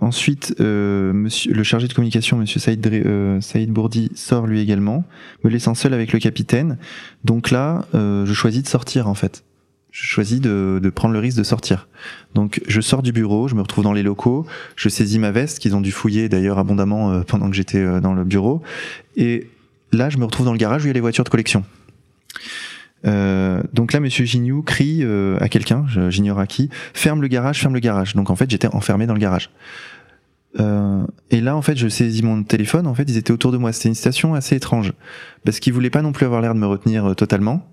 Ensuite, 0.00 0.56
le 0.58 1.62
chargé 1.62 1.86
de 1.86 1.92
communication, 1.92 2.36
Monsieur 2.36 2.58
Saïd, 2.58 3.70
Bourdi, 3.70 4.10
sort 4.16 4.48
lui 4.48 4.58
également, 4.60 5.04
me 5.44 5.50
laissant 5.50 5.76
seul 5.76 5.94
avec 5.94 6.12
le 6.12 6.18
capitaine. 6.18 6.78
Donc 7.22 7.52
là, 7.52 7.86
je 7.94 8.32
choisis 8.32 8.64
de 8.64 8.66
sortir 8.66 9.06
en 9.06 9.14
fait. 9.14 9.44
Je 9.92 10.04
choisis 10.04 10.40
de, 10.40 10.90
prendre 10.92 11.14
le 11.14 11.20
risque 11.20 11.38
de 11.38 11.44
sortir. 11.44 11.86
Donc 12.34 12.60
je 12.66 12.80
sors 12.80 13.04
du 13.04 13.12
bureau, 13.12 13.46
je 13.46 13.54
me 13.54 13.60
retrouve 13.60 13.84
dans 13.84 13.92
les 13.92 14.02
locaux, 14.02 14.46
je 14.74 14.88
saisis 14.88 15.20
ma 15.20 15.30
veste 15.30 15.60
qu'ils 15.60 15.76
ont 15.76 15.80
dû 15.80 15.92
fouiller 15.92 16.28
d'ailleurs 16.28 16.58
abondamment 16.58 17.22
pendant 17.22 17.48
que 17.48 17.54
j'étais 17.54 18.00
dans 18.00 18.14
le 18.14 18.24
bureau. 18.24 18.62
Et 19.16 19.46
là, 19.92 20.10
je 20.10 20.18
me 20.18 20.24
retrouve 20.24 20.46
dans 20.46 20.52
le 20.52 20.58
garage 20.58 20.82
où 20.82 20.86
il 20.86 20.88
y 20.88 20.90
a 20.90 20.94
les 20.94 21.00
voitures 21.00 21.22
de 21.22 21.30
collection. 21.30 21.62
Euh, 23.06 23.62
donc 23.72 23.92
là, 23.92 24.00
Monsieur 24.00 24.24
Gignoux 24.24 24.62
crie 24.62 25.00
euh, 25.02 25.38
à 25.40 25.48
quelqu'un, 25.48 25.86
j'ignore 26.08 26.38
à 26.38 26.46
qui, 26.46 26.70
ferme 26.94 27.22
le 27.22 27.28
garage, 27.28 27.60
ferme 27.60 27.74
le 27.74 27.80
garage. 27.80 28.14
Donc 28.14 28.30
en 28.30 28.36
fait, 28.36 28.50
j'étais 28.50 28.68
enfermé 28.68 29.06
dans 29.06 29.14
le 29.14 29.20
garage. 29.20 29.50
Euh, 30.60 31.06
et 31.30 31.40
là, 31.40 31.56
en 31.56 31.62
fait, 31.62 31.76
je 31.76 31.88
saisis 31.88 32.22
mon 32.22 32.42
téléphone. 32.42 32.86
En 32.86 32.94
fait, 32.94 33.04
ils 33.04 33.16
étaient 33.16 33.32
autour 33.32 33.52
de 33.52 33.58
moi. 33.58 33.72
C'était 33.72 33.88
une 33.88 33.94
situation 33.94 34.34
assez 34.34 34.56
étrange 34.56 34.92
parce 35.44 35.60
qu'ils 35.60 35.72
voulaient 35.72 35.90
pas 35.90 36.02
non 36.02 36.12
plus 36.12 36.26
avoir 36.26 36.40
l'air 36.40 36.54
de 36.54 36.58
me 36.58 36.66
retenir 36.66 37.04
euh, 37.06 37.14
totalement, 37.14 37.66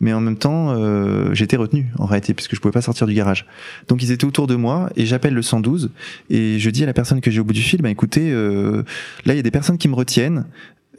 mais 0.00 0.12
en 0.12 0.20
même 0.20 0.36
temps, 0.36 0.70
euh, 0.70 1.32
j'étais 1.34 1.56
retenu 1.56 1.86
en 1.98 2.06
réalité 2.06 2.34
puisque 2.34 2.54
je 2.54 2.60
pouvais 2.60 2.72
pas 2.72 2.82
sortir 2.82 3.06
du 3.06 3.14
garage. 3.14 3.46
Donc 3.88 4.02
ils 4.02 4.12
étaient 4.12 4.26
autour 4.26 4.46
de 4.46 4.54
moi 4.54 4.90
et 4.96 5.06
j'appelle 5.06 5.34
le 5.34 5.42
112 5.42 5.90
et 6.30 6.58
je 6.58 6.70
dis 6.70 6.82
à 6.82 6.86
la 6.86 6.92
personne 6.92 7.20
que 7.20 7.30
j'ai 7.30 7.40
au 7.40 7.44
bout 7.44 7.54
du 7.54 7.62
fil, 7.62 7.82
bah 7.82 7.90
écoutez, 7.90 8.30
euh, 8.30 8.82
là 9.24 9.34
il 9.34 9.36
y 9.36 9.40
a 9.40 9.42
des 9.42 9.50
personnes 9.50 9.78
qui 9.78 9.88
me 9.88 9.94
retiennent. 9.94 10.46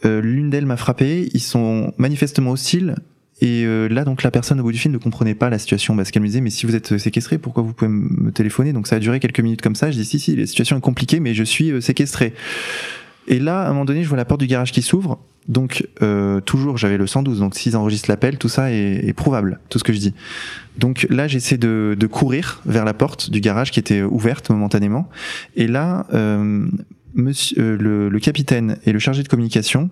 L'une 0.05 0.49
d'elles 0.49 0.65
m'a 0.65 0.77
frappé. 0.77 1.29
Ils 1.33 1.41
sont 1.41 1.93
manifestement 1.97 2.51
hostiles. 2.51 2.95
Et 3.41 3.65
euh, 3.65 3.87
là, 3.87 4.03
donc, 4.03 4.23
la 4.23 4.31
personne 4.31 4.59
au 4.59 4.63
bout 4.63 4.71
du 4.71 4.77
fil 4.77 4.91
ne 4.91 4.97
comprenait 4.97 5.35
pas 5.35 5.49
la 5.49 5.59
situation 5.59 5.95
parce 5.95 6.11
qu'elle 6.11 6.21
me 6.21 6.27
disait, 6.27 6.41
mais 6.41 6.49
si 6.49 6.65
vous 6.65 6.75
êtes 6.75 6.97
séquestré, 6.97 7.37
pourquoi 7.37 7.63
vous 7.63 7.73
pouvez 7.73 7.89
me 7.89 8.31
téléphoner? 8.31 8.73
Donc, 8.73 8.87
ça 8.87 8.97
a 8.97 8.99
duré 8.99 9.19
quelques 9.19 9.39
minutes 9.39 9.61
comme 9.61 9.75
ça. 9.75 9.91
Je 9.91 9.97
dis, 9.97 10.05
si, 10.05 10.19
si, 10.19 10.35
la 10.35 10.45
situation 10.45 10.77
est 10.77 10.81
compliquée, 10.81 11.19
mais 11.19 11.33
je 11.33 11.43
suis 11.43 11.71
euh, 11.71 11.81
séquestré. 11.81 12.33
Et 13.27 13.39
là, 13.39 13.61
à 13.61 13.65
un 13.67 13.69
moment 13.69 13.85
donné, 13.85 14.03
je 14.03 14.09
vois 14.09 14.17
la 14.17 14.25
porte 14.25 14.41
du 14.41 14.47
garage 14.47 14.71
qui 14.71 14.81
s'ouvre. 14.81 15.19
Donc, 15.47 15.87
euh, 16.01 16.41
toujours, 16.41 16.77
j'avais 16.77 16.97
le 16.97 17.07
112. 17.07 17.39
Donc, 17.39 17.55
s'ils 17.55 17.75
enregistrent 17.75 18.09
l'appel, 18.09 18.37
tout 18.37 18.49
ça 18.49 18.71
est, 18.71 19.07
est 19.07 19.13
prouvable, 19.13 19.59
tout 19.69 19.79
ce 19.79 19.83
que 19.83 19.93
je 19.93 19.99
dis. 19.99 20.13
Donc 20.77 21.07
là, 21.09 21.27
j'essaie 21.27 21.57
de, 21.57 21.95
de 21.99 22.07
courir 22.07 22.61
vers 22.65 22.85
la 22.85 22.93
porte 22.93 23.29
du 23.29 23.41
garage 23.41 23.71
qui 23.71 23.79
était 23.79 24.01
ouverte 24.01 24.49
momentanément. 24.49 25.09
Et 25.55 25.67
là, 25.67 26.05
euh, 26.13 26.67
monsieur, 27.15 27.61
euh, 27.61 27.77
le, 27.77 28.09
le 28.09 28.19
capitaine 28.19 28.77
et 28.85 28.91
le 28.91 28.99
chargé 28.99 29.23
de 29.23 29.27
communication 29.27 29.89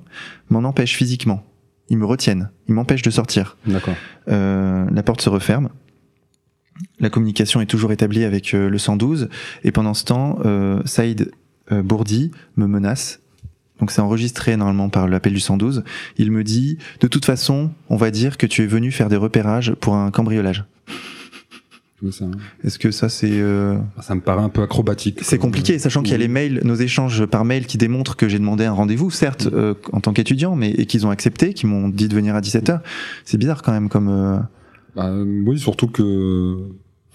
m'en 0.49 0.59
empêchent 0.59 0.95
physiquement. 0.95 1.43
Ils 1.89 1.97
me 1.97 2.05
retiennent. 2.05 2.49
Ils 2.67 2.73
m'empêchent 2.73 3.01
de 3.01 3.09
sortir. 3.09 3.57
D'accord. 3.65 3.95
Euh, 4.27 4.85
la 4.91 5.03
porte 5.03 5.21
se 5.21 5.29
referme. 5.29 5.69
La 6.99 7.09
communication 7.09 7.61
est 7.61 7.65
toujours 7.65 7.91
établie 7.91 8.23
avec 8.23 8.53
euh, 8.53 8.69
le 8.69 8.77
112. 8.77 9.29
Et 9.63 9.71
pendant 9.71 9.93
ce 9.93 10.05
temps, 10.05 10.39
euh, 10.45 10.81
Saïd 10.85 11.31
euh, 11.71 11.81
Bourdi 11.81 12.31
me 12.55 12.67
menace. 12.67 13.19
Donc 13.79 13.91
c'est 13.91 14.01
enregistré 14.01 14.57
normalement 14.57 14.89
par 14.89 15.07
l'appel 15.07 15.33
du 15.33 15.39
112. 15.39 15.83
Il 16.17 16.31
me 16.31 16.43
dit, 16.43 16.77
de 16.99 17.07
toute 17.07 17.25
façon, 17.25 17.71
on 17.89 17.95
va 17.95 18.09
dire 18.09 18.37
que 18.37 18.47
tu 18.47 18.63
es 18.63 18.67
venu 18.67 18.91
faire 18.91 19.09
des 19.09 19.15
repérages 19.17 19.73
pour 19.73 19.95
un 19.95 20.09
cambriolage. 20.09 20.65
Tout 21.99 22.11
ça, 22.11 22.25
hein. 22.25 22.31
Est-ce 22.63 22.77
que 22.77 22.91
ça 22.91 23.09
c'est... 23.09 23.39
euh, 23.41 23.77
Ça 24.01 24.13
me 24.13 24.21
paraît 24.21 24.43
un 24.43 24.49
peu 24.49 24.61
acrobatique. 24.61 25.19
C'est 25.23 25.39
compliqué, 25.39 25.75
euh, 25.75 25.79
sachant 25.79 26.03
qu'il 26.03 26.11
y 26.11 26.15
a 26.15 26.19
les 26.19 26.27
mails, 26.27 26.61
nos 26.63 26.75
échanges 26.75 27.25
par 27.25 27.43
mail 27.43 27.65
qui 27.65 27.77
démontrent 27.79 28.15
que 28.15 28.29
j'ai 28.29 28.37
demandé 28.37 28.65
un 28.65 28.71
rendez-vous, 28.71 29.09
certes, 29.09 29.47
euh, 29.51 29.73
en 29.93 29.99
tant 29.99 30.13
qu'étudiant, 30.13 30.55
mais 30.55 30.69
et 30.69 30.85
qu'ils 30.85 31.07
ont 31.07 31.09
accepté, 31.09 31.53
qu'ils 31.55 31.69
m'ont 31.69 31.89
dit 31.89 32.07
de 32.07 32.13
venir 32.13 32.35
à 32.35 32.41
17h. 32.41 32.81
C'est 33.25 33.37
bizarre 33.37 33.63
quand 33.63 33.71
même 33.71 33.89
comme... 33.89 34.09
euh, 34.09 34.37
Bah, 34.95 35.11
oui, 35.11 35.57
surtout 35.57 35.87
que, 35.87 36.57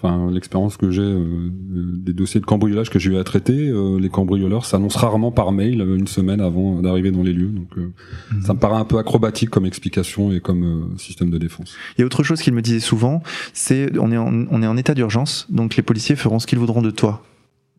enfin, 0.02 0.30
l'expérience 0.30 0.76
que 0.76 0.90
j'ai 0.90 1.02
euh, 1.02 1.50
des 1.70 2.12
dossiers 2.12 2.40
de 2.40 2.46
cambriolage 2.46 2.90
que 2.90 2.98
j'ai 2.98 3.10
eu 3.10 3.16
à 3.16 3.24
traiter, 3.24 3.68
euh, 3.68 3.98
les 4.00 4.08
cambrioleurs 4.08 4.64
s'annoncent 4.66 4.98
rarement 4.98 5.30
par 5.30 5.52
mail 5.52 5.80
euh, 5.80 5.96
une 5.96 6.06
semaine 6.08 6.40
avant 6.40 6.82
d'arriver 6.82 7.10
dans 7.12 7.22
les 7.22 7.32
lieux. 7.32 7.48
Donc, 7.50 7.68
euh, 7.78 7.92
Mhm. 8.32 8.42
ça 8.42 8.54
me 8.54 8.58
paraît 8.58 8.76
un 8.78 8.84
peu 8.84 8.98
acrobatique 8.98 9.50
comme 9.50 9.64
explication 9.66 10.32
et 10.32 10.40
comme 10.40 10.64
euh, 10.64 10.98
système 10.98 11.30
de 11.30 11.38
défense. 11.38 11.74
Il 11.96 12.00
y 12.00 12.02
a 12.02 12.06
autre 12.06 12.22
chose 12.22 12.40
qu'il 12.42 12.52
me 12.52 12.62
disait 12.62 12.80
souvent, 12.80 13.22
c'est 13.52 13.96
on 13.98 14.10
est 14.10 14.16
en, 14.18 14.46
on 14.50 14.62
est 14.62 14.66
en 14.66 14.76
état 14.76 14.94
d'urgence, 14.94 15.46
donc 15.50 15.76
les 15.76 15.82
policiers 15.82 16.16
feront 16.16 16.38
ce 16.38 16.46
qu'ils 16.46 16.58
voudront 16.58 16.82
de 16.82 16.90
toi. 16.90 17.22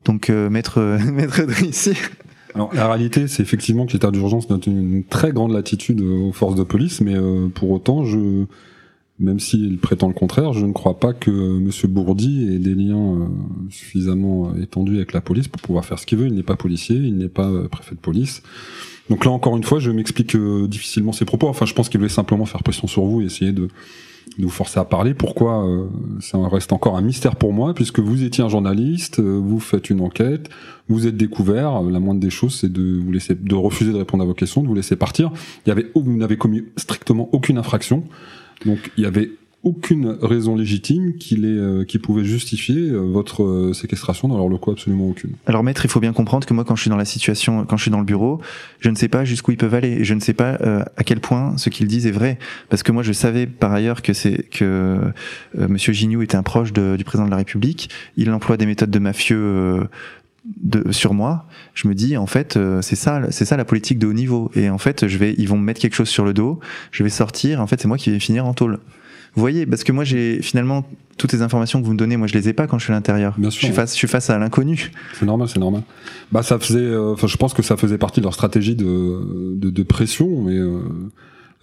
Donc 0.06 0.30
euh, 0.30 0.50
maître 0.50 0.80
euh, 0.80 1.00
maître 1.12 1.42
ici. 1.64 1.94
Alors, 2.56 2.72
la 2.76 2.88
réalité, 2.88 3.28
c'est 3.28 3.42
effectivement 3.42 3.88
que 3.88 3.94
l'état 3.94 4.12
d'urgence 4.12 4.48
donne 4.48 4.62
une 4.68 5.04
très 5.04 5.32
grande 5.32 5.52
latitude 5.54 6.02
aux 6.02 6.32
forces 6.32 6.54
de 6.56 6.62
police, 6.62 7.02
mais 7.02 7.16
euh, 7.16 7.48
pour 7.48 7.72
autant, 7.72 8.06
je 8.06 8.46
même 9.24 9.40
s'il 9.40 9.78
prétend 9.78 10.10
le 10.10 10.14
contraire, 10.14 10.52
je 10.52 10.66
ne 10.66 10.74
crois 10.74 11.00
pas 11.00 11.14
que 11.14 11.32
M. 11.32 11.70
Bourdi 11.90 12.54
ait 12.54 12.60
des 12.60 12.76
liens 12.76 13.22
euh, 13.22 13.26
suffisamment 13.70 14.54
étendus 14.56 14.98
avec 14.98 15.14
la 15.14 15.22
police 15.22 15.48
pour 15.48 15.62
pouvoir 15.62 15.86
faire 15.86 15.98
ce 15.98 16.06
qu'il 16.06 16.18
veut. 16.18 16.28
Il 16.28 16.34
n'est 16.34 16.44
pas 16.44 16.58
policier, 16.58 16.98
il 16.98 17.18
n'est 17.18 17.30
pas 17.30 17.48
euh, 17.48 17.70
préfet 17.70 17.96
de 17.96 18.02
police. 18.02 18.44
Donc 19.10 19.24
là, 19.24 19.32
encore 19.32 19.56
une 19.56 19.64
fois, 19.64 19.80
je 19.80 19.92
m'explique 19.92 20.36
euh, 20.36 20.68
difficilement 20.68 21.14
ses 21.14 21.24
propos. 21.24 21.48
Enfin, 21.48 21.66
je 21.66 21.74
pense 21.74 21.88
qu'il 21.88 22.02
voulait 22.02 22.10
simplement 22.10 22.46
faire 22.46 22.64
pression 22.64 22.86
sur 22.86 23.06
vous 23.06 23.22
et 23.22 23.26
essayer 23.26 23.54
de, 23.54 23.70
de 24.38 24.44
vous 24.44 24.50
forcer 24.50 24.78
à 24.78 24.84
parler. 24.84 25.14
Pourquoi 25.14 25.66
Ça 26.20 26.38
reste 26.50 26.74
encore 26.74 26.98
un 26.98 27.02
mystère 27.02 27.38
pour 27.38 27.54
moi, 27.54 27.74
puisque 27.74 28.00
vous 28.00 28.24
étiez 28.24 28.44
un 28.44 28.50
journaliste, 28.50 29.22
vous 29.22 29.62
faites 29.62 29.90
une 29.90 30.02
enquête, 30.02 30.50
vous 30.90 31.08
êtes 31.08 31.16
découvert. 31.16 31.82
La 31.82 32.02
moindre 32.02 32.20
des 32.20 32.30
choses, 32.30 32.56
c'est 32.56 32.72
de 32.72 33.00
vous 33.00 33.12
laisser, 33.14 33.36
de 33.36 33.56
refuser 33.56 33.94
de 33.94 33.98
répondre 33.98 34.24
à 34.24 34.28
vos 34.28 34.34
questions, 34.34 34.62
de 34.62 34.68
vous 34.68 34.76
laisser 34.76 34.98
partir. 34.98 35.32
Il 35.66 35.70
y 35.70 35.72
avait, 35.72 35.90
vous 35.96 36.18
n'avez 36.18 36.36
commis 36.36 36.64
strictement 36.76 37.30
aucune 37.32 37.58
infraction. 37.58 38.04
Donc 38.66 38.92
il 38.98 39.04
y 39.04 39.08
avait 39.08 39.30
aucune 39.64 40.18
raison 40.22 40.56
légitime 40.56 41.16
qui, 41.18 41.38
les, 41.38 41.48
euh, 41.48 41.86
qui 41.86 41.98
pouvait 41.98 42.26
justifier 42.26 42.90
euh, 42.90 43.00
votre 43.00 43.44
euh, 43.44 43.74
séquestration 43.74 44.28
dans 44.28 44.36
leur 44.36 44.50
locaux, 44.50 44.72
absolument 44.72 45.08
aucune. 45.08 45.32
Alors 45.46 45.64
maître, 45.64 45.86
il 45.86 45.90
faut 45.90 46.02
bien 46.02 46.12
comprendre 46.12 46.46
que 46.46 46.54
moi 46.54 46.66
quand 46.66 46.76
je 46.76 46.82
suis 46.82 46.90
dans 46.90 46.98
la 46.98 47.06
situation, 47.06 47.66
quand 47.66 47.78
je 47.78 47.84
suis 47.84 47.92
dans 47.92 48.00
le 48.00 48.06
bureau, 48.06 48.42
je 48.82 48.90
ne 48.90 48.96
sais 48.96 49.08
pas 49.08 49.24
jusqu'où 49.24 49.52
ils 49.52 49.58
peuvent 49.58 49.74
aller 49.74 50.04
je 50.04 50.14
ne 50.14 50.20
sais 50.20 50.34
pas 50.34 50.58
à 50.98 51.04
quel 51.04 51.20
point 51.20 51.58
ce 51.58 51.70
qu'ils 51.70 51.88
disent 51.88 52.06
est 52.06 52.12
vrai. 52.12 52.38
Parce 52.70 52.84
que 52.84 52.92
moi 52.92 53.04
je 53.04 53.14
savais 53.14 53.48
par 53.48 53.72
ailleurs 53.72 54.02
que 54.02 54.12
c'est 54.14 54.50
que 54.50 55.00
Monsieur 55.56 55.94
Gignoux 55.94 56.22
était 56.22 56.36
un 56.36 56.44
proche 56.44 56.74
du 56.74 57.04
président 57.06 57.26
de 57.26 57.32
la 57.32 57.38
République. 57.38 57.90
Il 58.18 58.30
emploie 58.32 58.58
des 58.58 58.66
méthodes 58.66 58.92
de 58.92 59.00
mafieux 59.00 59.88
de, 60.46 60.92
sur 60.92 61.14
moi, 61.14 61.46
je 61.74 61.88
me 61.88 61.96
dis 61.96 62.18
en 62.18 62.28
fait 62.28 62.60
c'est 62.82 62.96
ça 62.96 63.22
c'est 63.30 63.46
ça 63.46 63.58
la 63.58 63.66
politique 63.66 64.00
de 64.00 64.08
haut 64.08 64.14
niveau 64.14 64.52
et 64.56 64.70
en 64.70 64.78
fait 64.78 65.08
je 65.08 65.18
vais 65.18 65.36
ils 65.38 65.48
vont 65.48 65.58
me 65.58 65.64
mettre 65.64 65.80
quelque 65.80 65.96
chose 65.96 66.10
sur 66.10 66.26
le 66.26 66.34
dos, 66.34 66.60
je 66.92 67.04
vais 67.04 67.10
sortir 67.10 67.62
en 67.62 67.68
fait 67.68 67.80
c'est 67.82 67.88
moi 67.88 67.98
qui 67.98 68.12
vais 68.12 68.20
finir 68.20 68.46
en 68.46 68.54
tôle. 68.54 68.80
Vous 69.36 69.42
voyez, 69.42 69.66
parce 69.66 69.84
que 69.84 69.92
moi, 69.92 70.04
j'ai 70.04 70.42
finalement 70.44 70.86
toutes 71.18 71.34
les 71.34 71.42
informations 71.42 71.82
que 71.82 71.86
vous 71.88 71.94
me 71.94 71.98
donnez, 71.98 72.18
moi, 72.18 72.28
je 72.28 72.36
les 72.36 72.50
ai 72.50 72.54
pas 72.54 72.68
quand 72.68 72.78
je 72.78 72.84
suis 72.84 72.94
à 72.94 72.96
l'intérieur. 72.96 73.36
Je 73.42 73.50
suis 73.50 73.68
face, 73.70 73.94
je 73.94 73.98
suis 73.98 74.08
face 74.08 74.30
à 74.30 74.38
l'inconnu. 74.38 74.92
C'est 75.18 75.26
normal, 75.26 75.50
c'est 75.50 75.60
normal. 75.60 75.82
Bah, 76.32 76.44
ça 76.44 76.60
faisait, 76.60 76.80
euh, 76.80 77.14
enfin, 77.14 77.26
je 77.26 77.38
pense 77.38 77.56
que 77.56 77.64
ça 77.64 77.76
faisait 77.76 77.98
partie 77.98 78.20
de 78.20 78.26
leur 78.26 78.36
stratégie 78.36 78.76
de, 78.76 79.56
de, 79.56 79.72
de 79.72 79.84
pression, 79.84 80.44
mais 80.44 80.56
euh, 80.56 80.82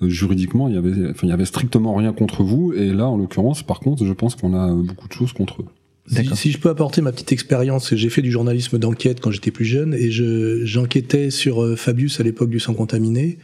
juridiquement, 0.03 0.67
il 0.67 0.75
y 0.75 0.79
avait, 0.79 1.11
enfin, 1.11 1.21
il 1.25 1.29
y 1.29 1.33
avait 1.33 1.45
strictement 1.45 1.95
rien 1.95 2.13
contre 2.13 2.43
vous. 2.43 2.73
Et 2.73 2.93
là, 2.93 3.07
en 3.07 3.17
l'occurrence, 3.17 3.63
par 3.63 3.79
contre, 3.79 4.05
je 4.05 4.13
pense 4.13 4.35
qu'on 4.35 4.53
a 4.53 4.73
beaucoup 4.75 5.07
de 5.07 5.13
choses 5.13 5.33
contre 5.33 5.63
eux. 5.63 5.67
Si, 6.13 6.37
si, 6.37 6.53
je 6.53 6.59
peux 6.59 6.69
apporter 6.69 7.03
ma 7.03 7.13
petite 7.13 7.33
expérience, 7.33 7.95
j'ai 7.95 8.11
fait 8.11 8.23
du 8.23 8.31
journalisme 8.31 8.79
d'enquête 8.79 9.21
quand 9.21 9.31
j'étais 9.31 9.51
plus 9.51 9.65
jeune 9.65 9.95
et 9.95 10.11
je 10.11 10.65
j'enquêtais 10.65 11.31
sur 11.31 11.63
euh, 11.63 11.77
Fabius 11.77 12.19
à 12.21 12.25
l'époque 12.25 12.51
du 12.51 12.59
sang 12.59 12.75
contaminé 12.75 13.39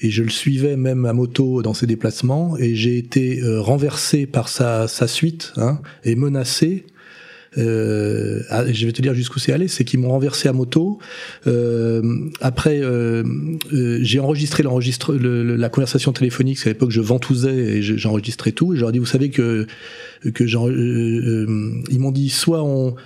et 0.00 0.10
je 0.10 0.22
le 0.22 0.30
suivais 0.30 0.76
même 0.76 1.04
à 1.04 1.12
moto 1.12 1.60
dans 1.62 1.74
ses 1.74 1.86
déplacements 1.86 2.56
et 2.56 2.74
j'ai 2.74 2.96
été 2.98 3.40
euh, 3.42 3.60
renversé 3.60 4.26
par 4.26 4.48
sa, 4.48 4.88
sa 4.88 5.06
suite 5.06 5.52
hein, 5.56 5.80
et 6.04 6.14
menacé 6.14 6.86
euh, 7.56 8.42
je 8.70 8.86
vais 8.86 8.92
te 8.92 9.00
dire 9.00 9.14
jusqu'où 9.14 9.38
c'est 9.38 9.52
allé, 9.52 9.68
c'est 9.68 9.84
qu'ils 9.84 10.00
m'ont 10.00 10.10
renversé 10.10 10.48
à 10.48 10.52
moto. 10.52 10.98
Euh, 11.46 12.02
après, 12.40 12.80
euh, 12.82 13.24
euh 13.72 13.98
j'ai 14.02 14.20
enregistré 14.20 14.62
l'enregistre, 14.62 15.14
le, 15.14 15.56
la 15.56 15.68
conversation 15.68 16.12
téléphonique. 16.12 16.58
C'est 16.58 16.68
à 16.68 16.72
l'époque 16.72 16.90
je 16.90 17.00
ventousais 17.00 17.54
et 17.54 17.82
j'enregistrais 17.82 18.52
tout. 18.52 18.74
Et 18.74 18.76
je 18.76 18.80
leur 18.80 18.90
ai 18.90 18.92
dit, 18.92 18.98
vous 18.98 19.06
savez 19.06 19.30
que 19.30 19.66
que 20.34 20.44
euh, 20.44 20.68
euh, 20.68 21.82
ils 21.90 22.00
m'ont 22.00 22.10
dit 22.10 22.28
soit 22.28 22.62
on, 22.64 22.96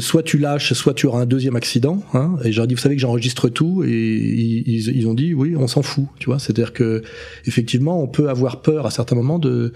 soit 0.00 0.22
tu 0.22 0.38
lâches, 0.38 0.74
soit 0.74 0.94
tu 0.94 1.06
auras 1.06 1.20
un 1.20 1.26
deuxième 1.26 1.56
accident. 1.56 2.02
Hein, 2.14 2.36
et 2.44 2.52
j'ai 2.52 2.66
dit, 2.66 2.74
vous 2.74 2.80
savez 2.80 2.94
que 2.94 3.00
j'enregistre 3.00 3.48
tout. 3.48 3.82
Et 3.84 3.90
ils, 3.90 4.96
ils 4.96 5.08
ont 5.08 5.14
dit, 5.14 5.34
oui, 5.34 5.56
on 5.56 5.66
s'en 5.66 5.82
fout. 5.82 6.06
Tu 6.18 6.26
vois, 6.26 6.38
c'est-à-dire 6.38 6.72
que 6.72 7.02
effectivement, 7.46 8.02
on 8.02 8.06
peut 8.06 8.28
avoir 8.28 8.62
peur 8.62 8.86
à 8.86 8.90
certains 8.90 9.16
moments 9.16 9.38
de 9.38 9.72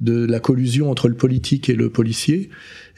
de 0.00 0.24
la 0.24 0.38
collusion 0.40 0.90
entre 0.90 1.08
le 1.08 1.14
politique 1.14 1.68
et 1.68 1.74
le 1.74 1.90
policier. 1.90 2.50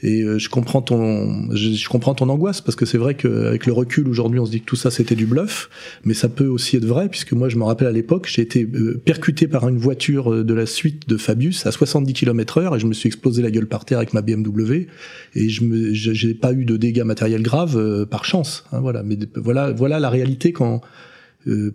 Et 0.03 0.21
euh, 0.23 0.39
je 0.39 0.49
comprends 0.49 0.81
ton, 0.81 1.53
je, 1.53 1.87
comprends 1.87 2.15
ton 2.15 2.29
angoisse 2.29 2.61
parce 2.61 2.75
que 2.75 2.85
c'est 2.85 2.97
vrai 2.97 3.13
qu'avec 3.13 3.65
le 3.65 3.73
recul 3.73 4.07
aujourd'hui, 4.07 4.39
on 4.39 4.45
se 4.45 4.51
dit 4.51 4.61
que 4.61 4.65
tout 4.65 4.75
ça 4.75 4.89
c'était 4.89 5.15
du 5.15 5.25
bluff, 5.25 5.69
mais 6.03 6.13
ça 6.13 6.27
peut 6.27 6.47
aussi 6.47 6.77
être 6.77 6.85
vrai 6.85 7.07
puisque 7.07 7.33
moi 7.33 7.49
je 7.49 7.57
me 7.57 7.63
rappelle 7.63 7.87
à 7.87 7.91
l'époque, 7.91 8.27
j'ai 8.31 8.41
été 8.41 8.67
euh, 8.73 8.99
percuté 9.03 9.47
par 9.47 9.67
une 9.69 9.77
voiture 9.77 10.33
euh, 10.33 10.43
de 10.43 10.53
la 10.53 10.65
suite 10.65 11.07
de 11.07 11.17
Fabius 11.17 11.65
à 11.67 11.71
70 11.71 12.13
km/h 12.13 12.75
et 12.75 12.79
je 12.79 12.87
me 12.87 12.93
suis 12.93 13.07
explosé 13.07 13.43
la 13.43 13.51
gueule 13.51 13.67
par 13.67 13.85
terre 13.85 13.99
avec 13.99 14.13
ma 14.13 14.21
BMW 14.21 14.87
et 15.35 15.49
je 15.49 15.63
me, 15.63 15.93
j'ai 15.93 16.33
pas 16.33 16.51
eu 16.53 16.65
de 16.65 16.77
dégâts 16.77 17.03
matériels 17.03 17.43
graves 17.43 18.05
par 18.07 18.25
chance. 18.25 18.65
Hein, 18.71 18.79
voilà, 18.81 19.03
mais 19.03 19.17
voilà, 19.35 19.71
voilà 19.71 19.99
la 19.99 20.09
réalité 20.09 20.51
quand 20.51 20.81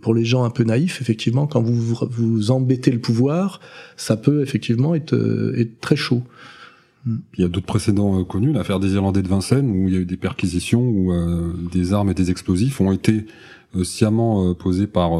pour 0.01 0.15
les 0.15 0.25
gens 0.25 0.45
un 0.45 0.51
peu 0.51 0.63
naïfs, 0.63 1.01
effectivement, 1.01 1.49
quand 1.49 1.61
vous 1.61 1.97
vous 2.09 2.51
embêtez 2.53 2.93
le 2.93 3.01
pouvoir, 3.01 3.61
ça 3.97 4.17
peut 4.17 4.41
effectivement 4.41 4.95
être, 4.95 5.17
être 5.57 5.81
très 5.81 5.97
chaud. 5.97 6.23
Il 7.07 7.41
y 7.41 7.45
a 7.45 7.49
d'autres 7.49 7.67
précédents 7.67 8.19
euh, 8.19 8.25
connus, 8.25 8.53
l'affaire 8.53 8.81
des 8.81 8.95
Irlandais 8.95 9.23
de 9.23 9.29
Vincennes, 9.29 9.71
où 9.71 9.89
il 9.89 9.95
y 9.95 9.97
a 9.97 10.01
eu 10.01 10.07
des 10.07 10.17
perquisitions, 10.17 10.83
où 10.83 11.13
euh, 11.13 11.53
des 11.73 11.93
armes 11.93 12.11
et 12.11 12.15
des 12.15 12.31
explosifs 12.31 12.81
ont 12.81 12.93
été 12.93 13.27
euh, 13.77 13.85
sciemment 13.85 14.55
posés 14.55 14.87
par 14.87 15.13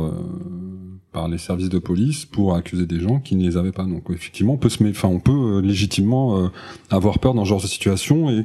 par 1.13 1.29
les 1.29 1.39
services 1.39 1.71
de 1.71 1.79
police 1.79 2.27
pour 2.27 2.55
accuser 2.55 2.85
des 2.85 3.01
gens 3.01 3.21
qui 3.21 3.37
ne 3.37 3.43
les 3.43 3.57
avaient 3.57 3.73
pas. 3.73 3.85
Donc 3.85 4.11
effectivement, 4.11 4.55
on 4.55 4.59
peut 4.59 4.69
se, 4.69 4.85
enfin, 4.85 5.09
on 5.09 5.21
peut 5.21 5.61
légitimement 5.61 6.51
avoir 6.91 7.19
peur 7.21 7.33
dans 7.33 7.45
ce 7.45 7.49
genre 7.49 7.63
de 7.63 7.67
situation 7.67 8.29
et, 8.29 8.45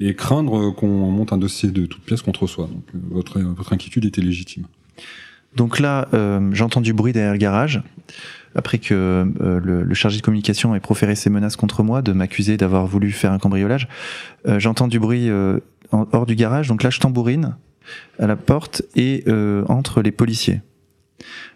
et 0.00 0.16
craindre 0.16 0.74
qu'on 0.74 0.88
monte 0.88 1.32
un 1.32 1.38
dossier 1.38 1.70
de 1.70 1.86
toute 1.86 2.02
pièce 2.02 2.22
contre 2.22 2.48
soi. 2.48 2.68
Donc 2.72 2.82
votre 3.10 3.38
votre 3.40 3.72
inquiétude 3.72 4.04
était 4.04 4.20
légitime. 4.20 4.64
Donc 5.54 5.78
là, 5.78 6.08
j'entends 6.52 6.80
du 6.80 6.92
bruit 6.92 7.12
derrière 7.12 7.32
le 7.32 7.38
garage 7.38 7.82
après 8.58 8.78
que 8.78 9.24
euh, 9.40 9.60
le, 9.62 9.94
chargé 9.94 10.18
de 10.18 10.22
communication 10.22 10.74
ait 10.74 10.80
proféré 10.80 11.14
ses 11.14 11.30
menaces 11.30 11.54
contre 11.54 11.84
moi, 11.84 12.02
de 12.02 12.12
m'accuser 12.12 12.56
d'avoir 12.56 12.86
voulu 12.86 13.12
faire 13.12 13.32
un 13.32 13.38
cambriolage, 13.38 13.88
euh, 14.46 14.58
j'entends 14.58 14.88
du 14.88 14.98
bruit 14.98 15.30
euh, 15.30 15.60
hors 15.92 16.26
du 16.26 16.34
garage, 16.34 16.66
donc 16.66 16.82
là 16.82 16.90
je 16.90 16.98
tambourine 16.98 17.56
à 18.18 18.26
la 18.26 18.36
porte 18.36 18.82
et 18.96 19.24
entre 19.68 20.02
les 20.02 20.10
policiers. 20.10 20.60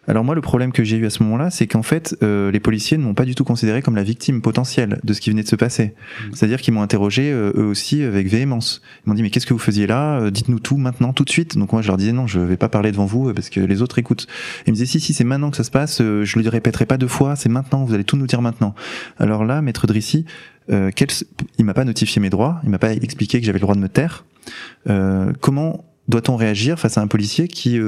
Alors 0.08 0.24
moi, 0.24 0.34
le 0.34 0.40
problème 0.40 0.72
que 0.72 0.82
j'ai 0.82 0.96
eu 0.96 1.06
à 1.06 1.10
ce 1.10 1.22
moment-là, 1.22 1.50
c'est 1.50 1.68
qu'en 1.68 1.82
fait, 1.82 2.16
euh, 2.22 2.50
les 2.50 2.58
policiers 2.58 2.98
ne 2.98 3.04
m'ont 3.04 3.14
pas 3.14 3.24
du 3.24 3.36
tout 3.36 3.44
considéré 3.44 3.82
comme 3.82 3.94
la 3.94 4.02
victime 4.02 4.42
potentielle 4.42 4.98
de 5.04 5.12
ce 5.12 5.20
qui 5.20 5.30
venait 5.30 5.44
de 5.44 5.48
se 5.48 5.54
passer. 5.54 5.86
Mmh. 5.94 6.30
C'est-à-dire 6.34 6.60
qu'ils 6.60 6.74
m'ont 6.74 6.82
interrogé 6.82 7.30
euh, 7.30 7.52
eux 7.56 7.64
aussi 7.64 8.02
avec 8.02 8.26
véhémence. 8.26 8.82
Ils 9.04 9.10
m'ont 9.10 9.14
dit 9.14 9.22
mais 9.22 9.30
qu'est-ce 9.30 9.46
que 9.46 9.52
vous 9.52 9.60
faisiez 9.60 9.86
là? 9.86 10.18
Euh, 10.20 10.30
Dites-nous 10.30 10.58
tout 10.58 10.76
maintenant, 10.76 11.12
tout 11.12 11.24
de 11.24 11.30
suite. 11.30 11.56
Donc 11.56 11.72
moi, 11.72 11.82
je 11.82 11.88
leur 11.88 11.96
disais 11.96 12.12
non, 12.12 12.26
je 12.26 12.40
vais 12.40 12.56
pas 12.56 12.68
parler 12.68 12.90
devant 12.90 13.06
vous 13.06 13.32
parce 13.32 13.48
que 13.48 13.60
les 13.60 13.80
autres 13.80 13.98
écoutent. 13.98 14.26
ils 14.66 14.70
me 14.70 14.74
disaient 14.74 14.86
si 14.86 14.98
si, 14.98 15.14
c'est 15.14 15.24
maintenant 15.24 15.50
que 15.50 15.56
ça 15.56 15.64
se 15.64 15.70
passe. 15.70 15.98
je 15.98 16.38
le 16.38 16.48
répéterai 16.48 16.86
pas 16.86 16.96
deux 16.96 17.08
fois. 17.08 17.36
C'est 17.36 17.48
maintenant. 17.48 17.84
Vous 17.84 17.94
allez 17.94 18.04
tout 18.04 18.16
nous 18.16 18.26
dire 18.26 18.42
maintenant. 18.42 18.74
Alors 19.18 19.44
là, 19.44 19.62
maître 19.62 19.86
Drissy, 19.86 20.24
quel... 20.68 21.08
il 21.58 21.64
m'a 21.64 21.74
pas 21.74 21.84
notifié 21.84 22.20
mes 22.20 22.30
droits. 22.30 22.60
Il 22.64 22.70
m'a 22.70 22.78
pas 22.78 22.92
expliqué 22.92 23.38
que 23.38 23.46
j'avais 23.46 23.58
le 23.58 23.62
droit 23.62 23.76
de 23.76 23.80
me 23.80 23.88
taire. 23.88 24.24
comment 25.40 25.84
doit-on 26.08 26.34
réagir 26.34 26.80
face 26.80 26.98
à 26.98 27.00
un 27.00 27.06
policier 27.06 27.46
qui 27.46 27.78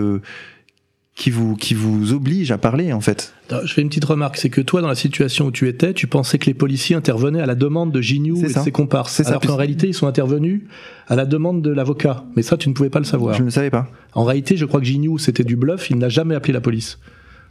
qui 1.14 1.30
vous, 1.30 1.54
qui 1.54 1.74
vous 1.74 2.12
oblige 2.12 2.50
à 2.50 2.58
parler, 2.58 2.92
en 2.92 3.00
fait. 3.00 3.34
je 3.48 3.72
fais 3.72 3.82
une 3.82 3.88
petite 3.88 4.04
remarque, 4.04 4.36
c'est 4.36 4.50
que 4.50 4.60
toi, 4.60 4.80
dans 4.80 4.88
la 4.88 4.96
situation 4.96 5.46
où 5.46 5.52
tu 5.52 5.68
étais, 5.68 5.94
tu 5.94 6.08
pensais 6.08 6.38
que 6.38 6.46
les 6.46 6.54
policiers 6.54 6.96
intervenaient 6.96 7.40
à 7.40 7.46
la 7.46 7.54
demande 7.54 7.92
de 7.92 8.00
Gignoux 8.00 8.44
et 8.44 8.52
de 8.52 8.58
ses 8.58 8.72
comparses. 8.72 9.20
Alors 9.24 9.40
qu'en 9.40 9.56
réalité, 9.56 9.86
ils 9.86 9.94
sont 9.94 10.08
intervenus 10.08 10.62
à 11.06 11.14
la 11.14 11.24
demande 11.24 11.62
de 11.62 11.70
l'avocat. 11.70 12.24
Mais 12.34 12.42
ça, 12.42 12.56
tu 12.56 12.68
ne 12.68 12.74
pouvais 12.74 12.90
pas 12.90 12.98
le 12.98 13.04
savoir. 13.04 13.34
Je 13.34 13.40
ne 13.40 13.44
le 13.44 13.50
savais 13.52 13.70
pas. 13.70 13.88
En 14.14 14.24
réalité, 14.24 14.56
je 14.56 14.64
crois 14.64 14.80
que 14.80 14.86
Gignoux, 14.86 15.18
c'était 15.18 15.44
du 15.44 15.54
bluff, 15.54 15.88
il 15.90 15.98
n'a 15.98 16.08
jamais 16.08 16.34
appelé 16.34 16.52
la 16.52 16.60
police. 16.60 16.98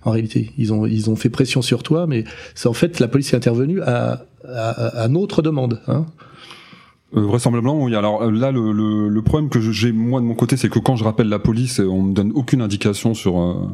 En 0.06 0.12
réalité, 0.12 0.52
ils 0.58 0.74
ont, 0.74 0.86
ils 0.86 1.10
ont 1.10 1.16
fait 1.16 1.30
pression 1.30 1.62
sur 1.62 1.84
toi, 1.84 2.06
mais 2.06 2.26
c'est 2.56 2.68
en 2.68 2.74
fait, 2.74 3.00
la 3.00 3.08
police 3.08 3.32
est 3.32 3.38
intervenue 3.38 3.82
à, 3.82 4.26
à, 4.46 5.04
à 5.04 5.08
notre 5.08 5.42
demande. 5.42 5.80
Hein. 5.88 6.06
Euh, 7.16 7.22
vraisemblablement, 7.22 7.82
oui. 7.82 7.96
Alors 7.96 8.24
euh, 8.24 8.32
là, 8.32 8.52
le, 8.52 8.72
le, 8.72 9.08
le 9.08 9.22
problème 9.22 9.50
que 9.50 9.60
j'ai 9.62 9.92
moi 9.92 10.20
de 10.20 10.26
mon 10.26 10.36
côté, 10.36 10.58
c'est 10.58 10.70
que 10.70 10.80
quand 10.80 10.96
je 10.96 11.04
rappelle 11.04 11.30
la 11.30 11.40
police, 11.40 11.80
on 11.80 12.02
me 12.04 12.14
donne 12.14 12.32
aucune 12.34 12.62
indication 12.62 13.14
sur 13.14 13.40
euh, 13.40 13.68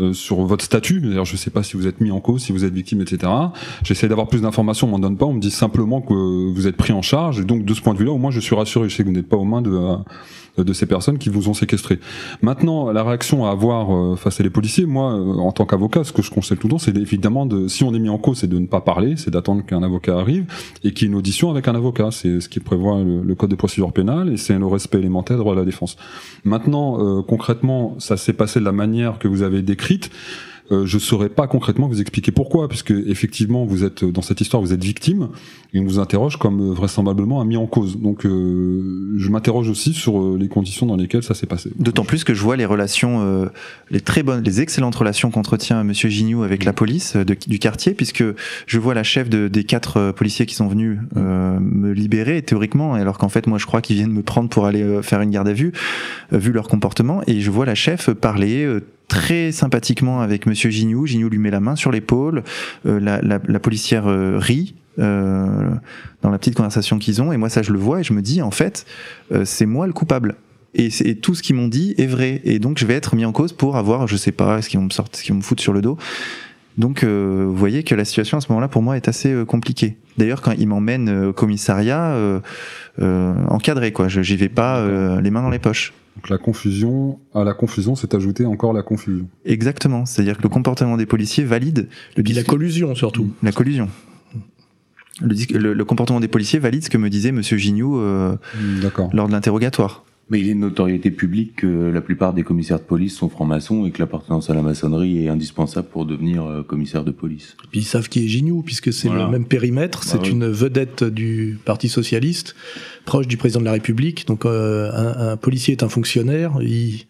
euh, 0.00 0.12
sur 0.12 0.36
votre 0.42 0.64
statut. 0.64 1.00
D'ailleurs, 1.00 1.24
je 1.26 1.36
sais 1.36 1.50
pas 1.50 1.62
si 1.62 1.76
vous 1.76 1.86
êtes 1.86 2.00
mis 2.00 2.10
en 2.10 2.20
cause, 2.20 2.42
si 2.42 2.52
vous 2.52 2.64
êtes 2.64 2.72
victime, 2.72 3.02
etc. 3.02 3.30
J'essaie 3.82 4.08
d'avoir 4.08 4.26
plus 4.26 4.40
d'informations, 4.40 4.88
on 4.88 4.90
m'en 4.90 4.98
donne 4.98 5.16
pas. 5.16 5.26
On 5.26 5.34
me 5.34 5.40
dit 5.40 5.50
simplement 5.50 6.00
que 6.00 6.14
vous 6.14 6.66
êtes 6.66 6.76
pris 6.76 6.92
en 6.92 7.02
charge. 7.02 7.40
Et 7.40 7.44
donc, 7.44 7.64
de 7.64 7.74
ce 7.74 7.82
point 7.82 7.92
de 7.92 7.98
vue-là, 7.98 8.12
au 8.12 8.18
moins, 8.18 8.30
je 8.30 8.40
suis 8.40 8.54
rassuré. 8.56 8.88
Je 8.88 8.96
sais 8.96 9.02
que 9.02 9.08
vous 9.08 9.14
n'êtes 9.14 9.28
pas 9.28 9.36
aux 9.36 9.44
mains 9.44 9.62
de 9.62 9.78
de 10.58 10.72
ces 10.72 10.86
personnes 10.86 11.18
qui 11.18 11.28
vous 11.28 11.48
ont 11.48 11.54
séquestré. 11.54 11.98
Maintenant, 12.42 12.90
la 12.92 13.02
réaction 13.02 13.46
à 13.46 13.50
avoir 13.50 13.94
euh, 13.94 14.16
face 14.16 14.40
à 14.40 14.42
les 14.42 14.50
policiers, 14.50 14.84
moi, 14.84 15.12
euh, 15.12 15.34
en 15.34 15.52
tant 15.52 15.64
qu'avocat, 15.64 16.04
ce 16.04 16.12
que 16.12 16.22
je 16.22 16.30
conseille 16.30 16.58
tout 16.58 16.66
le 16.66 16.72
temps, 16.72 16.78
c'est 16.78 16.96
évidemment 16.96 17.46
de, 17.46 17.68
si 17.68 17.84
on 17.84 17.94
est 17.94 17.98
mis 17.98 18.10
en 18.10 18.18
cause, 18.18 18.38
c'est 18.38 18.48
de 18.48 18.58
ne 18.58 18.66
pas 18.66 18.80
parler, 18.80 19.16
c'est 19.16 19.30
d'attendre 19.30 19.64
qu'un 19.64 19.82
avocat 19.82 20.18
arrive 20.18 20.44
et 20.84 20.92
qu'il 20.92 21.06
y 21.06 21.10
ait 21.10 21.12
une 21.12 21.18
audition 21.18 21.50
avec 21.50 21.68
un 21.68 21.74
avocat. 21.74 22.10
C'est 22.10 22.40
ce 22.40 22.48
qui 22.48 22.60
prévoit 22.60 23.00
le, 23.02 23.34
code 23.34 23.50
de 23.50 23.56
procédure 23.56 23.92
pénale 23.92 24.30
et 24.32 24.36
c'est 24.36 24.58
le 24.58 24.66
respect 24.66 24.98
élémentaire 24.98 25.36
de 25.36 25.42
droit 25.42 25.54
à 25.54 25.56
la 25.58 25.64
défense. 25.64 25.96
Maintenant, 26.44 27.22
concrètement, 27.22 27.96
ça 27.98 28.16
s'est 28.16 28.34
passé 28.34 28.60
de 28.60 28.64
la 28.64 28.72
manière 28.72 29.18
que 29.18 29.28
vous 29.28 29.42
avez 29.42 29.62
décrite. 29.62 30.10
Euh, 30.70 30.86
je 30.86 30.98
saurais 30.98 31.28
pas 31.28 31.48
concrètement 31.48 31.88
vous 31.88 32.00
expliquer 32.00 32.30
pourquoi, 32.30 32.68
puisque 32.68 32.92
effectivement 32.92 33.64
vous 33.66 33.82
êtes 33.84 34.04
dans 34.04 34.22
cette 34.22 34.40
histoire, 34.40 34.62
vous 34.62 34.72
êtes 34.72 34.82
victime 34.84 35.28
et 35.74 35.80
on 35.80 35.84
vous 35.84 35.98
interroge 35.98 36.36
comme 36.36 36.60
euh, 36.60 36.72
vraisemblablement 36.72 37.40
un 37.40 37.44
mis 37.44 37.56
en 37.56 37.66
cause. 37.66 37.98
Donc 37.98 38.24
euh, 38.24 39.14
je 39.18 39.28
m'interroge 39.28 39.68
aussi 39.68 39.92
sur 39.92 40.20
euh, 40.20 40.36
les 40.38 40.48
conditions 40.48 40.86
dans 40.86 40.96
lesquelles 40.96 41.24
ça 41.24 41.34
s'est 41.34 41.46
passé. 41.48 41.70
D'autant 41.78 42.04
plus 42.04 42.22
que 42.24 42.32
je 42.32 42.40
vois 42.42 42.56
les 42.56 42.64
relations, 42.64 43.20
euh, 43.22 43.46
les 43.90 44.00
très 44.00 44.22
bonnes, 44.22 44.44
les 44.44 44.60
excellentes 44.60 44.94
relations 44.94 45.30
qu'entretient 45.30 45.82
Monsieur 45.84 46.08
Gignoux 46.08 46.42
avec 46.44 46.64
la 46.64 46.72
police 46.72 47.16
euh, 47.16 47.24
de- 47.24 47.36
du 47.46 47.58
quartier, 47.58 47.92
puisque 47.92 48.24
je 48.66 48.78
vois 48.78 48.94
la 48.94 49.02
chef 49.02 49.28
de- 49.28 49.48
des 49.48 49.64
quatre 49.64 49.96
euh, 49.96 50.12
policiers 50.12 50.46
qui 50.46 50.54
sont 50.54 50.68
venus 50.68 50.98
euh, 51.16 51.58
me 51.60 51.92
libérer 51.92 52.40
théoriquement, 52.42 52.94
alors 52.94 53.18
qu'en 53.18 53.28
fait 53.28 53.46
moi 53.48 53.58
je 53.58 53.66
crois 53.66 53.80
qu'ils 53.82 53.96
viennent 53.96 54.12
me 54.12 54.22
prendre 54.22 54.48
pour 54.48 54.64
aller 54.66 54.82
euh, 54.82 55.02
faire 55.02 55.20
une 55.22 55.30
garde 55.30 55.48
à 55.48 55.52
vue, 55.52 55.72
euh, 56.32 56.38
vu 56.38 56.52
leur 56.52 56.68
comportement, 56.68 57.20
et 57.26 57.40
je 57.40 57.50
vois 57.50 57.66
la 57.66 57.74
chef 57.74 58.10
parler. 58.10 58.64
Très 59.12 59.52
sympathiquement 59.52 60.22
avec 60.22 60.46
Monsieur 60.46 60.70
Gignoux. 60.70 61.04
Gignoux 61.06 61.28
lui 61.28 61.38
met 61.38 61.50
la 61.50 61.60
main 61.60 61.76
sur 61.76 61.92
l'épaule. 61.92 62.42
euh, 62.86 62.98
la, 62.98 63.20
la- 63.20 63.40
la 63.46 63.60
policière 63.60 64.06
euh, 64.06 64.38
rit 64.38 64.74
euh, 64.98 65.70
dans 66.22 66.30
la 66.30 66.38
petite 66.38 66.54
conversation 66.54 66.98
qu'ils 66.98 67.20
ont. 67.20 67.30
Et 67.30 67.36
moi, 67.36 67.50
ça, 67.50 67.60
je 67.62 67.72
le 67.72 67.78
vois 67.78 68.00
et 68.00 68.04
je 68.04 68.14
me 68.14 68.22
dis, 68.22 68.40
en 68.40 68.50
fait, 68.50 68.86
euh, 69.32 69.44
c'est 69.44 69.66
moi 69.66 69.86
le 69.86 69.92
coupable. 69.92 70.36
Et, 70.74 70.88
c'est- 70.88 71.06
et 71.06 71.14
tout 71.16 71.34
ce 71.34 71.42
qu'ils 71.42 71.56
m'ont 71.56 71.68
dit 71.68 71.94
est 71.98 72.06
vrai. 72.06 72.40
Et 72.44 72.58
donc, 72.58 72.78
je 72.78 72.86
vais 72.86 72.94
être 72.94 73.14
mis 73.14 73.26
en 73.26 73.32
cause 73.32 73.52
pour 73.52 73.76
avoir, 73.76 74.06
je 74.08 74.16
sais 74.16 74.32
pas, 74.32 74.62
ce 74.62 74.70
qu'ils 74.70 74.78
vont 74.80 74.86
me 74.86 74.90
sortir, 74.90 75.18
ce 75.18 75.24
qu'ils 75.24 75.32
vont 75.34 75.38
me 75.40 75.44
foutre 75.44 75.62
sur 75.62 75.74
le 75.74 75.82
dos. 75.82 75.98
Donc, 76.78 77.04
euh, 77.04 77.44
vous 77.46 77.54
voyez 77.56 77.82
que 77.82 77.94
la 77.94 78.06
situation 78.06 78.38
à 78.38 78.40
ce 78.40 78.48
moment-là, 78.48 78.68
pour 78.68 78.80
moi, 78.80 78.96
est 78.96 79.06
assez 79.08 79.30
euh, 79.30 79.44
compliquée. 79.44 79.98
D'ailleurs, 80.16 80.40
quand 80.40 80.52
ils 80.56 80.66
m'emmènent 80.66 81.10
euh, 81.10 81.28
au 81.28 81.32
commissariat, 81.34 82.12
euh, 82.12 82.40
euh, 83.02 83.34
encadré, 83.48 83.92
quoi. 83.92 84.08
Je- 84.08 84.22
J'y 84.22 84.36
vais 84.36 84.48
pas 84.48 84.78
euh, 84.78 85.20
les 85.20 85.30
mains 85.30 85.42
dans 85.42 85.50
les 85.50 85.58
poches. 85.58 85.92
Donc 86.16 86.28
la 86.28 86.38
confusion, 86.38 87.18
à 87.34 87.42
la 87.44 87.54
confusion 87.54 87.94
s'est 87.96 88.14
ajoutée 88.14 88.44
encore 88.44 88.72
la 88.72 88.82
confusion. 88.82 89.26
Exactement. 89.46 90.04
C'est-à-dire 90.06 90.36
que 90.36 90.42
le 90.42 90.48
comportement 90.48 90.96
des 90.96 91.06
policiers 91.06 91.44
valide 91.44 91.88
le 92.16 92.20
Et 92.20 92.22
puis 92.22 92.34
la 92.34 92.44
collusion 92.44 92.94
surtout. 92.94 93.30
la 93.42 93.52
collusion. 93.52 93.88
Le, 95.20 95.34
dis- 95.34 95.46
le- 95.46 95.72
le 95.74 95.84
comportement 95.84 96.20
des 96.20 96.28
policiers 96.28 96.58
valide 96.58 96.84
ce 96.84 96.90
que 96.90 96.98
me 96.98 97.08
disait 97.10 97.32
Monsieur 97.32 97.56
Gignoux 97.56 97.98
euh, 97.98 98.36
lors 99.12 99.26
de 99.28 99.32
l'interrogatoire. 99.32 100.04
Mais 100.30 100.40
il 100.40 100.48
est 100.48 100.54
de 100.54 100.58
notoriété 100.60 101.10
publique 101.10 101.56
que 101.56 101.66
la 101.66 102.00
plupart 102.00 102.32
des 102.32 102.42
commissaires 102.42 102.78
de 102.78 102.84
police 102.84 103.14
sont 103.14 103.28
francs-maçons 103.28 103.84
et 103.86 103.90
que 103.90 103.98
l'appartenance 103.98 104.48
à 104.48 104.54
la 104.54 104.62
maçonnerie 104.62 105.24
est 105.24 105.28
indispensable 105.28 105.88
pour 105.88 106.06
devenir 106.06 106.44
euh, 106.44 106.62
commissaire 106.62 107.04
de 107.04 107.10
police. 107.10 107.56
Et 107.64 107.66
puis 107.70 107.80
ils 107.80 107.84
savent 107.84 108.08
qui 108.08 108.24
est 108.24 108.28
Gignoux, 108.28 108.62
puisque 108.62 108.92
c'est 108.92 109.08
Voilà. 109.08 109.26
le 109.26 109.30
même 109.30 109.44
périmètre, 109.46 109.98
Bah 110.00 110.06
c'est 110.10 110.20
oui. 110.22 110.30
une 110.30 110.46
vedette 110.48 111.04
du 111.04 111.58
Parti 111.64 111.88
Socialiste, 111.90 112.54
proche 113.04 113.26
du 113.26 113.36
président 113.36 113.60
de 113.60 113.66
la 113.66 113.72
République. 113.72 114.26
Donc 114.26 114.46
euh, 114.46 114.90
un, 114.92 115.32
un 115.32 115.36
policier 115.36 115.72
est 115.72 115.82
un 115.82 115.88
fonctionnaire, 115.88 116.52
il, 116.62 117.02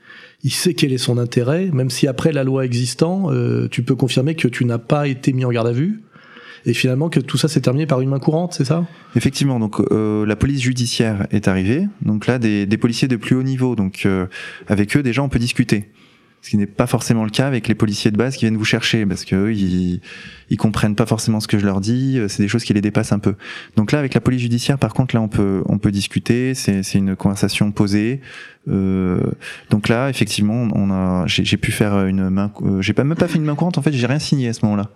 il 0.43 0.51
sait 0.53 0.75
quel 0.75 0.93
est 0.93 0.99
son 0.99 1.19
intérêt, 1.19 1.71
même 1.73 1.91
si 1.91 2.09
après 2.09 2.33
la 2.33 2.43
loi 2.43 2.65
existant, 2.65 3.31
euh, 3.31 3.69
tu 3.71 3.85
peux 3.85 3.95
confirmer 3.95 4.35
que 4.35 4.49
tu 4.49 4.65
n'as 4.65 4.79
pas 4.79 5.07
été 5.07 5.33
mis 5.33 5.45
en 5.45 5.51
garde 5.53 5.69
à 5.69 5.73
vue, 5.73 6.03
et 6.67 6.75
finalement 6.75 7.09
que 7.09 7.21
tout 7.21 7.39
ça 7.39 7.49
s'est 7.49 7.61
terminé 7.61 7.87
par 7.87 8.01
une 8.01 8.11
main 8.11 8.19
courante, 8.19 8.55
c'est 8.55 8.65
ça? 8.65 8.87
Effectivement, 9.17 9.59
donc 9.59 9.81
euh, 9.81 10.25
la 10.27 10.37
police 10.37 10.63
judiciaire 10.63 11.27
est 11.31 11.49
arrivée. 11.49 11.89
Donc 12.03 12.27
là, 12.27 12.39
des, 12.39 12.67
des 12.67 12.77
policiers 12.77 13.09
de 13.09 13.17
plus 13.17 13.37
haut 13.37 13.43
niveau. 13.43 13.75
Donc 13.77 14.03
euh, 14.07 14.27
avec 14.69 14.97
eux, 14.97 15.03
déjà, 15.03 15.23
on 15.23 15.29
peut 15.29 15.39
discuter. 15.39 15.91
Ce 16.45 16.51
qui 16.51 16.57
n'est 16.57 16.67
pas 16.67 16.89
forcément 16.89 17.23
le 17.23 17.31
cas 17.31 17.47
avec 17.47 17.69
les 17.69 17.77
policiers 17.77 18.11
de 18.11 18.17
base 18.17 18.35
qui 18.35 18.47
viennent 18.47 18.57
vous 18.57 18.65
chercher, 18.65 19.07
parce 19.07 19.25
que 19.25 19.37
eux, 19.37 19.55
ils, 19.55 20.01
ils 20.51 20.57
comprennent 20.57 20.97
pas 20.97 21.07
forcément 21.07 21.39
ce 21.39 21.47
que 21.47 21.57
je 21.57 21.65
leur 21.65 21.81
dis. 21.81 22.19
euh, 22.19 22.27
C'est 22.27 22.43
des 22.43 22.49
choses 22.49 22.65
qui 22.65 22.75
les 22.75 22.81
dépassent 22.81 23.13
un 23.13 23.21
peu. 23.21 23.37
Donc 23.77 23.93
là, 23.93 24.01
avec 24.01 24.13
la 24.13 24.21
police 24.21 24.41
judiciaire, 24.41 24.77
par 24.77 24.93
contre, 24.93 25.15
là, 25.15 25.23
on 25.23 25.29
peut, 25.29 25.63
on 25.67 25.79
peut 25.79 25.93
discuter. 25.93 26.55
C'est, 26.55 26.83
c'est 26.83 26.99
une 26.99 27.15
conversation 27.15 27.71
posée. 27.71 28.21
Euh, 28.69 29.21
donc 29.71 29.89
là, 29.89 30.11
effectivement, 30.11 30.67
on 30.75 30.91
a, 30.91 31.27
j'ai, 31.27 31.57
pu 31.57 31.71
faire 31.71 32.07
une 32.07 32.29
main. 32.29 32.51
euh, 32.63 32.83
j'ai 32.83 32.93
pas 32.93 33.05
même 33.05 33.17
pas 33.17 33.29
fait 33.29 33.39
une 33.39 33.45
main 33.45 33.55
courante. 33.55 33.79
En 33.79 33.83
fait, 33.83 33.93
j'ai 33.93 34.07
rien 34.07 34.19
signé 34.19 34.49
à 34.49 34.53
ce 34.53 34.65
moment-là. 34.65 34.91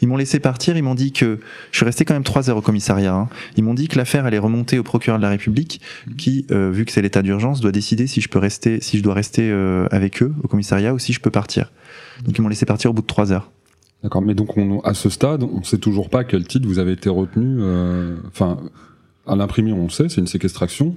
Ils 0.00 0.08
m'ont 0.08 0.16
laissé 0.16 0.38
partir, 0.40 0.76
ils 0.76 0.82
m'ont 0.82 0.94
dit 0.94 1.12
que 1.12 1.38
je 1.72 1.76
suis 1.76 1.84
resté 1.84 2.04
quand 2.04 2.14
même 2.14 2.22
trois 2.24 2.48
heures 2.50 2.56
au 2.56 2.62
commissariat. 2.62 3.14
hein. 3.14 3.28
Ils 3.56 3.64
m'ont 3.64 3.74
dit 3.74 3.88
que 3.88 3.96
l'affaire 3.98 4.24
allait 4.26 4.38
remonter 4.38 4.78
au 4.78 4.82
procureur 4.82 5.18
de 5.18 5.22
la 5.22 5.30
République, 5.30 5.80
qui, 6.16 6.46
euh, 6.50 6.70
vu 6.70 6.84
que 6.84 6.92
c'est 6.92 7.02
l'état 7.02 7.22
d'urgence, 7.22 7.60
doit 7.60 7.72
décider 7.72 8.06
si 8.06 8.20
je 8.20 8.28
peux 8.28 8.38
rester, 8.38 8.80
si 8.80 8.98
je 8.98 9.02
dois 9.02 9.14
rester 9.14 9.50
euh, 9.50 9.86
avec 9.90 10.22
eux 10.22 10.32
au 10.42 10.48
commissariat 10.48 10.94
ou 10.94 10.98
si 10.98 11.12
je 11.12 11.20
peux 11.20 11.30
partir. 11.30 11.72
Donc 12.24 12.38
ils 12.38 12.42
m'ont 12.42 12.48
laissé 12.48 12.66
partir 12.66 12.90
au 12.90 12.94
bout 12.94 13.02
de 13.02 13.06
trois 13.06 13.32
heures. 13.32 13.50
D'accord. 14.02 14.22
Mais 14.22 14.34
donc 14.34 14.56
on, 14.56 14.80
à 14.80 14.94
ce 14.94 15.10
stade, 15.10 15.42
on 15.42 15.62
sait 15.64 15.78
toujours 15.78 16.08
pas 16.10 16.20
à 16.20 16.24
quel 16.24 16.46
titre 16.46 16.68
vous 16.68 16.78
avez 16.78 16.92
été 16.92 17.08
retenu. 17.08 17.56
euh, 17.60 18.16
Enfin, 18.28 18.58
à 19.26 19.34
l'imprimer, 19.34 19.72
on 19.72 19.88
sait, 19.88 20.08
c'est 20.08 20.20
une 20.20 20.26
séquestration. 20.28 20.94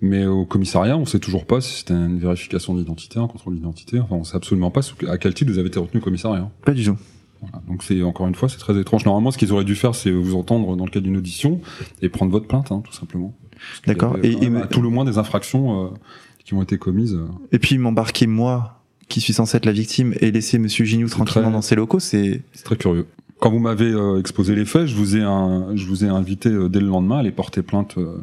Mais 0.00 0.26
au 0.26 0.44
commissariat, 0.44 0.96
on 0.96 1.04
sait 1.04 1.20
toujours 1.20 1.46
pas 1.46 1.60
si 1.60 1.78
c'était 1.78 1.94
une 1.94 2.18
vérification 2.18 2.74
d'identité, 2.74 3.20
un 3.20 3.28
contrôle 3.28 3.54
d'identité. 3.54 4.00
Enfin, 4.00 4.16
on 4.16 4.24
sait 4.24 4.36
absolument 4.36 4.72
pas 4.72 4.80
à 5.08 5.16
quel 5.16 5.32
titre 5.32 5.52
vous 5.52 5.58
avez 5.60 5.68
été 5.68 5.78
retenu 5.78 6.00
au 6.00 6.02
commissariat. 6.02 6.50
Pas 6.64 6.72
du 6.72 6.84
tout. 6.84 6.96
Voilà. 7.42 7.60
Donc 7.68 7.82
c'est 7.82 8.02
encore 8.02 8.26
une 8.28 8.34
fois, 8.34 8.48
c'est 8.48 8.56
très 8.58 8.78
étrange. 8.80 9.04
Normalement, 9.04 9.30
ce 9.30 9.36
qu'ils 9.38 9.52
auraient 9.52 9.64
dû 9.64 9.74
faire, 9.74 9.94
c'est 9.94 10.10
vous 10.10 10.34
entendre 10.36 10.76
dans 10.76 10.84
le 10.84 10.90
cadre 10.90 11.04
d'une 11.04 11.16
audition 11.18 11.60
et 12.00 12.08
prendre 12.08 12.32
votre 12.32 12.46
plainte, 12.46 12.72
hein, 12.72 12.80
tout 12.84 12.92
simplement. 12.94 13.34
D'accord. 13.86 14.16
Et- 14.22 14.32
et 14.44 14.56
à 14.56 14.66
tout 14.66 14.80
le 14.80 14.88
moins 14.88 15.04
des 15.04 15.18
infractions 15.18 15.84
euh, 15.84 15.88
qui 16.44 16.54
ont 16.54 16.62
été 16.62 16.78
commises. 16.78 17.14
euh. 17.14 17.26
Et 17.52 17.58
puis 17.58 17.76
m'embarquer 17.78 18.26
moi, 18.26 18.80
qui 19.08 19.20
suis 19.20 19.32
censé 19.34 19.56
être 19.58 19.66
la 19.66 19.72
victime, 19.72 20.14
et 20.20 20.30
laisser 20.30 20.58
Monsieur 20.58 20.84
Gignoux 20.84 21.08
tranquillement 21.08 21.48
très- 21.48 21.52
dans 21.52 21.62
ses 21.62 21.74
locaux, 21.74 22.00
c'est 22.00 22.42
C'est 22.52 22.64
très 22.64 22.76
curieux. 22.76 23.06
Quand 23.40 23.50
vous 23.50 23.58
m'avez 23.58 23.90
euh, 23.90 24.20
exposé 24.20 24.54
les 24.54 24.64
faits, 24.64 24.86
je 24.86 24.94
vous 24.94 25.16
ai, 25.16 25.22
un, 25.22 25.74
je 25.74 25.84
vous 25.86 26.04
ai 26.04 26.08
invité 26.08 26.48
euh, 26.48 26.68
dès 26.68 26.78
le 26.80 26.86
lendemain 26.86 27.16
à 27.16 27.20
aller 27.20 27.32
porter 27.32 27.62
plainte 27.62 27.98
euh, 27.98 28.18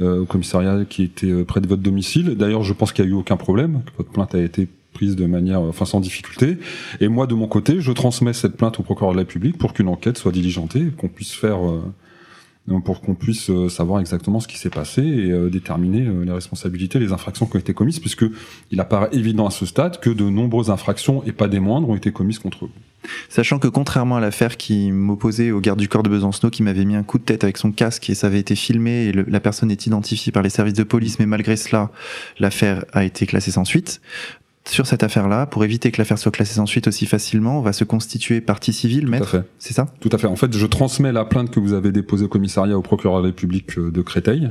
euh, 0.00 0.22
au 0.22 0.24
commissariat 0.24 0.84
qui 0.86 1.02
était 1.04 1.30
euh, 1.30 1.44
près 1.44 1.60
de 1.60 1.66
votre 1.68 1.82
domicile. 1.82 2.34
D'ailleurs, 2.36 2.62
je 2.62 2.72
pense 2.72 2.92
qu'il 2.92 3.04
n'y 3.04 3.10
a 3.10 3.14
eu 3.14 3.18
aucun 3.18 3.36
problème, 3.36 3.82
que 3.84 3.92
votre 3.98 4.10
plainte 4.10 4.34
a 4.34 4.40
été 4.40 4.66
prise 4.94 5.16
de 5.16 5.26
manière, 5.26 5.60
euh, 5.60 5.68
enfin 5.68 5.84
sans 5.84 6.00
difficulté. 6.00 6.56
Et 7.00 7.08
moi, 7.08 7.26
de 7.26 7.34
mon 7.34 7.46
côté, 7.46 7.80
je 7.80 7.92
transmets 7.92 8.32
cette 8.32 8.56
plainte 8.56 8.80
au 8.80 8.82
procureur 8.82 9.12
de 9.12 9.18
la 9.18 9.22
République 9.22 9.58
pour 9.58 9.74
qu'une 9.74 9.88
enquête 9.88 10.16
soit 10.16 10.32
diligentée, 10.32 10.86
qu'on 10.96 11.08
puisse 11.08 11.34
faire, 11.34 11.58
euh, 11.68 11.82
pour 12.82 13.02
qu'on 13.02 13.14
puisse 13.14 13.50
euh, 13.50 13.68
savoir 13.68 14.00
exactement 14.00 14.40
ce 14.40 14.48
qui 14.48 14.56
s'est 14.56 14.70
passé 14.70 15.02
et 15.02 15.50
déterminer 15.50 16.08
les 16.24 16.32
responsabilités, 16.32 16.98
les 16.98 17.12
infractions 17.12 17.44
qui 17.44 17.56
ont 17.56 17.60
été 17.60 17.74
commises, 17.74 17.98
puisque 17.98 18.24
il 18.70 18.80
apparaît 18.80 19.10
évident 19.12 19.46
à 19.46 19.50
ce 19.50 19.66
stade 19.66 20.00
que 20.00 20.08
de 20.08 20.24
nombreuses 20.24 20.70
infractions, 20.70 21.22
et 21.24 21.32
pas 21.32 21.48
des 21.48 21.60
moindres, 21.60 21.90
ont 21.90 21.96
été 21.96 22.10
commises 22.10 22.38
contre 22.38 22.64
vous. 22.64 22.72
Sachant 23.28 23.58
que 23.58 23.68
contrairement 23.68 24.16
à 24.16 24.20
l'affaire 24.20 24.56
qui 24.56 24.90
m'opposait 24.90 25.50
au 25.50 25.60
garde 25.60 25.78
du 25.78 25.88
corps 25.88 26.02
de 26.02 26.08
Besancenot 26.08 26.50
qui 26.50 26.62
m'avait 26.62 26.84
mis 26.84 26.96
un 26.96 27.02
coup 27.02 27.18
de 27.18 27.24
tête 27.24 27.44
avec 27.44 27.58
son 27.58 27.72
casque 27.72 28.08
et 28.10 28.14
ça 28.14 28.28
avait 28.28 28.40
été 28.40 28.54
filmé 28.56 29.06
et 29.06 29.12
la 29.12 29.40
personne 29.40 29.70
est 29.70 29.86
identifiée 29.86 30.32
par 30.32 30.42
les 30.42 30.50
services 30.50 30.74
de 30.74 30.84
police, 30.84 31.18
mais 31.18 31.26
malgré 31.26 31.56
cela, 31.56 31.90
l'affaire 32.38 32.84
a 32.92 33.04
été 33.04 33.26
classée 33.26 33.50
sans 33.50 33.64
suite. 33.64 34.00
Sur 34.66 34.86
cette 34.86 35.02
affaire-là, 35.02 35.44
pour 35.46 35.62
éviter 35.62 35.90
que 35.90 35.98
l'affaire 36.00 36.18
soit 36.18 36.32
classée 36.32 36.54
sans 36.54 36.64
suite 36.66 36.88
aussi 36.88 37.04
facilement, 37.04 37.58
on 37.58 37.62
va 37.62 37.74
se 37.74 37.84
constituer 37.84 38.40
partie 38.40 38.72
civile, 38.72 39.02
Tout 39.02 39.06
à 39.08 39.10
maître. 39.10 39.28
fait. 39.28 39.42
C'est 39.58 39.74
ça? 39.74 39.86
Tout 40.00 40.08
à 40.10 40.16
fait. 40.16 40.26
En 40.26 40.36
fait, 40.36 40.56
je 40.56 40.66
transmets 40.66 41.12
la 41.12 41.26
plainte 41.26 41.50
que 41.50 41.60
vous 41.60 41.74
avez 41.74 41.92
déposée 41.92 42.24
au 42.24 42.28
commissariat 42.28 42.76
au 42.78 42.82
procureur 42.82 43.18
de 43.18 43.22
la 43.24 43.28
République 43.28 43.78
euh, 43.78 43.90
de 43.90 44.00
Créteil. 44.00 44.50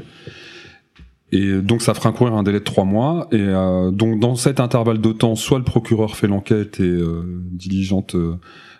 Et 1.32 1.62
donc, 1.64 1.82
ça 1.82 1.96
fera 1.96 2.12
courir 2.12 2.36
un 2.36 2.44
délai 2.44 2.60
de 2.60 2.64
trois 2.64 2.86
mois. 2.86 3.28
Et 3.32 3.38
euh, 3.40 3.90
donc, 3.90 4.20
dans 4.20 4.36
cet 4.36 4.60
intervalle 4.60 5.02
de 5.02 5.12
temps, 5.12 5.36
soit 5.36 5.58
le 5.58 5.64
procureur 5.64 6.16
fait 6.16 6.28
l'enquête 6.28 6.80
et 6.80 6.84
euh, 6.84 7.24
diligente 7.52 8.14
euh, 8.14 8.38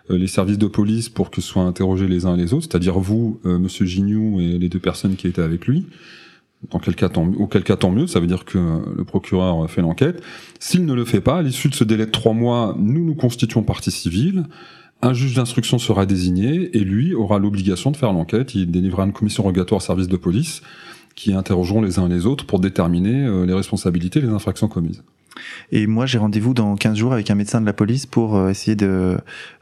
les 0.08 0.28
services 0.28 0.58
de 0.58 0.68
police 0.68 1.08
pour 1.08 1.32
que 1.32 1.40
soient 1.40 1.64
interrogés 1.64 2.06
les 2.06 2.26
uns 2.26 2.36
et 2.36 2.38
les 2.38 2.54
autres, 2.54 2.66
c'est-à-dire 2.70 3.00
vous, 3.00 3.40
euh, 3.44 3.58
Monsieur 3.58 3.86
Gignoux 3.86 4.38
et 4.40 4.56
les 4.58 4.68
deux 4.68 4.78
personnes 4.78 5.16
qui 5.16 5.26
étaient 5.26 5.42
avec 5.42 5.66
lui. 5.66 5.86
Dans 6.70 6.78
quel 6.78 6.94
cas, 6.94 7.08
tant, 7.08 7.26
auquel 7.38 7.62
cas, 7.64 7.76
tant 7.76 7.90
mieux. 7.90 8.06
Ça 8.06 8.20
veut 8.20 8.26
dire 8.26 8.44
que 8.44 8.58
le 8.96 9.04
procureur 9.04 9.68
fait 9.70 9.82
l'enquête. 9.82 10.22
S'il 10.60 10.84
ne 10.86 10.94
le 10.94 11.04
fait 11.04 11.20
pas, 11.20 11.38
à 11.38 11.42
l'issue 11.42 11.68
de 11.68 11.74
ce 11.74 11.84
délai 11.84 12.06
de 12.06 12.10
trois 12.10 12.32
mois, 12.32 12.74
nous 12.78 13.04
nous 13.04 13.14
constituons 13.14 13.62
partie 13.62 13.90
civile. 13.90 14.44
Un 15.02 15.12
juge 15.12 15.34
d'instruction 15.34 15.78
sera 15.78 16.06
désigné 16.06 16.74
et 16.76 16.80
lui 16.80 17.14
aura 17.14 17.38
l'obligation 17.38 17.90
de 17.90 17.96
faire 17.96 18.12
l'enquête. 18.12 18.54
Il 18.54 18.70
délivrera 18.70 19.04
une 19.04 19.12
commission 19.12 19.42
rogatoire 19.42 19.82
service 19.82 20.08
de 20.08 20.16
police 20.16 20.62
qui 21.14 21.32
interrogeront 21.34 21.82
les 21.82 21.98
uns 21.98 22.06
et 22.06 22.12
les 22.14 22.26
autres 22.26 22.46
pour 22.46 22.58
déterminer 22.58 23.24
euh, 23.26 23.44
les 23.46 23.52
responsabilités, 23.54 24.20
les 24.20 24.28
infractions 24.28 24.66
commises. 24.68 25.02
Et 25.72 25.86
moi, 25.86 26.06
j'ai 26.06 26.18
rendez-vous 26.18 26.54
dans 26.54 26.74
15 26.76 26.96
jours 26.96 27.12
avec 27.12 27.30
un 27.30 27.34
médecin 27.34 27.60
de 27.60 27.66
la 27.66 27.72
police 27.72 28.06
pour 28.06 28.36
euh, 28.36 28.48
essayer 28.50 28.76
de 28.76 29.16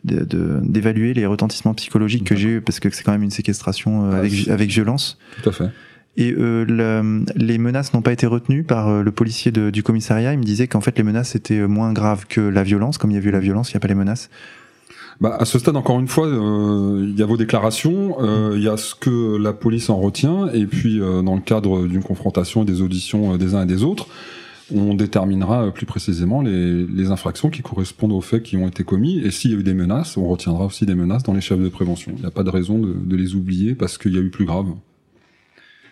d'évaluer 0.04 1.14
les 1.14 1.26
retentissements 1.26 1.74
psychologiques 1.74 2.24
que 2.24 2.36
j'ai 2.36 2.48
eu, 2.50 2.60
parce 2.60 2.80
que 2.80 2.90
c'est 2.90 3.02
quand 3.02 3.12
même 3.12 3.22
une 3.22 3.30
séquestration 3.30 4.04
euh, 4.06 4.10
Ah, 4.14 4.18
avec, 4.18 4.32
c'est- 4.32 4.50
avec 4.50 4.70
violence. 4.70 5.18
Tout 5.42 5.48
à 5.48 5.52
fait. 5.52 5.68
Et 6.16 6.32
euh, 6.32 6.64
le- 6.66 7.24
les 7.36 7.56
menaces 7.58 7.94
n'ont 7.94 8.02
pas 8.02 8.12
été 8.12 8.26
retenues 8.26 8.64
par 8.64 8.88
euh, 8.88 9.02
le 9.02 9.10
policier 9.12 9.50
du 9.50 9.82
commissariat. 9.82 10.32
Il 10.34 10.38
me 10.38 10.44
disait 10.44 10.68
qu'en 10.68 10.82
fait 10.82 10.96
les 10.98 11.04
menaces 11.04 11.34
étaient 11.34 11.58
euh, 11.58 11.68
moins 11.68 11.92
graves 11.92 12.26
que 12.28 12.40
la 12.40 12.62
violence. 12.62 12.98
Comme 12.98 13.10
il 13.10 13.14
y 13.14 13.16
a 13.18 13.22
eu 13.22 13.30
la 13.30 13.40
violence, 13.40 13.70
il 13.70 13.74
n'y 13.74 13.78
a 13.78 13.80
pas 13.80 13.88
les 13.88 13.94
menaces. 13.94 14.28
Bah, 15.20 15.36
à 15.38 15.44
ce 15.44 15.58
stade, 15.58 15.76
encore 15.76 16.00
une 16.00 16.08
fois, 16.08 16.26
il 16.28 17.14
y 17.16 17.22
a 17.22 17.26
vos 17.26 17.36
déclarations, 17.36 18.16
il 18.54 18.62
y 18.62 18.66
a 18.68 18.76
ce 18.76 18.94
que 18.94 19.36
la 19.36 19.52
police 19.52 19.88
en 19.88 19.96
retient, 20.00 20.48
et 20.52 20.66
puis 20.66 20.98
dans 20.98 21.34
le 21.36 21.40
cadre 21.40 21.86
d'une 21.86 22.02
confrontation 22.02 22.62
et 22.62 22.64
des 22.64 22.80
auditions 22.82 23.36
des 23.36 23.54
uns 23.54 23.62
et 23.62 23.66
des 23.66 23.84
autres, 23.84 24.08
on 24.74 24.94
déterminera 24.94 25.70
plus 25.70 25.86
précisément 25.86 26.42
les, 26.42 26.84
les 26.86 27.10
infractions 27.10 27.50
qui 27.50 27.62
correspondent 27.62 28.12
aux 28.12 28.22
faits 28.22 28.42
qui 28.42 28.56
ont 28.56 28.66
été 28.66 28.82
commis, 28.82 29.20
et 29.20 29.30
s'il 29.30 29.52
y 29.52 29.54
a 29.54 29.58
eu 29.58 29.62
des 29.62 29.74
menaces, 29.74 30.16
on 30.16 30.26
retiendra 30.26 30.64
aussi 30.64 30.86
des 30.86 30.94
menaces 30.96 31.22
dans 31.22 31.34
les 31.34 31.40
chefs 31.42 31.60
de 31.60 31.68
prévention. 31.68 32.12
Il 32.16 32.22
n'y 32.22 32.26
a 32.26 32.32
pas 32.32 32.42
de 32.42 32.50
raison 32.50 32.78
de, 32.80 32.92
de 32.92 33.14
les 33.16 33.36
oublier 33.36 33.74
parce 33.76 33.98
qu'il 33.98 34.14
y 34.14 34.18
a 34.18 34.22
eu 34.22 34.30
plus 34.30 34.46
grave. 34.46 34.66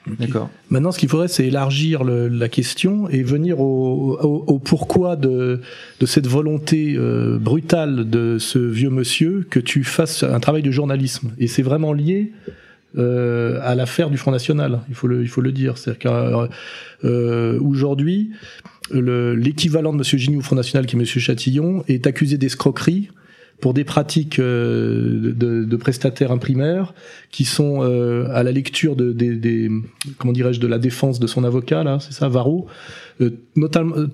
D'accord. 0.07 0.51
Maintenant, 0.71 0.93
ce 0.93 0.99
qu'il 0.99 1.09
faudrait, 1.09 1.29
c'est 1.29 1.47
élargir 1.47 2.05
le, 2.05 2.29
la 2.29 2.49
question 2.49 3.09
et 3.09 3.23
venir 3.23 3.61
au, 3.61 4.19
au, 4.21 4.45
au 4.47 4.59
pourquoi 4.59 5.15
de, 5.17 5.61
de, 6.01 6.07
cette 6.07 6.27
volonté 6.27 6.95
euh, 6.97 7.39
brutale 7.39 8.09
de 8.09 8.39
ce 8.39 8.59
vieux 8.59 8.89
monsieur 8.91 9.47
que 9.49 9.61
tu 9.61 9.85
fasses 9.85 10.23
un 10.23 10.41
travail 10.41 10.63
de 10.63 10.71
journalisme. 10.71 11.33
Et 11.39 11.47
c'est 11.49 11.63
vraiment 11.63 11.93
lié 11.93 12.33
euh, 12.97 13.61
à 13.63 13.75
l'affaire 13.75 14.09
du 14.11 14.17
Front 14.17 14.31
National. 14.31 14.81
Il 14.89 14.95
faut 14.95 15.07
le, 15.07 15.21
il 15.23 15.29
faut 15.29 15.43
le 15.43 15.53
dire. 15.53 15.77
C'est-à-dire 15.77 16.13
qu'aujourd'hui, 17.03 18.31
euh, 18.95 19.37
l'équivalent 19.37 19.93
de 19.93 19.99
Monsieur 19.99 20.17
Gignoux 20.19 20.39
au 20.39 20.43
Front 20.43 20.57
National, 20.57 20.87
qui 20.87 20.97
est 20.97 20.99
Monsieur 20.99 21.21
Chatillon, 21.21 21.85
est 21.89 22.07
accusé 22.07 22.39
d'escroquerie 22.39 23.11
pour 23.61 23.75
des 23.75 23.85
pratiques 23.85 24.39
euh, 24.39 25.33
de, 25.37 25.65
de, 25.65 25.77
prestataires 25.77 26.33
imprimeurs 26.33 26.95
qui 27.31 27.45
sont 27.45 27.83
euh, 27.83 28.27
à 28.33 28.43
la 28.43 28.53
lecture 28.53 28.97
de, 28.97 29.13
des, 29.13 29.37
des 29.37 29.71
comment 30.19 30.33
dirais-je 30.33 30.61
de 30.61 30.67
la 30.67 30.79
défense 30.79 31.21
de 31.21 31.27
son 31.27 31.45
avocat 31.45 31.85
là, 31.85 31.99
c'est 32.01 32.13
ça, 32.13 32.29
Varro, 32.29 32.67
euh, 33.21 33.31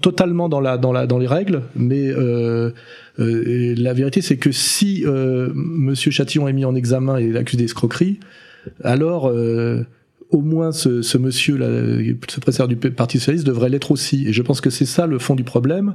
totalement 0.01 0.49
dans 0.49 0.61
la 0.61 0.79
dans 0.79 0.93
la 0.93 1.07
dans 1.07 1.19
les 1.19 1.27
règles, 1.27 1.63
mais 1.77 2.09
euh, 2.09 2.73
euh, 3.19 3.75
la 3.77 3.93
vérité 3.93 4.21
c'est 4.21 4.37
que 4.37 4.51
si 4.53 5.05
Monsieur 5.07 6.11
Chatillon 6.11 6.49
est 6.49 6.53
mis 6.53 6.65
en 6.65 6.75
examen 6.75 7.17
et 7.19 7.37
accusé 7.37 7.63
d'escroquerie, 7.63 8.19
alors 8.83 9.33
au 10.31 10.41
moins 10.41 10.73
ce, 10.73 11.03
ce 11.03 11.19
monsieur, 11.19 11.57
là, 11.57 11.69
ce 12.29 12.41
président 12.41 12.67
du 12.67 12.77
Parti 12.77 13.19
socialiste, 13.19 13.47
devrait 13.47 13.69
l'être 13.69 13.93
aussi. 13.93 14.27
Et 14.27 14.33
je 14.33 14.43
pense 14.43 14.61
que 14.61 14.71
c'est 14.71 14.87
ça 14.87 15.07
le 15.07 15.19
fond 15.19 15.35
du 15.35 15.45
problème, 15.45 15.95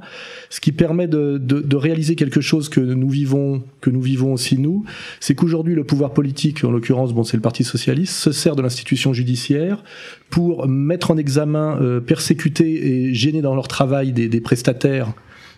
ce 0.49 0.61
qui 0.61 0.71
permet 0.71 1.07
de, 1.07 1.37
de, 1.37 1.59
de, 1.59 1.75
réaliser 1.75 2.15
quelque 2.15 2.41
chose 2.41 2.69
que 2.69 2.79
nous 2.79 3.09
vivons, 3.09 3.63
que 3.81 3.89
nous 3.89 4.01
vivons 4.01 4.33
aussi 4.33 4.57
nous, 4.57 4.85
c'est 5.19 5.35
qu'aujourd'hui 5.35 5.75
le 5.75 5.83
pouvoir 5.83 6.13
politique, 6.13 6.63
en 6.63 6.71
l'occurrence, 6.71 7.13
bon, 7.13 7.23
c'est 7.23 7.37
le 7.37 7.41
Parti 7.41 7.63
socialiste, 7.63 8.13
se 8.13 8.31
sert 8.31 8.55
de 8.55 8.61
l'institution 8.61 9.13
judiciaire 9.13 9.83
pour 10.29 10.67
mettre 10.67 11.11
en 11.11 11.17
examen, 11.17 11.77
euh, 11.81 11.99
persécuter 11.99 13.09
et 13.09 13.13
gêner 13.13 13.41
dans 13.41 13.55
leur 13.55 13.67
travail 13.67 14.13
des, 14.13 14.29
des 14.29 14.41
prestataires 14.41 15.13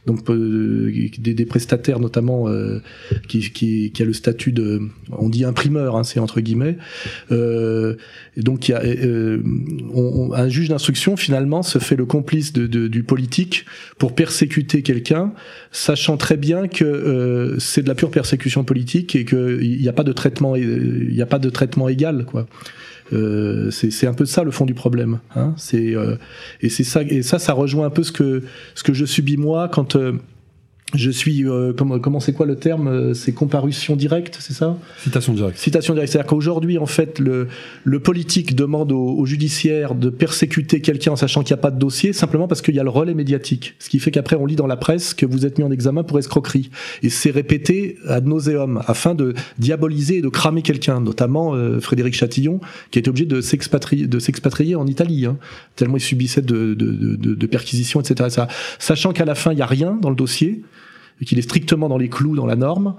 donc 0.06 0.30
euh, 0.30 0.92
des, 1.18 1.34
des, 1.34 1.46
prestataires 1.46 2.00
notamment 2.00 2.50
euh, 2.50 2.82
qui, 3.30 3.40
qui, 3.52 3.92
qui, 3.92 4.02
a 4.02 4.06
le 4.06 4.14
statut 4.14 4.52
de, 4.52 4.82
on 5.12 5.30
dit 5.30 5.46
imprimeur, 5.46 5.96
hein, 5.96 6.04
c'est 6.04 6.20
entre 6.20 6.42
guillemets. 6.42 6.78
Euh, 7.32 7.96
et 8.36 8.42
donc 8.42 8.68
il 8.68 8.72
y 8.72 8.76
a, 8.76 8.84
euh, 8.84 9.42
on, 9.94 10.34
un 10.34 10.50
juge 10.50 10.70
d'instruction 10.70 11.16
finalement 11.16 11.64
se 11.64 11.80
fait 11.80 11.96
le 11.96 12.06
complice 12.06 12.52
de, 12.52 12.68
de, 12.68 12.88
du 12.88 13.04
politique 13.04 13.66
pour 13.98 14.14
persécuter 14.14 14.82
quelqu'un, 14.82 15.34
sachant 15.72 16.18
très 16.18 16.38
bien 16.38 16.68
que 16.68 17.56
c'est 17.60 17.84
de 17.84 17.88
la 17.88 17.96
pure 17.96 18.12
persécution 18.12 18.64
politique 18.64 19.16
et 19.16 19.24
qu'il 19.24 19.80
n'y 19.80 19.88
a 19.88 19.94
pas 19.94 20.04
de 20.04 20.14
traitement, 20.14 20.56
il 20.56 21.10
n'y 21.14 21.22
a 21.22 21.26
pas 21.26 21.40
de 21.40 21.50
traitement 21.50 21.88
égal, 21.88 22.26
quoi. 22.26 22.46
Euh, 23.12 23.70
c'est 23.72 24.08
un 24.08 24.14
peu 24.14 24.26
ça 24.26 24.44
le 24.44 24.52
fond 24.52 24.66
du 24.66 24.74
problème. 24.74 25.20
Hein. 25.36 25.54
C'est 25.58 25.96
euh, 25.96 26.16
et 26.62 26.70
c'est 26.70 26.84
ça 26.84 27.02
et 27.04 27.22
ça 27.22 27.40
ça 27.40 27.54
rejoint 27.54 27.86
un 27.86 27.90
peu 27.90 28.04
ce 28.04 28.12
que 28.12 28.44
ce 28.76 28.84
que 28.84 28.94
je 28.94 29.06
subis 29.06 29.38
moi 29.38 29.68
quand 29.68 29.96
euh, 29.96 30.14
je 30.94 31.10
suis 31.10 31.46
euh, 31.46 31.74
comment 31.76 32.00
comment 32.00 32.20
c'est 32.20 32.34
quoi 32.34 32.46
le 32.46 32.56
terme 32.56 32.88
euh, 32.88 33.14
c'est 33.14 33.32
comparution 33.32 33.96
directe 33.96 34.38
c'est 34.40 34.54
ça? 34.54 34.78
Citation 35.02 35.34
directe. 35.34 35.58
Citation 35.58 35.94
directe. 35.94 36.12
C'est-à-dire 36.12 36.30
qu'aujourd'hui 36.30 36.78
en 36.78 36.86
fait 36.86 37.20
le 37.20 37.48
le 37.84 38.00
politique 38.00 38.56
demande 38.56 38.92
au, 38.92 39.18
au 39.18 39.26
judiciaire 39.26 39.96
de 39.96 40.10
persécuter 40.10 40.82
quelqu'un 40.82 41.14
en 41.14 41.16
sachant 41.16 41.42
qu'il 41.42 41.56
n'y 41.56 41.60
a 41.60 41.62
pas 41.62 41.72
de 41.72 41.80
dossier 41.80 42.14
simplement 42.14 42.48
parce 42.48 42.62
qu'il 42.62 42.76
y 42.76 42.80
a 42.80 42.84
le 42.84 42.90
relais 42.90 43.16
médiatique. 43.16 43.76
Ce 43.80 43.90
qui 43.90 44.00
fait 44.00 44.12
qu'après 44.12 44.36
on 44.36 44.46
lit 44.46 44.56
dans 44.56 44.68
la 44.68 44.78
presse 44.78 45.14
que 45.14 45.26
vous 45.26 45.46
êtes 45.46 45.58
mis 45.58 45.64
en 45.64 45.72
examen 45.72 46.04
pour 46.04 46.20
escroquerie. 46.20 46.70
Et 47.02 47.10
c'est 47.10 47.32
répété 47.32 47.98
ad 48.08 48.28
nauseum 48.28 48.82
afin 48.86 49.16
de 49.16 49.34
diaboliser 49.58 50.18
et 50.18 50.22
de 50.22 50.30
cramer 50.30 50.62
quelqu'un 50.62 51.00
notamment 51.00 51.56
euh, 51.56 51.80
Frédéric 51.80 52.14
Chatillon 52.14 52.60
qui 52.92 53.00
a 53.00 53.02
été 53.02 53.10
obligé 53.10 53.26
de 53.26 53.42
s'expatrier 53.42 54.08
de 54.08 54.20
s'expatrier 54.20 54.76
en 54.76 54.86
Italie 54.86 55.26
hein, 55.26 55.38
tellement 55.76 55.98
il 55.98 56.02
subissait 56.02 56.42
de 56.42 56.74
de, 56.74 56.92
de, 56.92 57.36
de 57.36 57.48
perquisitions 57.48 58.00
etc 58.02 58.30
ça, 58.30 58.48
sachant 58.80 59.12
qu'à 59.12 59.26
la 59.26 59.36
fin 59.36 59.52
il 59.52 59.60
y 59.60 59.62
a 59.62 59.66
rien 59.66 59.98
dans 60.02 60.10
le 60.10 60.16
dossier 60.16 60.62
qu'il 61.26 61.40
est 61.40 61.44
strictement 61.44 61.90
dans 61.90 61.98
les 61.98 62.10
clous, 62.10 62.36
dans 62.36 62.46
la 62.46 62.56
norme, 62.56 62.96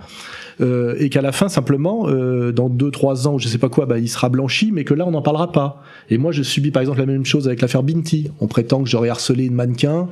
euh, 0.60 0.94
et 0.98 1.08
qu'à 1.08 1.22
la 1.22 1.32
fin 1.32 1.48
simplement, 1.48 2.08
euh, 2.08 2.52
dans 2.52 2.68
deux 2.68 2.90
trois 2.90 3.26
ans, 3.28 3.38
je 3.38 3.48
sais 3.48 3.58
pas 3.58 3.68
quoi, 3.68 3.86
bah, 3.86 3.98
il 3.98 4.08
sera 4.08 4.28
blanchi, 4.28 4.70
mais 4.72 4.84
que 4.84 4.94
là 4.94 5.06
on 5.06 5.10
n'en 5.10 5.22
parlera 5.22 5.52
pas. 5.52 5.82
Et 6.10 6.18
moi, 6.18 6.32
je 6.32 6.42
subis 6.42 6.70
par 6.70 6.80
exemple 6.80 7.00
la 7.00 7.06
même 7.06 7.24
chose 7.24 7.46
avec 7.46 7.60
l'affaire 7.60 7.82
Binti. 7.82 8.30
On 8.40 8.46
prétend 8.46 8.82
que 8.82 8.88
j'aurais 8.88 9.08
harcelé 9.08 9.46
une 9.46 9.54
mannequin, 9.54 10.08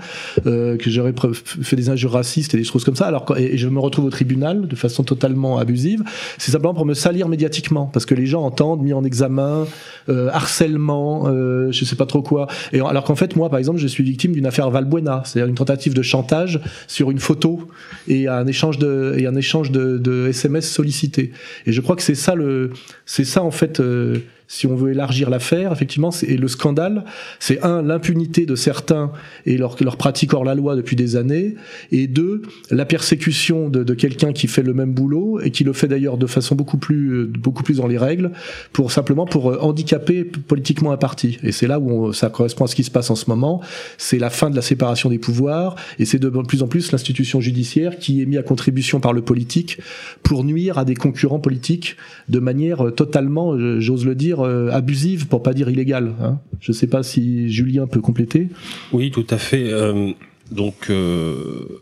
euh, 0.47 0.77
que 0.77 0.91
j'aurais 0.91 1.15
fait 1.33 1.77
des 1.77 1.91
injures 1.91 2.13
racistes 2.13 2.55
et 2.55 2.57
des 2.57 2.65
choses 2.65 2.85
comme 2.85 2.97
ça, 2.97 3.07
alors 3.07 3.27
et 3.37 3.57
je 3.57 3.69
me 3.69 3.79
retrouve 3.79 4.07
au 4.07 4.11
tribunal 4.11 4.67
de 4.67 4.77
façon 4.77 5.03
totalement 5.05 5.59
abusive. 5.59 6.03
C'est 6.39 6.51
simplement 6.51 6.75
pour 6.75 6.87
me 6.87 6.95
salir 6.95 7.29
médiatiquement, 7.29 7.87
parce 7.87 8.07
que 8.07 8.15
les 8.15 8.27
gens 8.27 8.43
entendent 8.43 8.83
mis 8.83 8.93
en 8.93 9.05
examen, 9.05 9.67
euh, 10.09 10.29
harcèlement, 10.33 11.25
euh, 11.27 11.71
je 11.71 11.85
sais 11.85 11.97
pas 11.97 12.07
trop 12.07 12.23
quoi. 12.23 12.47
Et 12.73 12.81
alors 12.81 13.05
qu'en 13.05 13.15
fait, 13.15 13.37
moi, 13.37 13.49
par 13.51 13.59
exemple, 13.59 13.79
je 13.79 13.87
suis 13.87 14.03
victime 14.03 14.33
d'une 14.33 14.47
affaire 14.47 14.71
Valbuena, 14.71 15.23
c'est-à-dire 15.25 15.49
une 15.49 15.55
tentative 15.55 15.95
de 15.95 16.03
chantage 16.03 16.61
sur 16.87 17.11
une 17.11 17.19
photo 17.19 17.69
et 18.09 18.29
un 18.29 18.47
échange 18.47 18.79
de 18.79 19.15
et 19.19 19.27
un 19.27 19.35
échange 19.37 19.71
de, 19.71 19.99
de 19.99 20.29
SMS 20.29 20.71
sollicité. 20.71 21.33
Et 21.67 21.73
je 21.73 21.81
crois 21.81 21.97
que 21.97 22.03
c'est 22.03 22.15
ça 22.15 22.35
le, 22.35 22.71
c'est 23.07 23.25
ça 23.25 23.43
en 23.43 23.51
fait. 23.51 23.81
Euh, 23.81 24.19
si 24.53 24.67
on 24.67 24.77
veut 24.77 24.91
élargir 24.91 25.31
l'affaire, 25.31 25.73
effectivement, 25.73 26.11
et 26.29 26.37
le 26.37 26.47
scandale, 26.47 27.05
c'est 27.41 27.63
un 27.63 27.81
l'impunité 27.81 28.45
de 28.45 28.55
certains 28.55 29.11
et 29.47 29.57
leur, 29.57 29.83
leur 29.83 29.97
pratique 29.97 30.35
hors 30.35 30.45
la 30.45 30.55
loi 30.55 30.77
depuis 30.77 30.95
des 30.95 31.17
années, 31.17 31.55
et 31.91 32.07
deux 32.07 32.43
la 32.71 32.85
persécution 32.85 33.71
de, 33.71 33.83
de 33.83 33.95
quelqu'un 33.95 34.35
qui 34.35 34.49
fait 34.49 34.63
le 34.63 34.75
même 34.75 34.93
boulot 34.93 35.41
et 35.41 35.53
qui 35.53 35.65
le 35.65 35.73
fait 35.73 35.89
d'ailleurs 35.89 36.19
de 36.19 36.27
façon 36.27 36.55
beaucoup 36.55 36.77
plus 36.77 37.25
beaucoup 37.25 37.63
plus 37.63 37.79
dans 37.79 37.87
les 37.87 37.97
règles, 37.97 38.31
pour 38.75 38.93
simplement 38.93 39.25
pour 39.25 39.65
handicaper 39.65 40.23
politiquement 40.25 40.93
un 40.93 40.99
parti. 40.99 41.39
Et 41.43 41.51
c'est 41.51 41.67
là 41.67 41.81
où 41.81 41.91
on, 41.91 42.13
ça 42.13 42.29
correspond 42.29 42.67
à 42.67 42.69
ce 42.69 42.75
qui 42.75 42.85
se 42.85 42.91
passe 42.91 43.09
en 43.09 43.15
ce 43.15 43.31
moment. 43.31 43.63
C'est 43.97 44.19
la 44.19 44.29
fin 44.29 44.51
de 44.51 44.57
la 44.57 44.63
séparation 44.63 45.09
des 45.09 45.19
pouvoirs, 45.19 45.77
et 45.99 46.05
c'est 46.05 46.19
de 46.19 46.29
plus 46.29 46.63
en 46.63 46.69
plus 46.69 46.93
l'institution 46.93 47.41
judiciaire 47.41 47.99
qui 47.99 48.21
est 48.21 48.27
mise 48.27 48.39
à 48.39 48.43
contribution 48.43 49.01
par 49.01 49.15
le 49.15 49.23
politique 49.23 49.79
pour 50.23 50.45
nuire 50.45 50.77
à 50.77 50.85
des 50.85 50.95
concurrents 50.95 51.41
politiques 51.41 51.97
de 52.29 52.39
manière 52.39 52.93
totalement, 52.95 53.57
j'ose 53.81 54.05
le 54.05 54.15
dire 54.15 54.42
euh, 54.45 54.71
abusive, 54.71 55.27
pour 55.27 55.43
pas 55.43 55.55
dire 55.55 55.69
illégale. 55.69 56.15
Hein. 56.21 56.39
Je 56.61 56.73
sais 56.73 56.87
pas 56.87 57.03
si 57.03 57.51
Julien 57.51 57.87
peut 57.87 58.01
compléter. 58.01 58.49
Oui, 58.93 59.11
tout 59.11 59.27
à 59.31 59.39
fait. 59.39 59.73
Euh, 59.73 60.13
donc, 60.51 60.91
euh, 60.91 61.81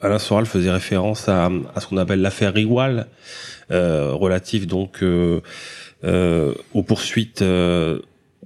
Alain 0.00 0.18
Soral 0.18 0.46
faisait 0.46 0.70
référence 0.70 1.28
à, 1.28 1.50
ce 1.80 1.86
qu'on 1.86 1.96
appelle 1.96 2.20
l'affaire 2.20 2.56
Igual, 2.56 3.06
relative 3.70 4.66
donc 4.66 5.02
aux 5.02 6.82
poursuites 6.82 7.42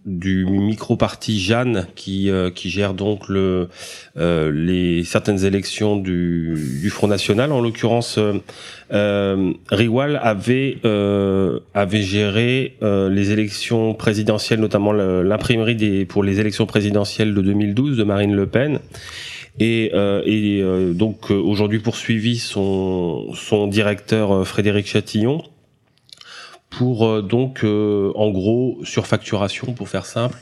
du 0.09 0.47
micro-parti 0.47 1.39
Jeanne 1.39 1.87
qui 1.95 2.31
euh, 2.31 2.51
qui 2.51 2.71
gère 2.71 2.95
donc 2.95 3.29
le 3.29 3.69
euh, 4.17 4.51
les 4.51 5.05
certaines 5.05 5.45
élections 5.45 5.97
du, 5.97 6.55
du 6.81 6.91
Front 6.91 7.09
National. 7.09 7.53
En 7.53 7.61
l'occurrence 7.61 8.17
euh, 8.19 8.35
euh 8.93 9.53
Riwal 9.71 10.19
avait 10.23 10.79
avait 11.75 12.03
géré 12.03 12.77
les 12.81 13.31
élections 13.31 13.95
présidentielles 13.95 14.61
notamment 14.61 14.93
l'imprimerie 14.93 15.77
des 15.77 16.07
pour 16.07 16.23
les 16.23 16.41
élections 16.41 16.67
présidentielles 16.67 17.35
de 17.35 17.41
2012 17.43 17.97
de 17.97 18.05
Marine 18.05 18.35
Le 18.35 18.47
Pen. 18.47 18.79
Et, 19.61 19.93
et 20.25 20.63
donc 20.95 21.31
aujourd'hui 21.31 21.81
poursuivi 21.81 22.39
son 22.39 23.35
son 23.35 23.67
directeur 23.67 24.47
Frédéric 24.47 24.87
Chatillon 24.87 25.43
pour 26.71 27.07
euh, 27.07 27.23
donc 27.23 27.65
euh, 27.65 28.13
en 28.15 28.31
gros 28.31 28.79
surfacturation 28.85 29.73
pour 29.73 29.89
faire 29.89 30.07
simple, 30.07 30.39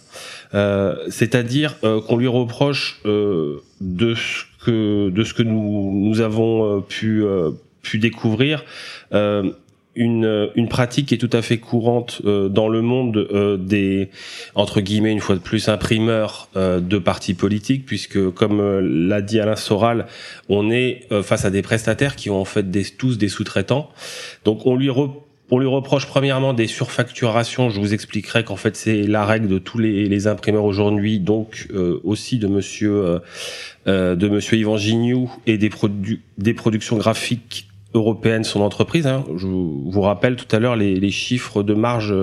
euh, 0.55 0.97
c'est-à-dire 1.09 1.79
qu'on 1.81 2.17
lui 2.17 2.29
reproche 2.29 3.01
de 3.05 4.15
ce 4.15 4.45
que 4.65 5.11
de 5.11 5.25
ce 5.25 5.35
que 5.35 5.43
nous 5.43 5.93
nous 5.93 6.21
avons 6.21 6.81
pu 6.83 7.25
pu 7.83 7.99
découvrir 7.99 8.65
une, 9.99 10.51
une 10.55 10.69
pratique 10.69 11.07
qui 11.07 11.15
est 11.15 11.19
tout 11.19 11.31
à 11.33 11.41
fait 11.41 11.59
courante 11.59 12.23
dans 12.25 12.69
le 12.69 12.83
monde 12.83 13.59
des 13.61 14.11
entre 14.55 14.81
guillemets 14.81 15.13
une 15.13 15.21
fois 15.21 15.37
de 15.37 15.41
plus 15.41 15.69
imprimeurs 15.69 16.49
de 16.55 16.99
partis 16.99 17.35
politiques 17.35 17.87
puisque 17.87 18.31
comme 18.31 18.81
l'a 18.81 19.23
dit 19.23 19.41
Alain 19.41 19.57
Soral 19.57 20.07
on 20.49 20.71
est 20.71 21.07
face 21.23 21.45
à 21.45 21.51
des 21.51 21.63
prestataires 21.63 22.17
qui 22.17 22.31
ont 22.31 22.41
en 22.41 22.45
fait 22.45 22.71
des, 22.71 22.85
tous 22.85 23.19
des 23.19 23.29
sous-traitants. 23.29 23.91
Donc 24.45 24.67
on 24.67 24.77
lui 24.77 24.91
reproche 24.91 25.26
on 25.51 25.59
lui 25.59 25.67
reproche 25.67 26.07
premièrement 26.07 26.53
des 26.53 26.67
surfacturations. 26.67 27.71
Je 27.71 27.79
vous 27.79 27.95
expliquerai 27.95 28.45
qu'en 28.45 28.57
fait 28.57 28.77
c'est 28.77 29.03
la 29.03 29.25
règle 29.25 29.49
de 29.49 29.59
tous 29.59 29.79
les, 29.79 30.27
imprimeurs 30.27 30.65
aujourd'hui, 30.65 31.21
donc 31.21 31.69
euh, 31.73 32.01
aussi 32.03 32.39
de 32.39 32.49
Monsieur 32.49 33.05
euh, 33.05 33.19
euh, 33.87 34.17
de 34.17 34.29
Monsieur 34.29 34.57
Yvan 34.59 34.77
Gignoux 34.77 35.31
et 35.47 35.59
des, 35.59 35.71
des 36.39 36.55
productions 36.55 36.97
graphiques 36.97 37.69
européennes 37.95 38.45
son 38.45 38.61
entreprise. 38.61 39.07
Hein. 39.07 39.25
Je 39.37 39.47
vous 39.47 40.01
rappelle 40.01 40.37
tout 40.37 40.55
à 40.55 40.59
l'heure 40.59 40.75
les, 40.75 40.97
les, 40.97 41.11
chiffres 41.11 41.63
de 41.63 41.75
marge 41.75 42.15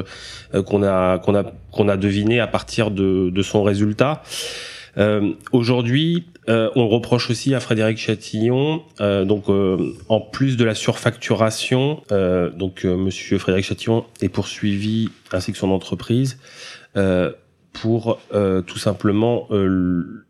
qu'on 0.67 0.83
a 0.83 1.17
qu'on 1.19 1.35
a 1.35 1.43
qu'on 1.71 1.87
a 1.87 1.97
deviné 1.97 2.39
à 2.39 2.47
partir 2.47 2.91
de, 2.91 3.29
de 3.29 3.41
son 3.41 3.63
résultat. 3.63 4.21
Aujourd'hui, 5.51 6.25
on 6.47 6.87
reproche 6.87 7.29
aussi 7.29 7.55
à 7.55 7.59
Frédéric 7.59 7.97
Chatillon, 7.97 8.83
donc 8.99 9.45
en 10.09 10.21
plus 10.21 10.57
de 10.57 10.63
la 10.63 10.75
surfacturation, 10.75 12.03
donc 12.55 12.83
Monsieur 12.83 13.37
Frédéric 13.37 13.65
Chatillon 13.65 14.05
est 14.21 14.29
poursuivi 14.29 15.09
ainsi 15.31 15.51
que 15.51 15.57
son 15.57 15.71
entreprise 15.71 16.37
pour 17.71 18.19
tout 18.31 18.77
simplement 18.77 19.47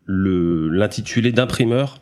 l'intitulé 0.07 1.31
d'imprimeur 1.31 1.99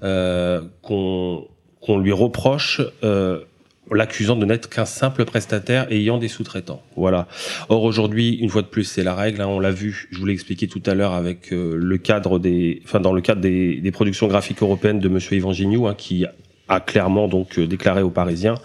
qu'on 0.00 1.48
qu'on 1.84 1.98
lui 1.98 2.12
reproche 2.12 2.80
euh, 3.02 3.40
l'accusant 3.90 4.36
de 4.36 4.46
n'être 4.46 4.68
qu'un 4.68 4.84
simple 4.84 5.24
prestataire 5.24 5.90
ayant 5.90 6.18
des 6.18 6.28
sous-traitants. 6.28 6.82
Voilà. 6.96 7.26
Or 7.68 7.82
aujourd'hui, 7.84 8.34
une 8.34 8.48
fois 8.48 8.62
de 8.62 8.66
plus, 8.66 8.84
c'est 8.84 9.02
la 9.02 9.14
règle. 9.14 9.40
Hein, 9.40 9.46
on 9.48 9.60
l'a 9.60 9.70
vu. 9.70 10.08
Je 10.10 10.18
vous 10.18 10.26
l'ai 10.26 10.32
expliqué 10.32 10.68
tout 10.68 10.82
à 10.86 10.94
l'heure 10.94 11.12
avec 11.12 11.52
euh, 11.52 11.76
le 11.76 11.98
cadre 11.98 12.38
des, 12.38 12.82
enfin 12.84 13.00
dans 13.00 13.12
le 13.12 13.20
cadre 13.20 13.40
des, 13.40 13.76
des 13.76 13.90
productions 13.92 14.26
graphiques 14.26 14.62
européennes 14.62 15.00
de 15.00 15.08
Monsieur 15.08 15.36
Yvan 15.36 15.52
Gignoux, 15.52 15.86
hein, 15.86 15.94
qui 15.96 16.24
a 16.68 16.80
clairement 16.80 17.28
donc 17.28 17.58
euh, 17.58 17.66
déclaré 17.66 18.02
aux 18.02 18.10
Parisiens 18.10 18.56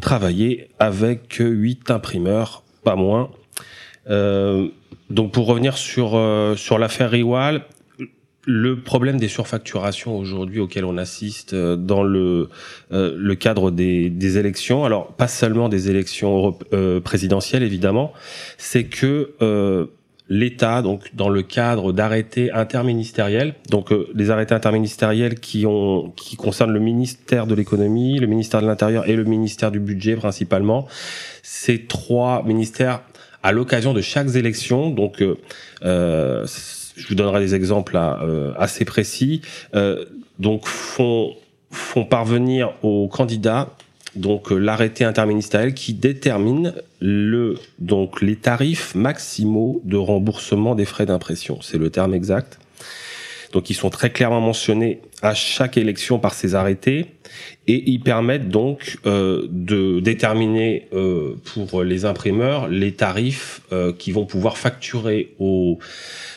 travailler 0.00 0.68
avec 0.78 1.38
huit 1.40 1.90
imprimeurs, 1.90 2.62
pas 2.84 2.94
moins. 2.94 3.30
Euh, 4.08 4.68
donc 5.10 5.32
pour 5.32 5.46
revenir 5.46 5.76
sur 5.76 6.10
sur 6.56 6.78
l'affaire 6.78 7.10
Riwal, 7.10 7.62
le 8.50 8.80
problème 8.80 9.18
des 9.18 9.28
surfacturations 9.28 10.16
aujourd'hui 10.16 10.58
auquel 10.58 10.86
on 10.86 10.96
assiste 10.96 11.52
euh, 11.52 11.76
dans 11.76 12.02
le, 12.02 12.48
euh, 12.92 13.14
le 13.14 13.34
cadre 13.34 13.70
des, 13.70 14.08
des, 14.08 14.38
élections, 14.38 14.86
alors 14.86 15.08
pas 15.08 15.28
seulement 15.28 15.68
des 15.68 15.90
élections 15.90 16.58
euh, 16.72 16.98
présidentielles 16.98 17.62
évidemment, 17.62 18.14
c'est 18.56 18.84
que 18.84 19.34
l'État, 20.30 20.80
donc 20.80 21.14
dans 21.14 21.28
le 21.28 21.42
cadre 21.42 21.92
d'arrêtés 21.92 22.50
interministériels, 22.52 23.54
donc 23.70 23.92
les 24.14 24.30
arrêtés 24.30 24.54
interministériels 24.54 25.40
qui 25.40 25.66
ont 25.66 26.12
qui 26.16 26.36
concernent 26.36 26.72
le 26.72 26.80
ministère 26.80 27.46
de 27.46 27.54
l'économie, 27.54 28.18
le 28.18 28.26
ministère 28.26 28.62
de 28.62 28.66
l'Intérieur 28.66 29.08
et 29.08 29.16
le 29.16 29.24
ministère 29.24 29.70
du 29.70 29.80
budget 29.80 30.16
principalement, 30.16 30.86
ces 31.42 31.84
trois 31.84 32.42
ministères 32.44 33.02
à 33.42 33.52
l'occasion 33.52 33.94
de 33.94 34.00
chaque 34.00 34.34
élection, 34.34 34.90
donc 34.90 35.22
euh, 35.84 36.46
je 36.98 37.08
vous 37.08 37.14
donnerai 37.14 37.40
des 37.40 37.54
exemples 37.54 37.96
euh, 37.96 38.52
assez 38.58 38.84
précis, 38.84 39.40
euh, 39.74 40.04
donc 40.38 40.66
font, 40.66 41.34
font 41.70 42.04
parvenir 42.04 42.72
aux 42.82 43.08
candidats 43.08 43.70
donc 44.16 44.52
euh, 44.52 44.58
l'arrêté 44.58 45.04
interministériel 45.04 45.74
qui 45.74 45.94
détermine 45.94 46.74
le 47.00 47.56
donc 47.78 48.20
les 48.20 48.36
tarifs 48.36 48.94
maximaux 48.94 49.80
de 49.84 49.96
remboursement 49.96 50.74
des 50.74 50.84
frais 50.84 51.06
d'impression, 51.06 51.58
c'est 51.62 51.78
le 51.78 51.90
terme 51.90 52.14
exact. 52.14 52.58
Donc 53.52 53.70
ils 53.70 53.74
sont 53.74 53.90
très 53.90 54.10
clairement 54.10 54.40
mentionnés 54.40 55.00
à 55.22 55.34
chaque 55.34 55.76
élection 55.76 56.18
par 56.18 56.34
ces 56.34 56.54
arrêtés 56.54 57.06
et 57.66 57.90
ils 57.90 58.00
permettent 58.00 58.48
donc 58.48 58.98
euh, 59.06 59.46
de 59.50 60.00
déterminer 60.00 60.88
euh, 60.92 61.36
pour 61.44 61.82
les 61.82 62.04
imprimeurs 62.04 62.68
les 62.68 62.92
tarifs 62.92 63.62
euh, 63.72 63.92
qui 63.92 64.12
vont 64.12 64.26
pouvoir 64.26 64.58
facturer 64.58 65.34
aux, 65.38 65.78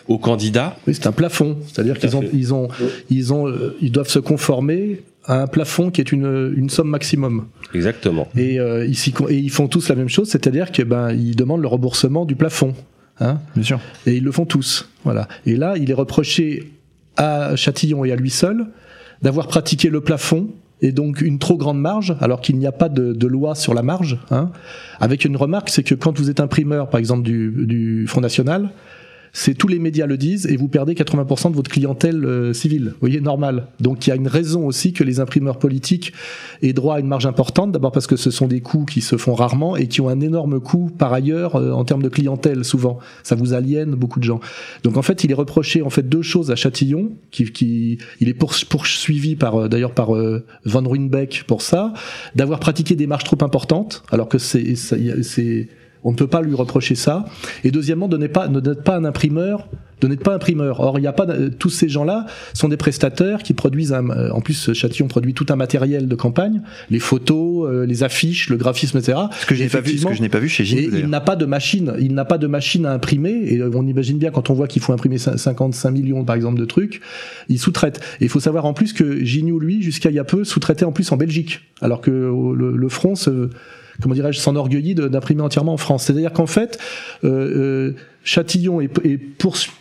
aux 0.07 0.17
candidats. 0.17 0.77
Oui, 0.87 0.95
c'est 0.95 1.07
un 1.07 1.11
plafond, 1.11 1.57
c'est-à-dire 1.67 1.99
qu'ils 1.99 2.15
ont, 2.15 2.23
ils 2.33 2.53
ont, 2.53 2.69
ils 3.09 3.33
ont, 3.33 3.53
ils 3.81 3.91
doivent 3.91 4.09
se 4.09 4.19
conformer 4.19 5.01
à 5.25 5.41
un 5.43 5.47
plafond 5.47 5.91
qui 5.91 6.01
est 6.01 6.11
une, 6.11 6.53
une 6.55 6.69
somme 6.69 6.89
maximum. 6.89 7.47
Exactement. 7.73 8.27
Et, 8.35 8.59
euh, 8.59 8.85
ici, 8.85 9.13
et 9.29 9.37
ils 9.37 9.49
font 9.49 9.67
tous 9.67 9.89
la 9.89 9.95
même 9.95 10.09
chose, 10.09 10.29
c'est-à-dire 10.29 10.71
que 10.71 10.81
ben 10.83 11.11
ils 11.11 11.35
demandent 11.35 11.61
le 11.61 11.67
remboursement 11.67 12.25
du 12.25 12.35
plafond. 12.35 12.73
Hein 13.19 13.39
Bien 13.55 13.63
sûr. 13.63 13.79
Et 14.07 14.15
ils 14.15 14.23
le 14.23 14.31
font 14.31 14.45
tous. 14.45 14.89
Voilà. 15.03 15.27
Et 15.45 15.55
là, 15.55 15.75
il 15.77 15.91
est 15.91 15.95
reproché 15.95 16.71
à 17.17 17.55
Châtillon 17.55 18.05
et 18.05 18.11
à 18.11 18.15
lui 18.15 18.29
seul 18.29 18.67
d'avoir 19.21 19.47
pratiqué 19.47 19.89
le 19.89 20.01
plafond 20.01 20.49
et 20.81 20.91
donc 20.91 21.21
une 21.21 21.37
trop 21.37 21.57
grande 21.57 21.79
marge, 21.79 22.15
alors 22.21 22.41
qu'il 22.41 22.57
n'y 22.57 22.65
a 22.65 22.71
pas 22.71 22.89
de, 22.89 23.27
loi 23.27 23.53
sur 23.53 23.73
la 23.73 23.83
marge. 23.83 24.17
Hein, 24.31 24.51
avec 24.99 25.25
une 25.25 25.37
remarque, 25.37 25.69
c'est 25.69 25.83
que 25.83 25.93
quand 25.93 26.17
vous 26.17 26.29
êtes 26.29 26.39
imprimeur, 26.39 26.89
par 26.89 26.99
exemple 26.99 27.21
du, 27.21 27.53
du 27.67 28.07
Front 28.07 28.21
National, 28.21 28.71
c'est 29.33 29.53
tous 29.53 29.67
les 29.67 29.79
médias 29.79 30.05
le 30.05 30.17
disent 30.17 30.45
et 30.47 30.57
vous 30.57 30.67
perdez 30.67 30.93
80% 30.93 31.51
de 31.51 31.55
votre 31.55 31.71
clientèle 31.71 32.25
euh, 32.25 32.53
civile. 32.53 32.89
Vous 32.89 32.99
voyez, 32.99 33.21
normal. 33.21 33.67
Donc 33.79 34.05
il 34.05 34.09
y 34.09 34.13
a 34.13 34.15
une 34.15 34.27
raison 34.27 34.65
aussi 34.65 34.93
que 34.93 35.03
les 35.03 35.19
imprimeurs 35.19 35.57
politiques 35.57 36.13
aient 36.61 36.73
droit 36.73 36.95
à 36.95 36.99
une 36.99 37.07
marge 37.07 37.25
importante. 37.25 37.71
D'abord 37.71 37.91
parce 37.91 38.07
que 38.07 38.17
ce 38.17 38.31
sont 38.31 38.47
des 38.47 38.61
coûts 38.61 38.85
qui 38.85 39.01
se 39.01 39.17
font 39.17 39.33
rarement 39.33 39.77
et 39.77 39.87
qui 39.87 40.01
ont 40.01 40.09
un 40.09 40.19
énorme 40.19 40.59
coût 40.59 40.91
par 40.97 41.13
ailleurs 41.13 41.55
euh, 41.55 41.71
en 41.71 41.85
termes 41.85 42.03
de 42.03 42.09
clientèle 42.09 42.65
souvent. 42.65 42.99
Ça 43.23 43.35
vous 43.35 43.53
aliène 43.53 43.95
beaucoup 43.95 44.19
de 44.19 44.25
gens. 44.25 44.41
Donc 44.83 44.97
en 44.97 45.01
fait, 45.01 45.23
il 45.23 45.31
est 45.31 45.35
reproché 45.35 45.81
en 45.81 45.89
fait 45.89 46.07
deux 46.07 46.21
choses 46.21 46.51
à 46.51 46.55
Châtillon, 46.55 47.11
qui, 47.31 47.45
qui 47.51 47.99
il 48.19 48.27
est 48.27 48.33
poursuivi 48.33 49.35
par 49.35 49.55
euh, 49.55 49.67
d'ailleurs 49.69 49.93
par 49.93 50.11
Van 50.65 50.83
Ruynbeck 50.83 51.45
pour 51.47 51.61
ça, 51.61 51.93
d'avoir 52.35 52.59
pratiqué 52.59 52.95
des 52.95 53.07
marges 53.07 53.23
trop 53.23 53.37
importantes, 53.41 54.03
alors 54.11 54.27
que 54.27 54.37
c'est 54.37 54.75
on 56.03 56.11
ne 56.11 56.15
peut 56.15 56.27
pas 56.27 56.41
lui 56.41 56.55
reprocher 56.55 56.95
ça. 56.95 57.25
Et 57.63 57.71
deuxièmement, 57.71 58.07
de 58.07 58.17
n'être 58.17 58.33
pas, 58.33 58.49
pas 58.83 58.95
un 58.95 59.05
imprimeur 59.05 59.67
n'être 60.07 60.23
pas 60.23 60.33
imprimeur. 60.33 60.79
Or, 60.79 60.97
il 60.97 61.01
n'y 61.01 61.07
a 61.07 61.13
pas 61.13 61.27
tous 61.59 61.69
ces 61.69 61.89
gens-là 61.89 62.25
sont 62.53 62.69
des 62.69 62.77
prestataires 62.77 63.43
qui 63.43 63.53
produisent 63.53 63.93
un, 63.93 64.09
euh, 64.09 64.31
en 64.31 64.41
plus 64.41 64.73
Châtillon 64.73 65.07
produit 65.07 65.33
tout 65.33 65.45
un 65.49 65.55
matériel 65.55 66.07
de 66.07 66.15
campagne, 66.15 66.61
les 66.89 66.99
photos, 66.99 67.69
euh, 67.69 67.85
les 67.85 68.03
affiches, 68.03 68.49
le 68.49 68.57
graphisme, 68.57 68.97
etc. 68.97 69.17
Ce 69.39 69.45
que 69.45 69.55
j'ai 69.55 69.67
pas 69.67 69.81
vu, 69.81 69.97
ce 69.97 70.05
que 70.05 70.13
je 70.13 70.21
n'ai 70.21 70.29
pas 70.29 70.39
vu 70.39 70.49
chez 70.49 70.63
Gilles. 70.63 70.95
Et 70.95 70.99
il 70.99 71.07
n'a 71.07 71.21
pas 71.21 71.35
de 71.35 71.45
machine, 71.45 71.93
il 71.99 72.13
n'a 72.13 72.25
pas 72.25 72.37
de 72.37 72.47
machine 72.47 72.85
à 72.85 72.93
imprimer. 72.93 73.31
Et 73.31 73.61
on 73.63 73.85
imagine 73.85 74.17
bien 74.17 74.31
quand 74.31 74.49
on 74.49 74.53
voit 74.53 74.67
qu'il 74.67 74.81
faut 74.81 74.93
imprimer 74.93 75.17
55 75.17 75.91
millions 75.91 76.23
par 76.23 76.35
exemple 76.35 76.59
de 76.59 76.65
trucs, 76.65 77.01
il 77.49 77.59
sous-traite. 77.59 78.01
Et 78.19 78.25
il 78.25 78.29
faut 78.29 78.39
savoir 78.39 78.65
en 78.65 78.73
plus 78.73 78.93
que 78.93 79.23
Gignoux, 79.23 79.59
lui, 79.59 79.81
jusqu'à 79.81 80.09
il 80.09 80.15
y 80.15 80.19
a 80.19 80.23
peu, 80.23 80.43
sous-traitait 80.43 80.85
en 80.85 80.91
plus 80.91 81.11
en 81.11 81.17
Belgique, 81.17 81.61
alors 81.81 82.01
que 82.01 82.11
le, 82.11 82.75
le 82.75 82.89
front 82.89 83.15
se 83.15 83.49
comment 84.01 84.15
dirais-je, 84.15 84.39
s'enorgueillit 84.39 84.95
d'imprimer 84.95 85.41
entièrement 85.41 85.73
en 85.73 85.77
France. 85.77 86.05
C'est-à-dire 86.05 86.33
qu'en 86.33 86.47
fait, 86.47 86.79
euh, 87.23 87.29
euh, 87.29 87.95
Châtillon 88.23 88.81
est, 88.81 88.91
est 89.05 89.19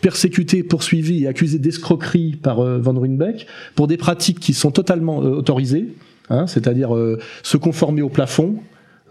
persécuté, 0.01 0.63
poursuivi 0.63 1.23
et 1.23 1.27
accusé 1.27 1.59
d'escroquerie 1.59 2.37
par 2.41 2.59
euh, 2.59 2.79
Van 2.79 2.93
Ruynbeck 2.93 3.47
pour 3.75 3.87
des 3.87 3.97
pratiques 3.97 4.39
qui 4.39 4.53
sont 4.53 4.71
totalement 4.71 5.21
euh, 5.21 5.29
autorisées, 5.29 5.93
hein, 6.29 6.47
c'est-à-dire 6.47 6.95
euh, 6.95 7.19
se 7.43 7.57
conformer 7.57 8.01
au 8.01 8.09
plafond, 8.09 8.55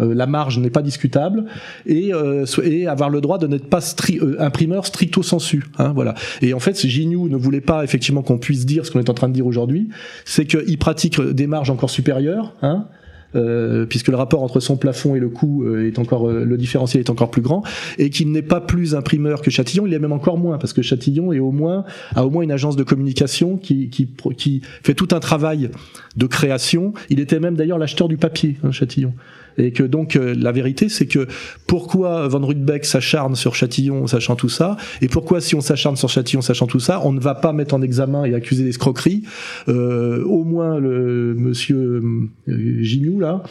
la 0.02 0.26
marge 0.26 0.58
n'est 0.58 0.70
pas 0.70 0.80
discutable 0.80 1.44
et, 1.84 2.14
euh, 2.14 2.46
et 2.64 2.86
avoir 2.86 3.11
le 3.11 3.20
droit 3.20 3.36
de 3.36 3.46
n'être 3.46 3.68
pas 3.68 3.82
stri 3.82 4.18
imprimeur 4.38 4.86
stricto 4.86 5.22
sensu. 5.22 5.64
Hein, 5.76 5.92
voilà. 5.94 6.14
Et 6.40 6.54
en 6.54 6.58
fait, 6.58 6.86
Gignoux 6.86 7.28
ne 7.28 7.36
voulait 7.36 7.61
pas 7.61 7.84
effectivement 7.84 8.22
qu'on 8.22 8.38
puisse 8.38 8.64
dire 8.64 8.86
ce 8.86 8.90
qu'on 8.90 8.98
est 8.98 9.11
en 9.11 9.14
train 9.14 9.28
de 9.28 9.34
dire 9.34 9.46
aujourd'hui, 9.46 9.90
c'est 10.24 10.46
qu'il 10.46 10.78
pratique 10.78 11.20
des 11.20 11.46
marges 11.46 11.68
encore 11.68 11.90
supérieures. 11.90 12.56
Hein, 12.62 12.86
euh, 13.34 13.86
puisque 13.86 14.08
le 14.08 14.16
rapport 14.16 14.42
entre 14.42 14.60
son 14.60 14.76
plafond 14.76 15.14
et 15.14 15.20
le 15.20 15.28
coût 15.28 15.64
euh, 15.64 15.86
est 15.86 15.98
encore 15.98 16.28
euh, 16.28 16.44
le 16.44 16.56
différentiel 16.56 17.00
est 17.00 17.10
encore 17.10 17.30
plus 17.30 17.42
grand, 17.42 17.62
et 17.98 18.10
qu'il 18.10 18.30
n'est 18.32 18.42
pas 18.42 18.60
plus 18.60 18.94
imprimeur 18.94 19.42
que 19.42 19.50
Châtillon, 19.50 19.86
il 19.86 19.94
est 19.94 19.98
même 19.98 20.12
encore 20.12 20.38
moins, 20.38 20.58
parce 20.58 20.72
que 20.72 20.82
Châtillon 20.82 21.32
est 21.32 21.38
au 21.38 21.52
moins 21.52 21.84
a 22.14 22.26
au 22.26 22.30
moins 22.30 22.42
une 22.42 22.52
agence 22.52 22.76
de 22.76 22.82
communication 22.82 23.56
qui 23.56 23.88
qui, 23.90 24.08
qui 24.36 24.62
fait 24.82 24.94
tout 24.94 25.08
un 25.12 25.20
travail 25.20 25.70
de 26.16 26.26
création. 26.26 26.92
Il 27.08 27.20
était 27.20 27.40
même 27.40 27.56
d'ailleurs 27.56 27.78
l'acheteur 27.78 28.08
du 28.08 28.16
papier, 28.16 28.56
hein, 28.64 28.72
Châtillon. 28.72 29.14
Et 29.59 29.72
que 29.72 29.82
donc 29.82 30.16
euh, 30.16 30.34
la 30.36 30.53
vérité, 30.53 30.88
c'est 30.88 31.07
que 31.07 31.26
pourquoi 31.66 32.28
Van 32.28 32.44
Rudbeck 32.44 32.84
s'acharne 32.84 33.34
sur 33.34 33.55
Châtillon 33.55 34.07
sachant 34.07 34.36
tout 34.36 34.48
ça, 34.48 34.76
et 35.01 35.09
pourquoi 35.09 35.40
si 35.40 35.55
on 35.55 35.61
s'acharne 35.61 35.96
sur 35.96 36.09
Châtillon 36.09 36.42
sachant 36.42 36.66
tout 36.66 36.80
ça, 36.80 37.01
on 37.05 37.12
ne 37.12 37.20
va 37.20 37.34
pas 37.34 37.53
mettre 37.53 37.74
en 37.74 37.82
examen 37.82 38.24
et 38.24 38.34
accuser 38.34 38.64
d'escroquerie 38.64 39.22
euh, 39.68 40.24
au 40.24 40.44
moins 40.44 40.78
le 40.78 41.34
monsieur 41.34 42.03
euh, 42.48 42.82
Gignoux 42.82 43.20
là 43.20 43.42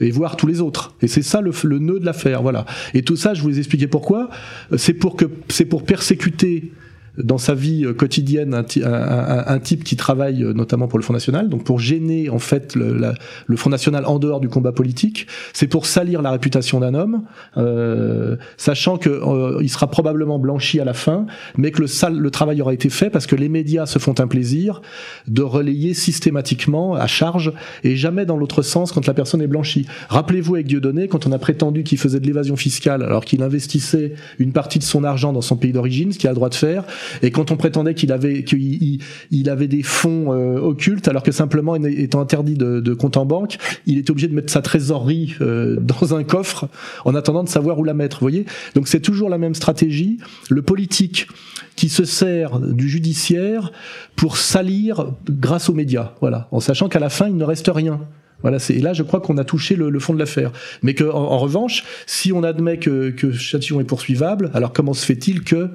et 0.00 0.10
voir 0.10 0.36
tous 0.36 0.46
les 0.46 0.60
autres. 0.60 0.94
Et 1.02 1.08
c'est 1.08 1.22
ça 1.22 1.40
le, 1.40 1.52
le 1.64 1.78
nœud 1.78 2.00
de 2.00 2.06
l'affaire, 2.06 2.42
voilà. 2.42 2.64
Et 2.94 3.02
tout 3.02 3.16
ça, 3.16 3.34
je 3.34 3.42
vous 3.42 3.54
ai 3.54 3.58
expliqué 3.58 3.86
pourquoi. 3.86 4.30
C'est 4.76 4.94
pour 4.94 5.14
que 5.14 5.26
c'est 5.48 5.66
pour 5.66 5.84
persécuter 5.84 6.72
dans 7.18 7.38
sa 7.38 7.54
vie 7.54 7.84
euh, 7.84 7.92
quotidienne 7.92 8.54
un, 8.54 9.58
type 9.58 9.84
qui 9.84 9.96
travaille 9.96 10.42
euh, 10.42 10.52
notamment 10.52 10.88
pour 10.88 10.98
le 10.98 11.04
Front 11.04 11.14
National, 11.14 11.48
donc 11.48 11.64
pour 11.64 11.78
gêner 11.78 12.30
en 12.30 12.38
fait 12.38 12.74
le, 12.74 12.96
la, 12.96 13.14
Front 13.56 13.70
National 13.70 14.06
en 14.06 14.18
dehors 14.18 14.40
du 14.40 14.48
combat 14.48 14.72
politique, 14.72 15.26
c'est 15.52 15.66
pour 15.66 15.86
salir 15.86 16.22
la 16.22 16.30
réputation 16.30 16.80
d'un 16.80 16.94
homme, 16.94 17.22
euh, 17.56 18.36
sachant 18.56 18.96
que 18.96 19.10
euh, 19.10 19.66
sera 19.68 19.88
probablement 19.88 20.38
blanchi 20.38 20.80
à 20.80 20.84
la 20.84 20.94
fin, 20.94 21.26
mais 21.56 21.70
que 21.70 21.82
le, 21.82 21.86
sale, 21.86 22.18
le 22.18 22.30
travail 22.30 22.60
aura 22.60 22.74
été 22.74 22.88
fait 22.88 23.08
parce 23.08 23.26
que 23.26 23.36
les 23.36 23.48
médias 23.48 23.86
se 23.86 23.98
font 23.98 24.18
un 24.18 24.26
plaisir 24.26 24.82
de 25.28 25.42
relayer 25.42 25.94
systématiquement 25.94 26.94
à 26.94 27.06
charge 27.06 27.52
et 27.84 27.94
jamais 27.94 28.26
dans 28.26 28.36
l'autre 28.36 28.62
sens 28.62 28.90
quand 28.90 29.06
la 29.06 29.14
personne 29.14 29.42
est 29.42 29.46
blanchie. 29.46 29.86
Rappelez-vous 30.08 30.56
avec 30.56 30.66
Dieudonné, 30.66 31.06
quand 31.06 31.26
on 31.26 31.32
a 31.32 31.38
prétendu 31.38 31.84
qu'il 31.84 31.98
faisait 31.98 32.18
de 32.18 32.26
l'évasion 32.26 32.56
fiscale 32.56 33.02
alors 33.02 33.24
qu'il 33.24 33.42
investissait 33.42 34.14
une 34.38 34.52
partie 34.52 34.78
de 34.80 34.84
son 34.84 35.04
argent 35.04 35.32
dans 35.32 35.40
son 35.40 35.56
pays 35.56 35.72
d'origine, 35.72 36.12
ce 36.12 36.18
qu'il 36.18 36.28
a 36.28 36.32
le 36.32 36.36
droit 36.36 36.48
de 36.48 36.54
faire, 36.54 36.84
Et 37.22 37.30
quand 37.30 37.50
on 37.50 37.56
prétendait 37.56 37.94
qu'il 37.94 38.12
avait 38.12 38.44
qu'il 38.44 39.00
il 39.30 39.50
avait 39.50 39.68
des 39.68 39.82
fonds 39.82 40.32
euh, 40.32 40.58
occultes, 40.58 41.08
alors 41.08 41.22
que 41.22 41.32
simplement 41.32 41.76
étant 41.76 42.20
interdit 42.20 42.54
de, 42.54 42.80
de, 42.80 42.94
compte 42.94 43.16
en 43.16 43.26
banque, 43.26 43.58
il 43.86 43.98
était 43.98 44.10
obligé 44.10 44.28
de 44.28 44.34
mettre 44.34 44.52
sa 44.52 44.62
trésorerie 44.62 45.34
euh, 45.40 45.76
dans 45.80 46.14
un 46.14 46.24
coffre 46.24 46.68
en 47.04 47.14
attendant 47.14 47.44
de 47.44 47.48
savoir 47.48 47.78
où 47.78 47.84
la 47.84 47.94
mettre. 47.94 48.20
Voyez? 48.20 48.46
Donc 48.74 48.88
c'est 48.88 49.00
toujours 49.00 49.28
la 49.28 49.38
même 49.38 49.54
stratégie. 49.54 50.18
Le 50.48 50.62
politique 50.62 51.28
qui 51.76 51.88
se 51.88 52.04
sert 52.04 52.58
du 52.60 52.88
judiciaire 52.88 53.72
pour 54.16 54.36
salir 54.36 55.12
grâce 55.28 55.68
aux 55.68 55.74
médias, 55.74 56.12
voilà, 56.20 56.48
en 56.50 56.60
sachant 56.60 56.88
qu'à 56.88 56.98
la 56.98 57.08
fin 57.08 57.28
il 57.28 57.36
ne 57.36 57.44
reste 57.44 57.70
rien. 57.72 58.00
Voilà, 58.42 58.58
c'est 58.58 58.74
et 58.74 58.80
là 58.80 58.92
je 58.92 59.02
crois 59.02 59.20
qu'on 59.20 59.38
a 59.38 59.44
touché 59.44 59.76
le, 59.76 59.98
fond 59.98 60.14
de 60.14 60.18
l'affaire. 60.18 60.52
Mais 60.82 60.94
que 60.94 61.04
en, 61.04 61.38
revanche, 61.38 61.84
si 62.06 62.32
on 62.32 62.42
admet 62.42 62.78
que, 62.78 63.10
que 63.10 63.32
Châtillon 63.32 63.80
est 63.80 63.84
poursuivable, 63.84 64.50
alors 64.54 64.72
comment 64.72 64.94
se 64.94 65.04
fait-il 65.04 65.42
que 65.42 65.70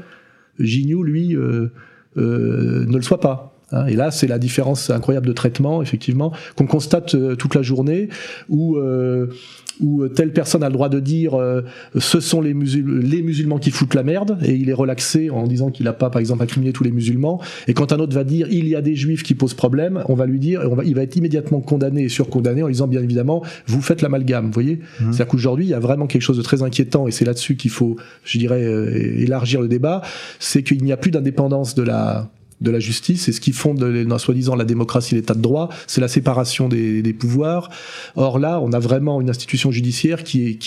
Gignoux 0.60 1.04
lui 1.04 1.36
euh, 1.36 1.68
euh, 2.18 2.86
ne 2.86 2.96
le 2.96 3.02
soit 3.02 3.20
pas. 3.20 3.54
Hein, 3.72 3.88
et 3.88 3.96
là, 3.96 4.12
c'est 4.12 4.28
la 4.28 4.40
différence 4.40 4.90
incroyable 4.90 5.28
de 5.28 5.34
traitement, 5.34 5.82
effectivement, 5.82 6.32
qu'on 6.56 6.68
constate 6.68 7.16
euh, 7.16 7.36
toute 7.36 7.56
la 7.56 7.62
journée, 7.62 8.10
où, 8.50 8.78
où 9.82 10.08
telle 10.08 10.32
personne 10.32 10.64
a 10.64 10.68
le 10.68 10.74
droit 10.74 10.90
de 10.90 11.00
dire 11.00 11.36
euh, 11.36 11.62
ce 11.98 12.20
sont 12.20 12.42
les, 12.42 12.54
les, 12.54 13.22
musulmans 13.22 13.58
qui 13.58 13.72
foutent 13.72 13.94
la 13.94 14.04
merde, 14.04 14.38
et 14.44 14.54
il 14.54 14.70
est 14.70 14.74
relaxé 14.74 15.30
en 15.30 15.48
disant 15.48 15.72
qu'il 15.72 15.86
n'a 15.86 15.94
pas, 15.94 16.10
par 16.10 16.20
exemple, 16.20 16.44
incriminé 16.44 16.74
tous 16.74 16.84
les 16.84 16.92
musulmans. 16.92 17.42
Et 17.68 17.74
quand 17.74 17.92
un 17.92 18.00
autre 18.00 18.16
va 18.16 18.24
dire 18.24 18.48
il 18.50 18.68
y 18.68 18.76
a 18.76 18.82
des 18.82 18.96
juifs 18.96 19.24
qui 19.24 19.36
posent 19.36 19.54
problème, 19.54 20.04
on 20.08 20.16
va 20.16 20.26
lui 20.26 20.40
dire, 20.40 20.62
on 20.70 20.76
va, 20.76 20.84
il 20.84 20.96
va 20.96 21.04
être 21.04 21.16
immédiatement 21.16 21.62
condamné 21.62 22.04
et 22.04 22.10
surcondamné 22.10 22.64
en 22.64 22.70
disant 22.70 22.88
bien 22.88 23.02
évidemment, 23.02 23.44
vous 23.68 23.82
faites 23.82 24.02
l'amalgame. 24.02 24.48
Vous 24.48 24.54
voyez 24.54 24.76
mmh. 24.76 25.12
C'est-à-dire 25.12 25.28
qu'aujourd'hui, 25.28 25.66
il 25.66 25.70
y 25.70 25.74
a 25.74 25.80
vraiment 25.80 26.08
quelque 26.08 26.22
chose 26.22 26.38
de 26.38 26.44
très 26.44 26.64
inquiétant, 26.64 27.08
et 27.08 27.12
c'est 27.12 27.26
là-dessus 27.26 27.56
qu'il 27.56 27.72
faut, 27.72 27.96
je 28.24 28.38
dirais, 28.38 28.64
élargir 29.18 29.62
le 29.62 29.68
débat, 29.68 30.02
c'est 30.40 30.64
qu'il 30.64 30.84
n'y 30.84 30.92
a 30.92 30.98
plus 30.98 31.12
d'indépendance 31.12 31.76
de 31.76 31.84
la 31.84 32.30
de 32.62 32.72
la 32.72 32.80
justice 32.80 33.28
et 33.28 33.32
ce 33.32 33.42
qui 33.42 33.52
fonde 33.52 33.80
soi-disant 34.18 34.56
la 34.56 34.64
démocratie 34.64 35.16
l'état 35.16 35.34
de 35.34 35.42
droit 35.42 35.70
c'est 35.88 36.02
la 36.02 36.08
séparation 36.08 36.70
des, 36.70 37.16
pouvoirs. 37.18 37.70
Or 38.16 38.40
là 38.40 38.60
on 38.62 38.72
a 38.74 38.80
vraiment 38.80 39.22
une 39.22 39.30
institution 39.30 39.72
judiciaire 39.72 40.24
qui 40.24 40.58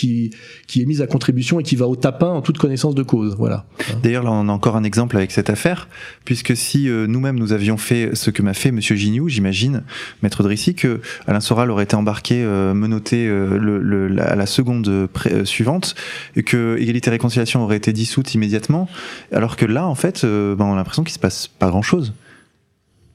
est 0.75 0.85
mise 0.85 1.01
à 1.01 1.07
contribution 1.07 1.59
et 1.59 1.63
qui 1.63 1.75
va 1.75 1.87
au 1.87 1.95
tapin 1.95 2.29
en 2.29 2.41
toute 2.41 2.57
connaissance 2.57 2.95
de 2.95 3.03
cause. 3.03 3.35
Voilà. 3.37 3.65
D'ailleurs 4.03 4.23
là 4.23 4.31
on 4.31 4.47
a 4.49 4.51
encore 4.51 4.75
un 4.75 4.83
exemple 4.83 5.17
avec 5.17 5.31
cette 5.31 5.49
affaire 5.49 5.87
puisque 6.25 6.55
si 6.55 6.89
euh, 6.89 7.07
nous-mêmes 7.07 7.39
nous 7.39 7.53
avions 7.53 7.77
fait 7.77 8.11
ce 8.13 8.29
que 8.29 8.41
m'a 8.41 8.53
fait 8.53 8.71
monsieur 8.71 8.95
Gignoux 8.95 9.29
j'imagine 9.29 9.83
maître 10.21 10.43
Drissy 10.43 10.75
que 10.75 11.01
Alain 11.27 11.39
Soral 11.39 11.71
aurait 11.71 11.83
été 11.85 11.95
embarqué 11.95 12.43
euh, 12.43 12.73
menotté 12.73 13.27
euh, 13.27 14.09
la, 14.09 14.23
à 14.25 14.35
la 14.35 14.45
seconde 14.45 15.09
suivante 15.43 15.95
et 16.35 16.43
que 16.43 16.77
égalité 16.79 17.09
réconciliation 17.09 17.63
aurait 17.63 17.77
été 17.77 17.93
dissoute 17.93 18.33
immédiatement 18.35 18.87
alors 19.31 19.55
que 19.55 19.65
là 19.65 19.87
en 19.87 19.95
fait 19.95 20.23
ben, 20.23 20.57
on 20.59 20.73
a 20.73 20.75
l'impression 20.75 21.03
qu'il 21.03 21.13
se 21.13 21.19
passe 21.19 21.47
pas 21.47 21.69
grand 21.69 21.78
chose. 21.81 22.13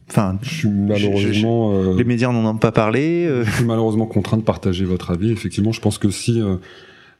Enfin, 0.08 0.38
je 0.42 0.50
suis 0.50 0.68
malheureusement. 0.68 1.72
Euh, 1.72 1.96
les 1.96 2.04
médias 2.04 2.30
n'en 2.30 2.50
ont 2.50 2.58
pas 2.58 2.72
parlé. 2.72 3.26
Euh. 3.26 3.44
Je 3.44 3.50
suis 3.50 3.64
malheureusement 3.64 4.06
contraint 4.06 4.36
de 4.36 4.42
partager 4.42 4.84
votre 4.84 5.10
avis. 5.10 5.30
Effectivement, 5.30 5.72
je 5.72 5.80
pense 5.80 5.98
que 5.98 6.10
si 6.10 6.40
euh, 6.40 6.56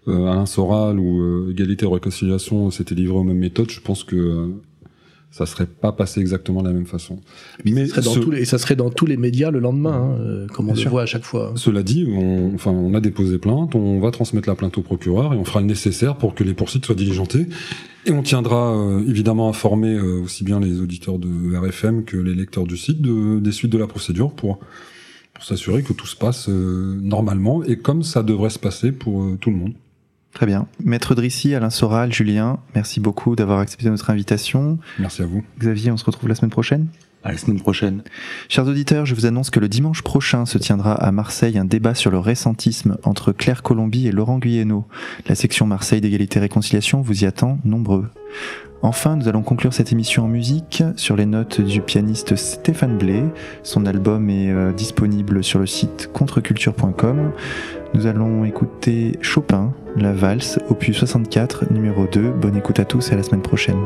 Alain 0.06 0.46
Soral 0.46 0.98
ou 0.98 1.50
Égalité 1.50 1.86
et 1.86 1.88
Réconciliation 1.88 2.70
s'étaient 2.70 2.94
livrés 2.94 3.18
aux 3.18 3.24
mêmes 3.24 3.38
méthodes, 3.38 3.70
je 3.70 3.80
pense 3.80 4.04
que 4.04 4.50
ça 5.36 5.46
serait 5.46 5.66
pas 5.66 5.90
passé 5.90 6.20
exactement 6.20 6.62
de 6.62 6.68
la 6.68 6.72
même 6.72 6.86
façon. 6.86 7.18
Mais 7.64 7.88
ça 7.88 8.02
dans 8.02 8.14
tous 8.14 8.30
les, 8.30 8.42
et 8.42 8.44
ça 8.44 8.56
serait 8.56 8.76
dans 8.76 8.90
tous 8.90 9.04
les 9.04 9.16
médias 9.16 9.50
le 9.50 9.58
lendemain, 9.58 10.16
hein, 10.16 10.46
comme 10.54 10.70
on 10.70 10.74
le 10.74 10.88
voit 10.88 11.02
à 11.02 11.06
chaque 11.06 11.24
fois. 11.24 11.52
Cela 11.56 11.82
dit, 11.82 12.06
on, 12.08 12.54
enfin, 12.54 12.70
on 12.70 12.94
a 12.94 13.00
déposé 13.00 13.38
plainte, 13.38 13.74
on 13.74 13.98
va 13.98 14.12
transmettre 14.12 14.48
la 14.48 14.54
plainte 14.54 14.78
au 14.78 14.82
procureur 14.82 15.34
et 15.34 15.36
on 15.36 15.44
fera 15.44 15.60
le 15.60 15.66
nécessaire 15.66 16.18
pour 16.18 16.36
que 16.36 16.44
les 16.44 16.54
poursuites 16.54 16.86
soient 16.86 16.94
diligentées. 16.94 17.48
Et 18.06 18.12
on 18.12 18.22
tiendra 18.22 18.76
euh, 18.76 19.00
évidemment 19.08 19.52
former 19.52 19.94
euh, 19.94 20.22
aussi 20.22 20.44
bien 20.44 20.60
les 20.60 20.80
auditeurs 20.80 21.18
de 21.18 21.56
RFM 21.56 22.04
que 22.04 22.16
les 22.16 22.34
lecteurs 22.36 22.64
du 22.64 22.76
site 22.76 23.02
de, 23.02 23.40
des 23.40 23.50
suites 23.50 23.72
de 23.72 23.78
la 23.78 23.88
procédure 23.88 24.30
pour, 24.30 24.60
pour 25.32 25.44
s'assurer 25.44 25.82
que 25.82 25.92
tout 25.92 26.06
se 26.06 26.14
passe 26.14 26.48
euh, 26.48 26.96
normalement 27.02 27.64
et 27.64 27.76
comme 27.76 28.04
ça 28.04 28.22
devrait 28.22 28.50
se 28.50 28.60
passer 28.60 28.92
pour 28.92 29.36
tout 29.40 29.50
le 29.50 29.56
monde. 29.56 29.74
Très 30.34 30.46
bien. 30.46 30.66
Maître 30.82 31.14
Drissy, 31.14 31.54
Alain 31.54 31.70
Soral, 31.70 32.12
Julien, 32.12 32.58
merci 32.74 33.00
beaucoup 33.00 33.36
d'avoir 33.36 33.60
accepté 33.60 33.88
notre 33.88 34.10
invitation. 34.10 34.78
Merci 34.98 35.22
à 35.22 35.26
vous. 35.26 35.44
Xavier, 35.58 35.92
on 35.92 35.96
se 35.96 36.04
retrouve 36.04 36.28
la 36.28 36.34
semaine 36.34 36.50
prochaine 36.50 36.88
à 37.24 37.32
la 37.32 37.38
semaine 37.38 37.60
prochaine. 37.60 38.02
Chers 38.50 38.66
auditeurs, 38.68 39.06
je 39.06 39.14
vous 39.14 39.24
annonce 39.24 39.48
que 39.48 39.58
le 39.58 39.68
dimanche 39.68 40.02
prochain 40.02 40.44
se 40.44 40.58
tiendra 40.58 40.92
à 40.92 41.10
Marseille 41.10 41.56
un 41.56 41.64
débat 41.64 41.94
sur 41.94 42.10
le 42.10 42.18
récentisme 42.18 42.98
entre 43.02 43.32
Claire 43.32 43.62
Colombi 43.62 44.06
et 44.06 44.12
Laurent 44.12 44.38
Guyeno. 44.38 44.86
La 45.26 45.34
section 45.34 45.66
Marseille 45.66 46.02
d'égalité 46.02 46.38
et 46.38 46.42
réconciliation 46.42 47.00
vous 47.00 47.24
y 47.24 47.26
attend 47.26 47.58
nombreux. 47.64 48.10
Enfin, 48.82 49.16
nous 49.16 49.28
allons 49.28 49.42
conclure 49.42 49.72
cette 49.72 49.92
émission 49.92 50.24
en 50.24 50.28
musique 50.28 50.84
sur 50.96 51.16
les 51.16 51.24
notes 51.24 51.62
du 51.62 51.80
pianiste 51.80 52.36
Stéphane 52.36 52.98
Blé. 52.98 53.22
Son 53.62 53.86
album 53.86 54.28
est 54.28 54.50
euh, 54.50 54.72
disponible 54.72 55.42
sur 55.42 55.58
le 55.58 55.66
site 55.66 56.10
contreculture.com. 56.12 57.32
Nous 57.94 58.06
allons 58.06 58.44
écouter 58.44 59.16
Chopin, 59.22 59.72
la 59.96 60.12
valse, 60.12 60.58
opus 60.68 60.96
64, 60.96 61.72
numéro 61.72 62.06
2. 62.06 62.30
Bonne 62.30 62.56
écoute 62.56 62.80
à 62.80 62.84
tous 62.84 63.10
et 63.10 63.14
à 63.14 63.16
la 63.16 63.22
semaine 63.22 63.42
prochaine. 63.42 63.78